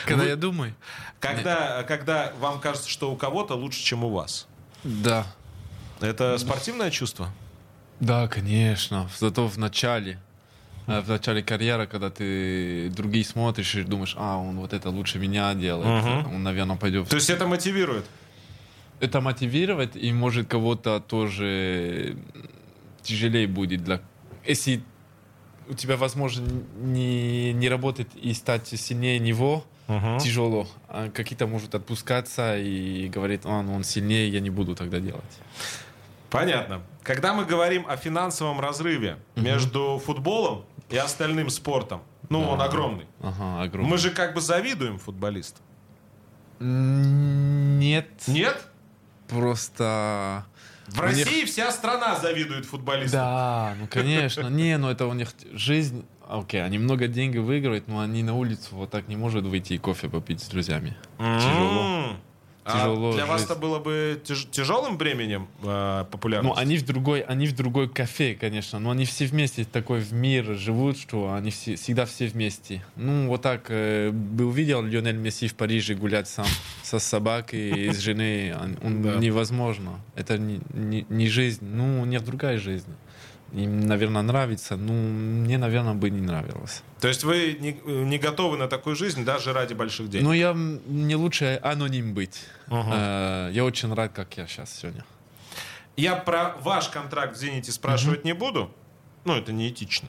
Когда 0.05 0.25
я 0.25 0.35
думаю? 0.35 0.73
Когда, 1.19 1.83
когда 1.83 2.33
вам 2.39 2.59
кажется, 2.59 2.89
что 2.89 3.11
у 3.11 3.15
кого-то 3.15 3.55
лучше, 3.55 3.81
чем 3.81 4.03
у 4.03 4.09
вас. 4.09 4.47
Да. 4.83 5.25
Это 5.99 6.37
спортивное 6.37 6.89
чувство? 6.89 7.29
Да, 7.99 8.27
конечно. 8.27 9.07
Зато 9.19 9.47
в 9.47 9.57
начале, 9.57 10.19
э, 10.87 11.01
в 11.01 11.07
начале 11.07 11.43
карьеры, 11.43 11.85
когда 11.85 12.09
ты 12.09 12.89
другие 12.89 13.23
смотришь 13.23 13.75
и 13.75 13.83
думаешь, 13.83 14.15
а, 14.17 14.37
он 14.37 14.59
вот 14.59 14.73
это 14.73 14.89
лучше 14.89 15.19
меня 15.19 15.53
делает, 15.53 16.25
он, 16.25 16.41
наверное, 16.41 16.77
пойдет. 16.77 17.07
То 17.07 17.17
есть 17.17 17.29
это 17.29 17.45
мотивирует? 17.45 18.05
Это 19.01 19.19
мотивировать 19.19 19.95
и 19.95 20.13
может 20.13 20.47
кого-то 20.47 20.99
тоже 20.99 22.15
тяжелее 23.01 23.47
будет. 23.47 23.83
Для... 23.83 23.99
Если 24.45 24.83
у 25.67 25.73
тебя, 25.73 25.97
возможно, 25.97 26.47
не, 26.77 27.51
не 27.51 27.67
работает 27.67 28.09
и 28.15 28.33
стать 28.33 28.67
сильнее 28.67 29.19
него, 29.19 29.65
тяжело. 30.19 30.67
А 30.87 31.09
какие-то 31.09 31.47
могут 31.47 31.75
отпускаться 31.75 32.57
и 32.57 33.09
говорить, 33.09 33.41
а, 33.43 33.61
ну 33.61 33.75
он 33.75 33.83
сильнее, 33.83 34.29
я 34.29 34.39
не 34.39 34.49
буду 34.49 34.75
тогда 34.75 34.99
делать. 34.99 35.23
Понятно. 36.29 36.81
Когда 37.03 37.33
мы 37.33 37.45
говорим 37.45 37.85
о 37.87 37.97
финансовом 37.97 38.59
разрыве 38.61 39.17
между 39.35 40.01
футболом 40.05 40.63
и 40.89 40.97
остальным 40.97 41.49
спортом, 41.49 42.01
ну, 42.29 42.41
он 42.43 42.61
огромный. 42.61 43.05
Ага, 43.19 43.63
огромный. 43.63 43.91
Мы 43.91 43.97
же 43.97 44.11
как 44.11 44.33
бы 44.33 44.39
завидуем 44.39 44.97
футболистам. 44.97 45.63
Нет. 46.59 48.07
Нет? 48.27 48.70
Просто... 49.31 50.45
В 50.87 50.99
У 50.99 51.05
них- 51.05 51.25
России 51.25 51.45
вся 51.45 51.71
страна 51.71 52.17
завидует 52.17 52.65
футболистам. 52.65 53.19
Да, 53.19 53.75
ну 53.79 53.87
конечно. 53.87 54.47
Не, 54.47 54.77
ну 54.77 54.89
это 54.89 55.05
у 55.07 55.13
них 55.13 55.29
жизнь. 55.53 56.05
Окей, 56.27 56.63
они 56.63 56.77
много 56.77 57.07
денег 57.07 57.39
выигрывают, 57.41 57.87
но 57.87 57.99
они 57.99 58.23
на 58.23 58.35
улицу 58.35 58.75
вот 58.75 58.89
так 58.91 59.07
не 59.07 59.15
может 59.15 59.45
выйти 59.45 59.73
и 59.73 59.77
кофе 59.77 60.09
попить 60.09 60.41
с 60.41 60.47
друзьями. 60.47 60.97
Тяжело. 61.17 62.15
А 62.73 62.77
Тяжело 62.79 63.13
для 63.13 63.25
вас 63.25 63.41
жить. 63.41 63.49
это 63.51 63.59
было 63.59 63.79
бы 63.79 64.21
тяж- 64.23 64.47
тяжелым 64.51 64.97
бременем 64.97 65.47
э, 65.63 66.05
популярности? 66.11 66.55
Ну, 66.55 66.61
они 66.61 66.77
в 66.77 66.85
другой, 66.85 67.21
они 67.21 67.47
в 67.47 67.55
другой 67.55 67.89
кафе, 67.89 68.35
конечно, 68.39 68.79
но 68.79 68.91
они 68.91 69.05
все 69.05 69.25
вместе 69.25 69.63
такой 69.65 69.99
в 69.99 70.13
мир 70.13 70.55
живут, 70.55 70.97
что 70.97 71.33
они 71.33 71.51
все, 71.51 71.75
всегда 71.75 72.05
все 72.05 72.27
вместе. 72.27 72.83
Ну, 72.95 73.27
вот 73.27 73.41
так, 73.41 73.65
э, 73.69 74.11
был 74.11 74.51
видел 74.51 74.81
Лионель 74.83 75.17
Месси 75.17 75.47
в 75.47 75.55
Париже 75.55 75.95
гулять 75.95 76.27
сам 76.27 76.45
со 76.83 76.99
собакой 76.99 77.87
и 77.87 77.89
с 77.91 77.99
женой, 77.99 78.53
он, 78.53 78.77
он 78.83 79.01
Да. 79.03 79.15
невозможно. 79.15 79.99
Это 80.15 80.37
не, 80.37 80.59
не, 80.73 81.05
не 81.09 81.27
жизнь, 81.27 81.65
ну, 81.65 82.01
у 82.01 82.05
них 82.05 82.23
другая 82.23 82.57
жизнь. 82.57 82.93
Им, 83.53 83.81
наверное, 83.81 84.21
нравится, 84.21 84.77
ну, 84.77 84.93
мне, 84.93 85.57
наверное, 85.57 85.93
бы 85.93 86.09
не 86.09 86.21
нравилось. 86.21 86.83
То 87.01 87.09
есть 87.09 87.23
вы 87.23 87.57
не, 87.59 87.73
не 87.85 88.17
готовы 88.17 88.57
на 88.57 88.67
такую 88.67 88.95
жизнь 88.95 89.25
даже 89.25 89.51
ради 89.51 89.73
больших 89.73 90.09
денег? 90.09 90.23
Но 90.25 90.33
я, 90.33 90.53
мне 90.53 91.15
лучше 91.17 91.59
аноним 91.61 92.13
быть. 92.13 92.45
Ага. 92.67 93.49
Э, 93.49 93.53
я 93.53 93.65
очень 93.65 93.93
рад, 93.93 94.13
как 94.13 94.37
я 94.37 94.47
сейчас 94.47 94.73
сегодня. 94.73 95.03
Я 95.97 96.15
про 96.15 96.55
ваш 96.61 96.87
контракт 96.87 97.35
в 97.35 97.39
«Зените» 97.39 97.71
спрашивать 97.71 98.23
не 98.23 98.33
буду. 98.33 98.71
Ну, 99.25 99.35
это 99.35 99.51
неэтично. 99.51 100.07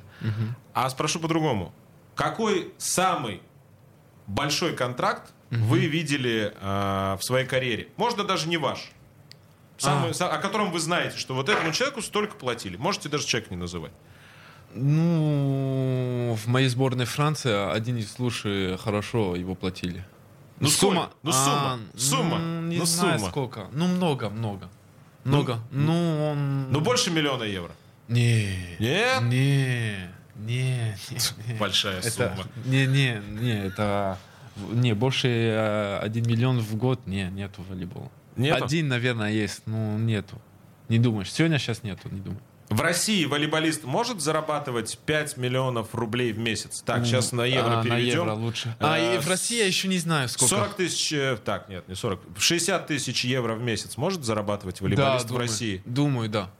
А 0.73 0.89
спрошу 0.89 1.19
по-другому. 1.19 1.73
Какой 2.15 2.73
самый 2.79 3.43
большой 4.27 4.75
контракт 4.75 5.33
вы 5.51 5.87
видели 5.87 6.55
э, 6.61 7.17
в 7.19 7.23
своей 7.23 7.47
карьере? 7.47 7.89
Можно 7.97 8.25
даже 8.25 8.49
не 8.49 8.57
ваш. 8.57 8.93
Самый, 9.83 10.13
А. 10.19 10.29
о 10.29 10.39
котором 10.39 10.71
вы 10.71 10.79
знаете, 10.81 11.19
что 11.19 11.35
вот 11.35 11.49
этому 11.49 11.73
человеку 11.73 12.03
столько 12.03 12.37
платили. 12.37 12.77
Можете 12.77 13.09
даже 13.09 13.27
человек 13.27 13.51
не 13.51 13.57
называть. 13.57 13.93
Ну, 14.75 16.37
в 16.43 16.47
моей 16.49 16.69
сборной 16.69 17.05
Франции 17.05 17.73
один 17.75 17.97
из 17.99 18.19
лучших 18.19 18.81
хорошо 18.81 19.37
его 19.37 19.55
платили. 19.55 20.05
Ну, 20.61 20.69
сколько? 20.69 21.11
Ну, 21.23 21.31
а, 21.31 21.33
сумма. 21.33 21.79
Сумма. 21.97 22.39
ну, 22.39 22.63
не 22.69 22.79
Ну, 22.79 22.85
знаю 22.85 23.19
сумма. 23.19 23.31
сколько. 23.31 23.67
Ну, 23.73 23.87
много, 23.89 24.31
много. 24.31 24.69
Много. 25.25 25.59
Ну, 25.71 26.31
он... 26.31 26.71
Ну, 26.73 26.81
больше 26.81 27.11
миллиона 27.11 27.45
евро. 27.45 27.73
Не. 28.09 28.77
Нет? 28.79 29.23
Не. 29.23 30.09
Не. 30.37 30.97
не. 31.49 31.55
Большая 31.59 31.99
Это- 31.99 32.11
сумма. 32.11 32.45
Не, 32.65 32.87
не, 32.87 33.21
не, 33.41 33.67
это... 33.67 34.19
Не, 34.71 34.95
больше 34.95 35.29
э, 35.29 35.99
один 36.03 36.27
миллион 36.29 36.61
в 36.61 36.77
год 36.77 37.07
не, 37.07 37.25
нету 37.31 37.63
волейбола. 37.69 38.11
Нету? 38.37 38.65
Один, 38.65 38.89
наверное, 38.89 39.31
есть, 39.31 39.63
но 39.67 39.99
нету. 39.99 40.41
Не 40.89 40.99
думаешь? 40.99 41.33
Сегодня 41.33 41.59
сейчас 41.59 41.83
нету, 41.83 42.09
не 42.11 42.21
думаю. 42.21 42.41
В 42.69 42.81
России 42.81 43.27
волейболист 43.27 43.85
может 43.85 44.23
зарабатывать 44.23 44.99
5 45.05 45.37
миллионов 45.37 45.95
рублей 45.95 46.33
в 46.33 46.39
месяц? 46.39 46.83
Так, 46.87 47.05
сейчас 47.05 47.33
на 47.33 47.45
евро 47.45 47.81
а, 47.81 47.85
переведем. 47.85 48.27
На 48.27 48.31
евро 48.31 48.33
лучше. 48.33 48.75
А, 48.81 48.99
Э, 48.99 49.17
и 49.17 49.19
в 49.19 49.29
России 49.29 49.59
я 49.59 49.67
еще 49.67 49.89
не 49.89 49.99
знаю, 49.99 50.29
сколько. 50.31 50.55
40 50.55 50.75
тысяч, 50.77 51.13
э, 51.13 51.37
так, 51.45 51.69
нет, 51.69 51.87
не 51.89 51.95
40, 51.95 52.21
60 52.39 52.87
тысяч 52.87 53.25
евро 53.27 53.55
в 53.57 53.63
месяц 53.63 53.99
может 53.99 54.25
зарабатывать 54.25 54.81
волейболист 54.81 55.27
в 55.27 55.29
думаю. 55.29 55.41
России? 55.43 55.83
Думаю, 55.85 56.31
да. 56.31 56.51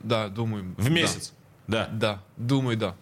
Да, 0.00 0.28
думаю. 0.28 0.74
В 0.78 0.90
месяц? 0.90 1.34
Да. 1.66 1.86
Да, 1.92 2.22
думаю, 2.38 2.78
да. 2.78 2.94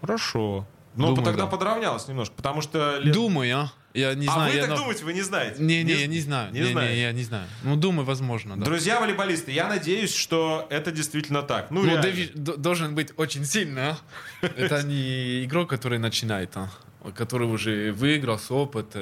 Хорошо. 0.00 0.66
Ну, 0.94 1.08
Думаю, 1.10 1.24
тогда 1.24 1.44
да. 1.44 1.50
подравнялось 1.50 2.08
немножко, 2.08 2.34
потому 2.34 2.60
что... 2.60 2.98
лет- 2.98 3.14
Думаю, 3.14 3.56
а? 3.56 3.72
Я 3.98 4.14
не 4.14 4.26
а 4.26 4.32
знаю. 4.32 4.50
вы 4.52 4.56
я 4.56 4.62
так 4.62 4.70
на- 4.70 4.76
думаете, 4.76 5.04
вы 5.04 5.12
не 5.12 5.22
знаете? 5.22 5.62
Не, 5.62 5.82
не, 5.84 5.92
я 5.94 6.06
не 6.06 6.20
знаю. 6.20 6.52
Не 6.52 6.60
Не, 6.60 6.66
не, 6.66 6.72
знаете. 6.72 7.00
я 7.00 7.12
не 7.12 7.22
знаю. 7.24 7.46
Ну, 7.64 7.76
думаю, 7.76 8.04
возможно, 8.06 8.56
да. 8.56 8.64
Друзья 8.64 9.00
волейболисты, 9.00 9.50
я 9.52 9.68
надеюсь, 9.68 10.14
что 10.14 10.66
это 10.70 10.90
действительно 10.92 11.42
так. 11.42 11.70
Ну, 11.70 11.80
Ну, 11.82 11.86
реально. 11.86 12.02
Дэвид 12.02 12.32
д- 12.34 12.56
должен 12.56 12.94
быть 12.94 13.12
очень 13.16 13.44
сильный, 13.44 13.82
а? 13.90 13.98
Это 14.56 14.82
не 14.82 15.44
игрок, 15.44 15.68
который 15.70 15.98
начинает, 15.98 16.56
а? 16.56 16.70
Который 17.16 17.48
уже 17.48 17.92
выиграл 17.92 18.38
с 18.38 18.50
опыт. 18.50 18.94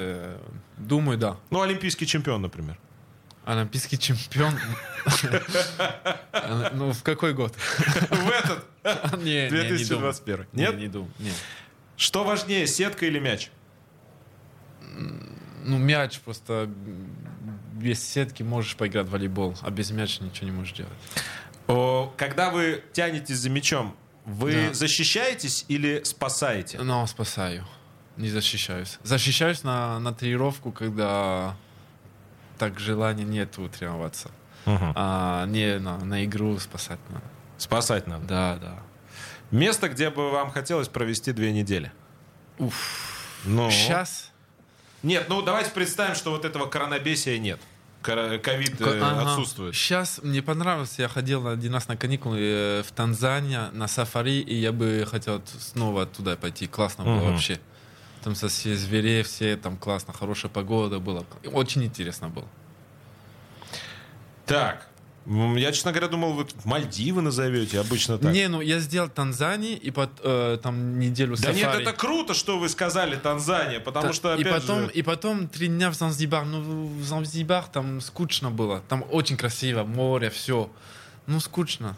Думаю, 0.77 1.17
да. 1.17 1.37
Ну, 1.49 1.61
олимпийский 1.61 2.05
чемпион, 2.07 2.41
например. 2.41 2.77
Олимпийский 3.45 3.97
чемпион. 3.97 4.53
Ну, 6.73 6.91
в 6.91 7.03
какой 7.03 7.33
год? 7.33 7.55
В 8.09 8.29
этот? 8.29 9.23
Не, 9.23 9.23
не, 9.23 9.41
не 9.43 9.49
думаю. 9.49 9.67
2021. 9.77 10.45
Не, 10.53 10.61
Нет? 10.63 10.77
не 10.77 10.87
думаю. 10.87 11.11
не. 11.19 11.31
Что 11.95 12.23
важнее, 12.23 12.67
сетка 12.67 13.05
или 13.05 13.19
мяч? 13.19 13.49
Ну, 15.63 15.77
мяч 15.77 16.19
просто 16.19 16.69
без 17.73 18.01
сетки 18.03 18.43
можешь 18.43 18.75
поиграть 18.75 19.07
в 19.07 19.11
волейбол, 19.11 19.55
а 19.61 19.69
без 19.69 19.91
мяча 19.91 20.23
ничего 20.23 20.47
не 20.47 20.51
можешь 20.55 20.73
делать. 20.73 20.93
О, 21.67 22.13
Когда 22.17 22.49
вы 22.49 22.83
тянетесь 22.93 23.37
за 23.37 23.49
мячом, 23.49 23.95
вы 24.25 24.67
Да. 24.69 24.73
защищаетесь 24.73 25.65
или 25.67 26.01
спасаете? 26.03 26.79
Но 26.81 27.05
спасаю, 27.07 27.65
не 28.15 28.29
защищаюсь. 28.29 28.97
Защищаюсь 29.03 29.63
на, 29.63 29.99
на 29.99 30.13
тренировку, 30.13 30.71
когда 30.71 31.55
так 32.57 32.79
желания 32.79 33.23
нету 33.25 33.67
тренироваться. 33.69 34.31
Мгм. 34.65 34.93
А 34.95 35.45
не 35.45 35.77
на, 35.79 35.97
на 36.03 36.25
игру 36.25 36.57
спасать 36.59 36.99
надо. 37.09 37.25
Спасать 37.57 38.07
надо. 38.07 38.25
Да, 38.25 38.55
да. 38.61 38.79
Место, 39.51 39.87
где 39.89 40.09
бы 40.09 40.31
вам 40.31 40.51
хотелось 40.51 40.87
провести 40.87 41.31
две 41.31 41.51
недели? 41.53 41.91
Уф. 42.57 43.41
Ну, 43.45 43.69
Сейчас 43.71 44.31
Нет, 45.07 45.27
ну 45.29 45.41
давайте 45.41 45.71
представим, 45.71 46.15
что 46.15 46.31
вот 46.31 46.43
этого 46.43 46.65
коронабесия 46.65 47.37
нет. 47.37 47.61
Ковид 48.01 48.81
э, 48.81 49.01
отсутствует. 49.01 49.73
Сейчас 49.73 50.19
мне 50.21 50.41
понравилось, 50.41 50.95
я 50.99 51.07
ходил 51.07 51.47
один 51.47 51.73
раз 51.73 51.87
на 51.87 51.95
каникулы 51.95 52.39
э, 52.41 52.83
в 52.83 52.91
Танзанию 52.91 53.69
на 53.71 53.87
сафари, 53.87 54.41
и 54.41 54.53
я 54.55 54.73
бы 54.73 55.07
хотел 55.09 55.41
снова 55.59 56.05
туда 56.07 56.35
пойти. 56.35 56.67
Классно 56.67 57.05
было 57.05 57.13
Мгм. 57.15 57.31
вообще. 57.31 57.57
Там 58.21 58.35
со 58.35 58.49
все 58.49 58.75
звери, 58.75 59.23
все 59.23 59.55
там 59.55 59.77
классно, 59.77 60.11
хорошая 60.11 60.51
погода 60.51 60.99
была. 60.99 61.23
Очень 61.53 61.85
интересно 61.85 62.27
было. 62.27 62.47
Так, 64.45 64.89
я, 65.57 65.71
честно 65.71 65.91
говоря, 65.91 66.07
думал, 66.07 66.33
вы 66.33 66.47
Мальдивы 66.63 67.21
назовете, 67.21 67.79
обычно 67.79 68.17
так. 68.17 68.31
Не, 68.31 68.47
ну 68.47 68.61
я 68.61 68.79
сделал 68.79 69.09
Танзанию 69.09 69.79
и 69.79 69.91
под, 69.91 70.09
э, 70.23 70.57
там 70.63 70.99
неделю 70.99 71.35
да 71.35 71.41
сафари. 71.53 71.57
нет, 71.57 71.75
это 71.81 71.93
круто, 71.93 72.33
что 72.33 72.57
вы 72.57 72.69
сказали 72.69 73.15
Танзания, 73.17 73.79
потому 73.79 74.07
Та- 74.07 74.13
что, 74.13 74.35
и 74.35 74.41
опять 74.41 74.53
потом, 74.61 74.85
же... 74.85 74.91
и 74.91 75.01
потом 75.01 75.47
три 75.47 75.67
дня 75.67 75.89
в 75.91 75.95
Занзибар. 75.95 76.45
Ну, 76.45 76.87
в 76.87 77.03
Занзибар 77.03 77.65
там 77.65 77.99
скучно 78.01 78.51
было. 78.51 78.81
Там 78.87 79.03
очень 79.11 79.35
красиво, 79.37 79.83
море, 79.83 80.29
все. 80.29 80.69
Ну, 81.25 81.39
скучно. 81.39 81.97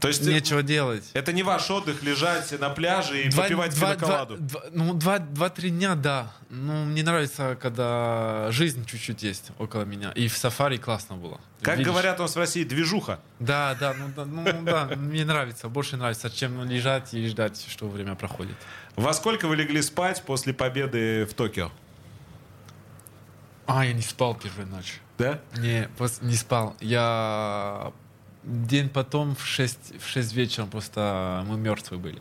То 0.00 0.08
есть 0.08 0.22
Нечего 0.26 0.62
делать. 0.62 1.10
это 1.14 1.32
не 1.32 1.42
ваш 1.42 1.70
отдых 1.70 2.02
лежать 2.02 2.58
на 2.60 2.68
пляже 2.70 3.24
и 3.24 3.30
попивать 3.34 3.74
пиноколаду. 3.74 4.36
два- 4.36 4.64
ну, 4.72 4.92
два- 4.94 5.18
два-три 5.18 5.70
дня, 5.70 5.94
да. 5.94 6.30
Ну, 6.50 6.84
мне 6.84 7.02
нравится, 7.02 7.56
когда 7.60 8.48
жизнь 8.50 8.84
чуть-чуть 8.84 9.22
есть 9.22 9.50
около 9.58 9.82
меня. 9.84 10.10
И 10.12 10.28
в 10.28 10.36
сафари 10.36 10.76
классно 10.76 11.16
было. 11.16 11.40
Как 11.62 11.78
Видишь? 11.78 11.90
говорят 11.92 12.18
у 12.20 12.24
нас 12.24 12.34
в 12.34 12.38
России, 12.38 12.62
движуха. 12.64 13.20
Да, 13.40 13.74
да, 13.80 13.94
ну, 13.94 14.08
да, 14.14 14.24
ну, 14.26 14.62
да, 14.64 14.84
мне 14.96 15.24
нравится, 15.24 15.68
больше 15.68 15.96
нравится, 15.96 16.30
чем 16.30 16.62
лежать 16.68 17.14
и 17.14 17.26
ждать, 17.26 17.64
что 17.68 17.88
время 17.88 18.14
проходит. 18.16 18.56
Во 18.96 19.12
сколько 19.14 19.48
вы 19.48 19.56
легли 19.56 19.80
спать 19.82 20.22
после 20.26 20.52
победы 20.52 21.24
в 21.24 21.32
Токио? 21.34 21.72
А, 23.66 23.84
я 23.84 23.92
не 23.94 24.02
спал 24.02 24.34
первую 24.34 24.68
ночь. 24.68 25.00
Да? 25.18 25.40
Не, 25.56 25.88
не 26.20 26.34
спал. 26.36 26.76
Я 26.80 27.92
день 28.46 28.88
потом 28.88 29.34
в 29.36 29.44
6, 29.46 30.00
в 30.00 30.08
6 30.08 30.32
вечера 30.34 30.66
просто 30.66 31.44
мы 31.48 31.56
мертвые 31.58 31.98
были. 32.00 32.20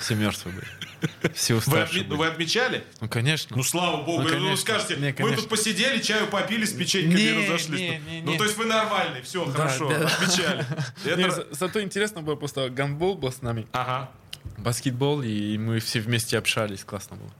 Все 0.00 0.14
мертвые 0.14 0.54
были. 0.56 1.32
Все 1.34 1.54
Вы, 1.54 1.58
уставшие 1.58 2.02
отме- 2.04 2.08
были. 2.08 2.18
вы 2.18 2.26
отмечали? 2.28 2.84
Ну, 3.00 3.08
конечно. 3.08 3.56
Ну, 3.56 3.62
слава 3.64 4.02
богу. 4.04 4.22
Ну, 4.22 4.28
Ну, 4.28 4.34
конечно. 4.34 4.56
скажете, 4.56 4.96
Не, 4.96 5.06
мы 5.08 5.12
конечно. 5.12 5.36
тут 5.38 5.48
посидели, 5.48 6.00
чаю 6.00 6.28
попили, 6.28 6.64
с 6.64 6.72
печеньками 6.72 7.20
Не, 7.20 7.32
разошлись. 7.48 7.80
не, 7.80 7.98
не, 7.98 8.22
Ну, 8.22 8.32
не. 8.32 8.38
то 8.38 8.44
есть 8.44 8.56
вы 8.56 8.66
нормальный, 8.66 9.22
все, 9.22 9.44
Да, 9.46 9.52
хорошо, 9.52 9.88
да. 9.88 10.06
отмечали. 10.06 10.64
Это- 11.04 11.16
Не, 11.16 11.30
за- 11.30 11.46
зато 11.50 11.82
интересно 11.82 12.22
было, 12.22 12.36
просто 12.36 12.70
гандбол 12.70 13.16
был 13.16 13.32
с 13.32 13.42
нами, 13.42 13.66
Ага. 13.72 14.10
баскетбол, 14.58 15.22
и 15.22 15.58
мы 15.58 15.80
все 15.80 15.98
вместе 16.00 16.38
общались, 16.38 16.84
классно 16.84 17.16
было. 17.16 17.30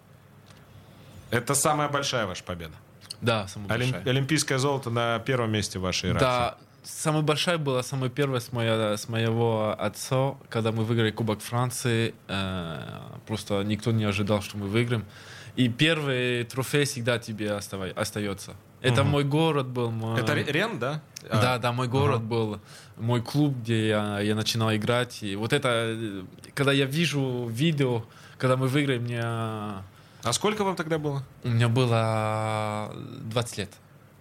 Это 1.30 1.54
самая 1.54 1.88
большая 1.88 2.26
ваша 2.26 2.42
победа. 2.44 2.74
Да, 3.20 3.46
самая 3.48 3.68
Олим- 3.70 3.92
большая. 3.92 4.10
Олимпийское 4.10 4.58
золото 4.58 4.90
на 4.90 5.18
первом 5.20 5.52
месте 5.52 5.78
в 5.78 5.82
вашей 5.82 6.06
иерархии. 6.10 6.24
Да, 6.24 6.58
самая 6.82 7.22
большая 7.22 7.58
была, 7.58 7.82
самая 7.82 8.10
первая 8.10 8.40
с, 8.40 8.52
моя, 8.52 8.96
с 8.96 9.08
моего 9.08 9.74
отца, 9.78 10.34
когда 10.48 10.72
мы 10.72 10.84
выиграли 10.84 11.10
Кубок 11.10 11.40
Франции. 11.40 12.14
э, 12.28 12.80
просто 13.26 13.62
никто 13.62 13.92
не 13.92 14.04
ожидал, 14.04 14.42
что 14.42 14.56
мы 14.58 14.66
выиграем. 14.66 15.04
И 15.54 15.68
первый 15.68 16.44
трофей 16.44 16.84
всегда 16.84 17.18
тебе 17.18 17.52
остава- 17.52 17.92
остается. 17.94 18.54
Это 18.80 19.02
Мгм. 19.02 19.10
мой 19.12 19.24
город 19.24 19.66
был. 19.68 19.90
Мой... 19.90 20.18
Это 20.20 20.34
Ре- 20.34 20.44
Рен, 20.44 20.78
да? 20.78 21.02
А, 21.30 21.40
Да, 21.40 21.58
да, 21.58 21.72
мой 21.72 21.86
город 21.88 22.16
Ага. 22.16 22.24
был, 22.26 22.60
мой 22.96 23.20
клуб, 23.22 23.54
где 23.62 23.88
я, 23.88 24.18
я 24.20 24.34
начинал 24.34 24.74
играть. 24.74 25.22
И 25.22 25.36
вот 25.36 25.52
это, 25.52 26.24
когда 26.54 26.72
я 26.72 26.86
вижу 26.86 27.46
видео, 27.48 28.04
когда 28.38 28.56
мы 28.56 28.66
выиграли, 28.66 28.98
мне, 28.98 29.20
А 29.22 30.32
сколько 30.32 30.64
вам 30.64 30.74
тогда 30.74 30.98
было? 30.98 31.22
у 31.44 31.48
меня 31.48 31.68
было 31.68 32.92
20 33.24 33.58
лет. 33.58 33.70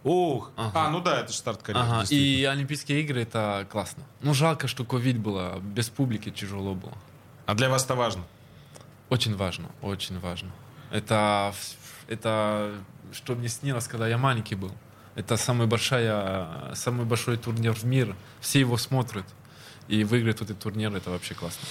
Ух. 0.03 0.51
Ага. 0.55 0.87
А, 0.87 0.89
ну 0.89 0.99
да, 0.99 1.19
это 1.19 1.31
же 1.31 1.37
старт 1.37 1.61
карьеры. 1.61 1.87
Ага, 1.87 2.05
и 2.09 2.43
Олимпийские 2.43 3.01
игры 3.01 3.21
это 3.21 3.67
классно. 3.69 4.03
Ну, 4.21 4.33
жалко, 4.33 4.67
что 4.67 4.83
ковид 4.83 5.17
было, 5.17 5.59
без 5.59 5.89
публики 5.89 6.31
тяжело 6.31 6.73
было. 6.73 6.97
А 7.45 7.53
для 7.53 7.69
вас 7.69 7.85
это 7.85 7.95
важно? 7.95 8.23
Очень 9.09 9.35
важно, 9.35 9.69
очень 9.81 10.19
важно. 10.19 10.51
Это, 10.89 11.53
это 12.07 12.73
что 13.13 13.35
мне 13.35 13.49
снилось, 13.49 13.87
когда 13.87 14.07
я 14.07 14.17
маленький 14.17 14.55
был. 14.55 14.71
Это 15.15 15.37
самый, 15.37 15.67
большая, 15.67 16.73
самый 16.73 17.05
большой 17.05 17.37
турнир 17.37 17.73
в 17.73 17.83
мире. 17.83 18.15
Все 18.39 18.59
его 18.61 18.77
смотрят. 18.77 19.25
И 19.87 20.03
выиграть 20.03 20.39
вот 20.39 20.49
этот 20.49 20.63
турнир, 20.63 20.95
это 20.95 21.09
вообще 21.09 21.33
классно. 21.33 21.67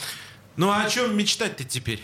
Ну 0.56 0.70
а 0.70 0.82
о 0.82 0.90
чем 0.90 1.16
мечтать-то 1.16 1.64
теперь? 1.64 2.02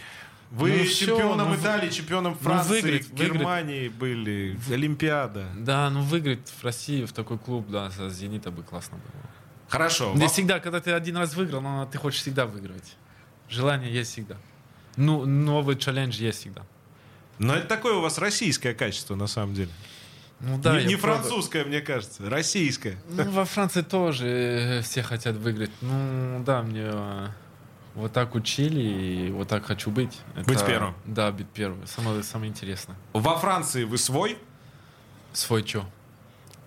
Вы 0.51 0.71
Ну, 0.79 0.85
чемпионом 0.87 1.49
ну, 1.49 1.55
вы- 1.55 1.61
Италии, 1.61 1.91
чемпионом 1.91 2.37
Франции, 2.39 2.71
выиграть, 2.81 3.09
выиграть. 3.11 3.33
Германии 3.33 3.89
были, 3.89 4.59
Олимпиада. 4.71 5.49
Да, 5.57 5.91
ну 5.91 6.03
выиграть 6.03 6.49
в 6.49 6.65
России 6.65 7.05
в 7.05 7.13
такой 7.13 7.39
клуб, 7.39 7.67
да, 7.69 7.91
со 7.91 8.09
«Зенита» 8.11 8.51
бы 8.51 8.63
классно 8.63 8.99
было. 8.99 9.31
Хорошо. 9.69 10.13
Не 10.15 10.21
вам- 10.21 10.29
всегда, 10.29 10.61
когда 10.61 10.81
ты 10.81 10.93
один 10.93 11.17
раз 11.17 11.35
выиграл, 11.35 11.61
но 11.61 11.87
ты 11.87 11.99
хочешь 11.99 12.21
всегда 12.21 12.47
выигрывать. 12.47 12.97
Желание 13.49 13.93
есть 13.93 14.13
всегда. 14.13 14.37
Ну, 14.97 15.25
новый 15.27 15.77
челлендж 15.77 16.17
есть 16.21 16.41
всегда. 16.41 16.63
Но 17.39 17.55
это 17.55 17.67
такое 17.67 17.95
у 17.95 18.01
вас 18.01 18.17
российское 18.19 18.73
качество, 18.73 19.15
на 19.17 19.27
самом 19.27 19.55
деле. 19.55 19.71
Ну 20.41 20.59
да, 20.59 20.81
не 20.81 20.87
не 20.87 20.97
правда- 20.97 21.23
французское, 21.25 21.65
мне 21.65 21.81
кажется, 21.81 22.29
российское. 22.31 22.97
Ну, 23.11 23.25
во 23.31 23.45
Франции 23.45 23.83
тоже 23.83 24.27
э, 24.27 24.83
все 24.83 25.03
хотят 25.03 25.37
выиграть. 25.37 25.71
Ну, 25.81 26.43
да, 26.47 26.63
мне 26.63 26.83
э, 26.85 27.29
вот 27.97 28.13
так 28.13 28.35
учили, 28.35 28.81
и 28.81 29.31
вот 29.31 29.49
так 29.49 29.65
хочу 29.67 29.91
быть. 29.91 30.19
Это- 30.37 30.47
Быть 30.47 30.65
первым. 30.65 30.95
Да, 31.07 31.33
быть 31.33 31.49
первым. 31.49 31.87
Самое, 31.87 32.23
самое 32.23 32.51
интересное. 32.51 32.97
Во 33.13 33.37
Франции 33.37 33.85
вы 33.85 33.99
свой? 33.99 34.39
Свой 35.33 35.63
чё? 35.63 35.85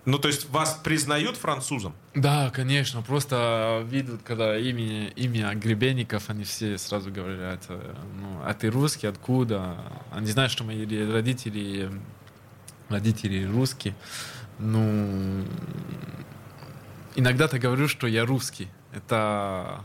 Ну, 0.06 0.18
то 0.18 0.28
есть 0.28 0.48
вас 0.48 0.80
признают 0.82 1.36
французом? 1.36 1.94
Да, 2.14 2.50
конечно. 2.50 3.02
Просто 3.02 3.84
видят, 3.86 4.22
когда 4.24 4.56
имя, 4.58 5.08
имя 5.08 5.54
Гребенников, 5.54 6.30
они 6.30 6.44
все 6.44 6.78
сразу 6.78 7.10
говорят, 7.12 7.62
э, 7.68 7.94
ну, 8.18 8.40
а 8.44 8.54
ты 8.54 8.70
русский, 8.70 9.06
откуда? 9.06 9.76
Они 10.10 10.26
знают, 10.26 10.50
что 10.52 10.64
мои 10.64 10.84
родители, 11.12 11.90
родители 12.88 13.44
русские. 13.44 13.94
Ну, 14.58 15.44
иногда-то 17.14 17.58
говорю, 17.58 17.86
что 17.88 18.06
я 18.06 18.24
русский. 18.24 18.68
Это 18.92 19.80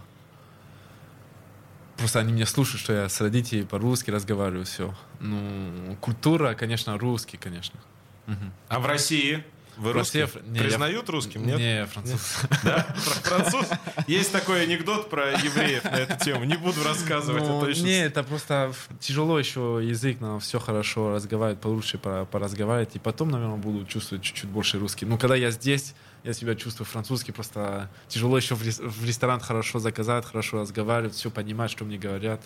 просто 1.97 2.19
они 2.19 2.33
меня 2.33 2.45
слушают, 2.45 2.81
что 2.81 2.93
я 2.93 3.09
с 3.09 3.19
родителями 3.21 3.65
по-русски 3.65 4.11
разговариваю, 4.11 4.65
все. 4.65 4.93
Ну, 5.19 5.95
культура, 6.01 6.53
конечно, 6.53 6.97
русский, 6.97 7.37
конечно. 7.37 7.79
Мгм. 8.27 8.51
А 8.69 8.79
в 8.79 8.85
России? 8.85 9.43
Вы 9.77 9.91
русский? 9.91 10.25
не, 10.45 10.57
я- 10.59 10.63
Признают 10.63 11.09
русским, 11.09 11.45
нет? 11.45 11.57
Не, 11.57 11.85
француз. 11.85 12.37
Да? 12.63 12.87
Про 12.87 13.39
француз? 13.39 13.65
Есть 14.07 14.31
такой 14.31 14.63
анекдот 14.63 15.09
про 15.09 15.31
евреев 15.33 15.83
на 15.83 15.97
эту 15.97 16.23
тему. 16.23 16.45
Не 16.45 16.55
буду 16.55 16.81
рассказывать. 16.81 17.43
Ну, 17.43 17.57
это 17.61 17.71
очень 17.71 17.83
не, 17.83 17.99
это 18.05 18.23
просто 18.23 18.71
тяжело 19.01 19.37
еще 19.37 19.81
язык, 19.83 20.21
но 20.21 20.39
все 20.39 20.59
хорошо 20.61 21.11
разговаривать, 21.11 21.59
получше 21.59 21.97
пора- 21.97 22.23
поразговаривать. 22.23 22.95
И 22.95 22.99
потом, 22.99 23.29
наверное, 23.31 23.57
буду 23.57 23.85
чувствовать 23.85 24.23
чуть-чуть 24.23 24.49
больше 24.49 24.79
русский. 24.79 25.05
Ну, 25.05 25.17
когда 25.17 25.35
я 25.35 25.51
здесь, 25.51 25.93
я 26.25 26.33
себя 26.33 26.55
чувствую 26.55 26.87
французский, 26.87 27.31
просто 27.31 27.89
тяжело 28.07 28.35
еще 28.35 28.55
в, 28.55 28.63
рес- 28.63 28.79
в 28.79 29.05
ресторан 29.05 29.39
хорошо 29.39 29.79
заказать, 29.79 30.25
хорошо 30.25 30.61
разговаривать, 30.61 31.13
все 31.13 31.29
понимать, 31.29 31.71
что 31.71 31.85
мне 31.85 31.97
говорят. 31.97 32.41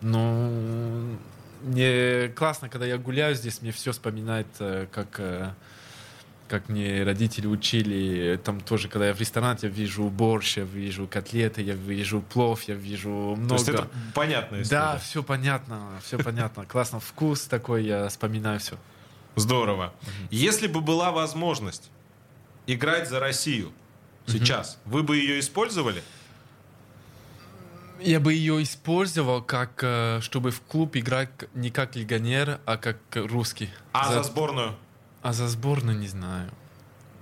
Ну, 0.00 1.18
мне 1.62 2.28
классно, 2.28 2.68
когда 2.68 2.86
я 2.86 2.96
гуляю 2.98 3.34
здесь, 3.34 3.62
мне 3.62 3.72
все 3.72 3.92
вспоминает, 3.92 4.46
э, 4.60 4.86
как 4.92 5.18
э, 5.18 5.50
как 6.48 6.68
мне 6.68 7.04
родители 7.04 7.46
учили, 7.46 8.40
там 8.42 8.60
тоже, 8.60 8.88
когда 8.88 9.06
я 9.08 9.14
в 9.14 9.20
ресторане, 9.20 9.58
я 9.62 9.68
вижу 9.68 10.08
борщ, 10.08 10.56
я 10.56 10.64
вижу 10.64 11.06
котлеты, 11.06 11.62
я 11.62 11.74
вижу 11.74 12.22
плов, 12.22 12.62
я 12.64 12.74
вижу 12.74 13.08
То 13.08 13.36
много. 13.36 13.54
есть 13.54 13.68
это 13.68 13.88
история. 14.12 14.64
Да, 14.68 14.98
все 14.98 15.22
понятно, 15.22 16.00
все 16.02 16.18
понятно. 16.18 16.64
Классно, 16.64 16.98
вкус 16.98 17.42
такой, 17.42 17.84
я 17.84 18.08
вспоминаю 18.08 18.58
все. 18.58 18.76
Здорово. 19.36 19.92
Если 20.30 20.66
бы 20.66 20.80
была 20.80 21.12
возможность 21.12 21.88
играть 22.74 23.08
за 23.08 23.20
Россию 23.20 23.72
сейчас, 24.26 24.78
вы 24.84 25.02
бы 25.02 25.16
ее 25.16 25.40
использовали? 25.40 26.02
Я 28.00 28.18
бы 28.18 28.32
ее 28.32 28.62
использовал, 28.62 29.42
как, 29.42 29.80
э, 29.82 30.20
чтобы 30.22 30.50
в 30.52 30.62
клуб 30.62 30.96
играть 30.96 31.28
не 31.54 31.70
как 31.70 31.96
легионер, 31.96 32.58
а 32.64 32.78
как 32.78 32.96
русский. 33.14 33.68
А 33.92 34.10
за 34.12 34.22
сборную? 34.22 34.74
А 35.20 35.34
за 35.34 35.48
сборную 35.48 35.98
не 35.98 36.08
знаю. 36.08 36.50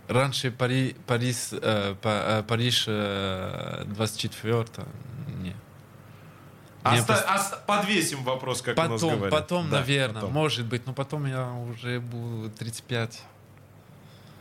Раньше 0.07 0.53
Пари, 0.53 0.94
Париж, 1.07 1.49
э, 1.53 1.96
э, 2.01 2.42
Париж 2.46 2.84
э, 2.86 3.84
24 3.86 4.66
не. 5.42 5.57
Оста- 6.84 7.05
просто- 7.07 7.34
оста- 7.34 7.62
подвесим 7.66 8.22
вопрос, 8.22 8.62
как 8.62 8.78
у 8.78 8.80
нас 8.80 8.88
Потом, 8.88 9.16
говорят. 9.18 9.30
потом, 9.40 9.68
Да, 9.70 9.78
наверное, 9.80 10.14
потом. 10.22 10.32
может 10.32 10.64
быть, 10.66 10.86
но 10.86 10.92
потом 10.94 11.26
я 11.26 11.51
уже 11.51 11.99
буду 11.99 12.51
35. 12.51 13.20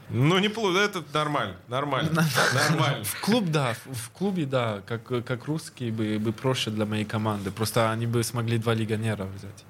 Ну, 0.10 0.39
не 0.39 0.47
плохо, 0.47 0.80
это 0.80 1.03
нормально, 1.14 1.58
нормально, 1.68 2.26
нормально. 2.53 3.03
В 3.03 3.20
клуб, 3.22 3.45
да, 3.47 3.74
в, 3.86 3.93
в 3.93 4.10
клубе, 4.12 4.45
да, 4.45 4.82
как, 4.86 5.03
как 5.26 5.45
русские 5.45 5.91
бы, 5.91 6.18
бы 6.18 6.32
проще 6.32 6.72
для 6.72 6.86
моей 6.86 7.03
команды. 7.03 7.51
Просто 7.51 7.91
они 7.91 8.08
бы 8.08 8.24
смогли 8.24 8.58
два 8.58 8.74
легионера 8.74 9.26
взять. 9.26 9.66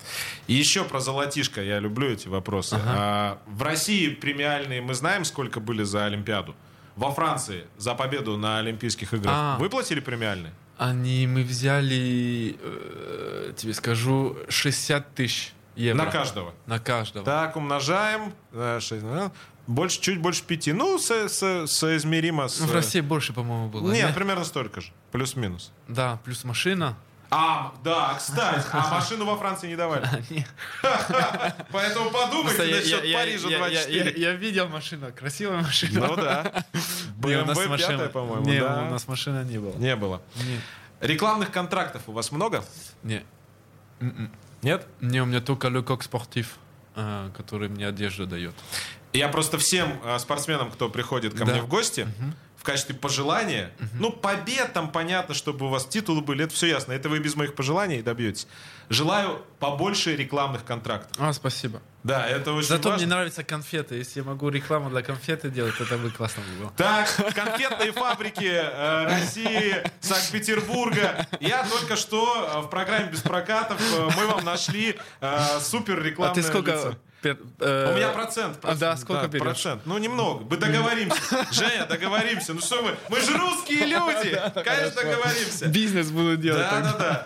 И 0.45 0.53
еще 0.53 0.83
про 0.83 0.99
золотишко, 0.99 1.63
я 1.63 1.79
люблю 1.79 2.09
эти 2.09 2.27
вопросы. 2.27 2.75
Ага. 2.75 2.83
А, 2.87 3.37
в 3.47 3.63
России 3.63 4.09
премиальные, 4.09 4.81
мы 4.81 4.93
знаем, 4.93 5.25
сколько 5.25 5.59
были 5.59 5.83
за 5.83 6.05
Олимпиаду? 6.05 6.55
Во 6.95 7.11
Франции 7.11 7.65
за 7.77 7.93
победу 7.95 8.37
на 8.37 8.59
Олимпийских 8.59 9.13
играх 9.13 9.33
А. 9.35 9.57
выплатили 9.59 9.99
премиальные? 9.99 10.53
Они, 10.77 11.25
мы 11.25 11.43
взяли, 11.43 12.55
э, 12.61 13.53
тебе 13.57 13.73
скажу, 13.73 14.37
60 14.49 15.15
тысяч 15.15 15.53
евро. 15.75 16.05
На 16.05 16.11
каждого. 16.11 16.53
На 16.67 16.79
каждого. 16.79 17.25
Так, 17.25 17.55
умножаем. 17.55 18.33
Больше, 19.67 19.99
чуть 19.99 20.19
больше 20.19 20.43
пяти. 20.43 20.71
Ну, 20.73 20.97
со- 20.97 21.27
со- 21.29 21.67
соизмеримо 21.67 22.47
с... 22.47 22.59
В 22.61 22.73
России 22.73 23.01
больше, 23.01 23.33
по-моему, 23.33 23.67
было. 23.69 23.91
Нет, 23.91 24.07
не? 24.07 24.13
примерно 24.13 24.45
столько 24.45 24.81
же. 24.81 24.91
Плюс-минус. 25.11 25.71
Да, 25.87 26.19
плюс 26.23 26.43
машина. 26.45 26.97
А, 27.29 27.73
да, 27.83 28.13
кстати, 28.17 28.65
а 28.71 28.89
машину 28.89 29.25
во 29.25 29.35
Франции 29.35 29.67
не 29.67 29.75
давали. 29.75 30.07
Поэтому 31.71 32.09
подумайте 32.09 32.63
насчет 32.63 33.01
Парижа 33.01 33.49
я- 33.49 33.57
я- 33.57 33.57
24. 33.57 34.13
Я 34.21 34.31
видел 34.33 34.69
машину, 34.69 35.11
красивая 35.13 35.61
машина. 35.61 36.07
Ну 36.07 36.15
да. 36.15 36.63
BMW 37.19 37.67
машина- 37.67 37.77
пятая, 37.77 38.09
по-моему, 38.09 38.45
Не, 38.45 38.61
у 38.63 38.89
нас 38.91 39.07
машины 39.09 39.43
не 39.43 39.57
было. 39.59 39.73
Не 39.77 39.95
было. 39.97 40.21
Рекламных 41.01 41.51
контрактов 41.51 42.03
у 42.07 42.13
вас 42.13 42.31
много? 42.31 42.63
Не. 43.03 43.23
Нет? 44.61 44.87
Не, 45.01 45.21
у 45.21 45.25
меня 45.25 45.41
только 45.41 45.67
Лекок 45.67 46.03
Спортив, 46.03 46.57
э, 46.95 47.29
который 47.35 47.67
мне 47.69 47.87
одежду 47.87 48.25
дает. 48.25 48.55
Я 49.13 49.29
просто 49.29 49.57
всем 49.57 49.99
э, 50.03 50.19
спортсменам, 50.19 50.69
кто 50.71 50.89
приходит 50.89 51.33
ко 51.33 51.45
Да. 51.45 51.51
мне 51.53 51.61
в 51.61 51.67
гости, 51.67 52.07
в 52.57 52.63
качестве 52.63 52.95
пожелания, 52.95 53.71
ну, 53.93 54.11
побед 54.11 54.73
там, 54.73 54.91
понятно, 54.91 55.33
чтобы 55.33 55.67
у 55.67 55.69
вас 55.69 55.85
титулы 55.85 56.21
были, 56.21 56.43
это 56.43 56.53
все 56.53 56.67
ясно, 56.67 56.91
это 56.91 57.07
вы 57.07 57.19
без 57.19 57.35
моих 57.35 57.55
пожеланий 57.55 58.01
добьетесь. 58.01 58.47
Желаю 58.89 59.41
побольше 59.59 60.15
рекламных 60.15 60.63
контрактов. 60.65 61.11
А, 61.19 61.33
спасибо. 61.33 61.81
Да, 62.03 62.25
это 62.27 62.53
очень 62.53 62.67
Зато 62.69 62.89
важно. 62.89 63.05
мне 63.05 63.15
нравятся 63.15 63.43
конфеты. 63.43 63.95
Если 63.95 64.19
я 64.21 64.25
могу 64.25 64.49
рекламу 64.49 64.89
для 64.89 65.01
конфеты 65.01 65.49
делать, 65.49 65.75
это 65.79 65.97
бы 65.97 66.09
классно 66.09 66.41
было. 66.59 66.71
Так, 66.77 67.07
конфетные 67.35 67.91
фабрики 67.91 68.45
э, 68.49 69.03
России, 69.05 69.75
Санкт-Петербурга. 69.99 71.27
Я 71.39 71.63
только 71.65 71.95
что 71.95 72.49
э, 72.53 72.59
в 72.61 72.67
программе 72.69 73.07
без 73.09 73.21
прокатов 73.21 73.79
э, 73.93 74.09
мы 74.17 74.27
вам 74.27 74.43
нашли 74.45 74.97
э, 75.21 75.59
супер 75.61 75.99
А 75.99 76.03
рекламное 76.03 76.35
ты 76.35 76.43
сколько... 76.47 76.71
лицо. 76.71 76.95
Э, 77.23 77.91
У 77.91 77.95
меня 77.95 78.09
процент. 78.09 78.57
А, 78.63 78.75
да, 78.75 78.91
процент, 78.91 78.99
сколько 78.99 79.27
берешь? 79.27 79.43
Процент. 79.43 79.81
Ну, 79.85 79.97
немного. 79.97 80.45
Мы 80.49 80.57
договоримся. 80.57 81.19
Женя, 81.51 81.85
договоримся. 81.85 82.53
Ну 82.53 82.61
что 82.61 82.81
мы? 82.81 82.95
Мы 83.09 83.19
же 83.21 83.37
русские 83.37 83.85
люди. 83.85 84.39
Конечно, 84.63 85.01
договоримся. 85.01 85.67
Бизнес 85.67 86.11
буду 86.11 86.37
делать. 86.37 86.67
Да, 86.69 86.81
да, 86.81 86.97
да. 86.97 87.25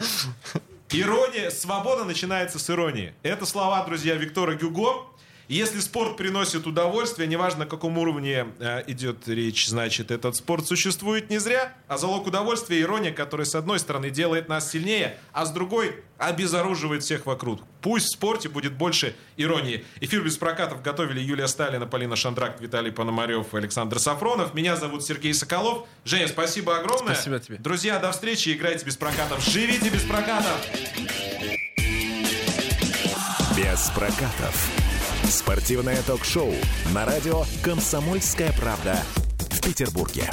Ирония, 0.94 1.50
свобода 1.50 2.04
начинается 2.04 2.60
с 2.60 2.70
иронии. 2.70 3.14
Это 3.24 3.46
слова, 3.46 3.84
друзья, 3.86 4.16
Виктора 4.16 4.56
Гюго. 4.56 5.08
Если 5.52 5.82
спорт 5.82 6.16
приносит 6.16 6.66
удовольствие, 6.66 7.28
неважно, 7.28 7.66
на 7.66 7.66
каком 7.66 7.98
уровне 7.98 8.48
э, 8.60 8.84
идет 8.88 9.28
речь, 9.28 9.68
значит, 9.68 10.10
этот 10.10 10.38
спорт 10.38 10.66
существует 10.66 11.30
не 11.30 11.40
зря. 11.40 11.74
А 11.90 11.98
залог 11.98 12.26
удовольствия– 12.26 12.80
ирония, 12.82 13.12
которая, 13.12 13.44
с 13.44 13.54
одной 13.54 13.78
стороны, 13.80 14.12
делает 14.12 14.48
нас 14.48 14.72
сильнее, 14.72 15.18
а 15.34 15.46
с 15.46 15.52
другой– 15.52 16.06
обезоруживает 16.18 17.04
всех 17.04 17.26
вокруг. 17.26 17.64
Пусть 17.82 18.06
в 18.06 18.12
спорте 18.14 18.48
будет 18.48 18.76
больше 18.76 19.14
иронии. 19.36 19.84
Эфир 20.00 20.24
без 20.24 20.38
прокатов 20.38 20.82
готовили 20.82 21.20
Юлия 21.20 21.48
Сталина, 21.48 21.86
Полина 21.86 22.16
Шандрак, 22.16 22.62
Виталий 22.62 22.94
Пономарев 22.94 23.54
Александр 23.54 24.00
Сафронов. 24.00 24.54
Меня 24.54 24.78
зовут 24.78 25.04
Сергей 25.04 25.34
Соколов. 25.34 25.86
Женя, 26.06 26.30
спасибо 26.30 26.78
огромное. 26.78 27.16
Спасибо 27.16 27.40
тебе. 27.40 27.58
Друзья, 27.58 28.00
до 28.00 28.14
встречи. 28.14 28.54
Играйте 28.54 28.86
без 28.86 28.96
прокатов. 28.96 29.44
Живите 29.44 29.90
без 29.90 30.04
прокатов. 30.04 30.66
Без 33.58 33.90
прокатов. 33.90 34.91
Спортивное 35.32 35.96
ток-шоу 36.04 36.54
на 36.94 37.06
радио 37.06 37.46
«Комсомольская 37.64 38.52
правда» 38.52 39.00
в 39.50 39.62
Петербурге. 39.62 40.30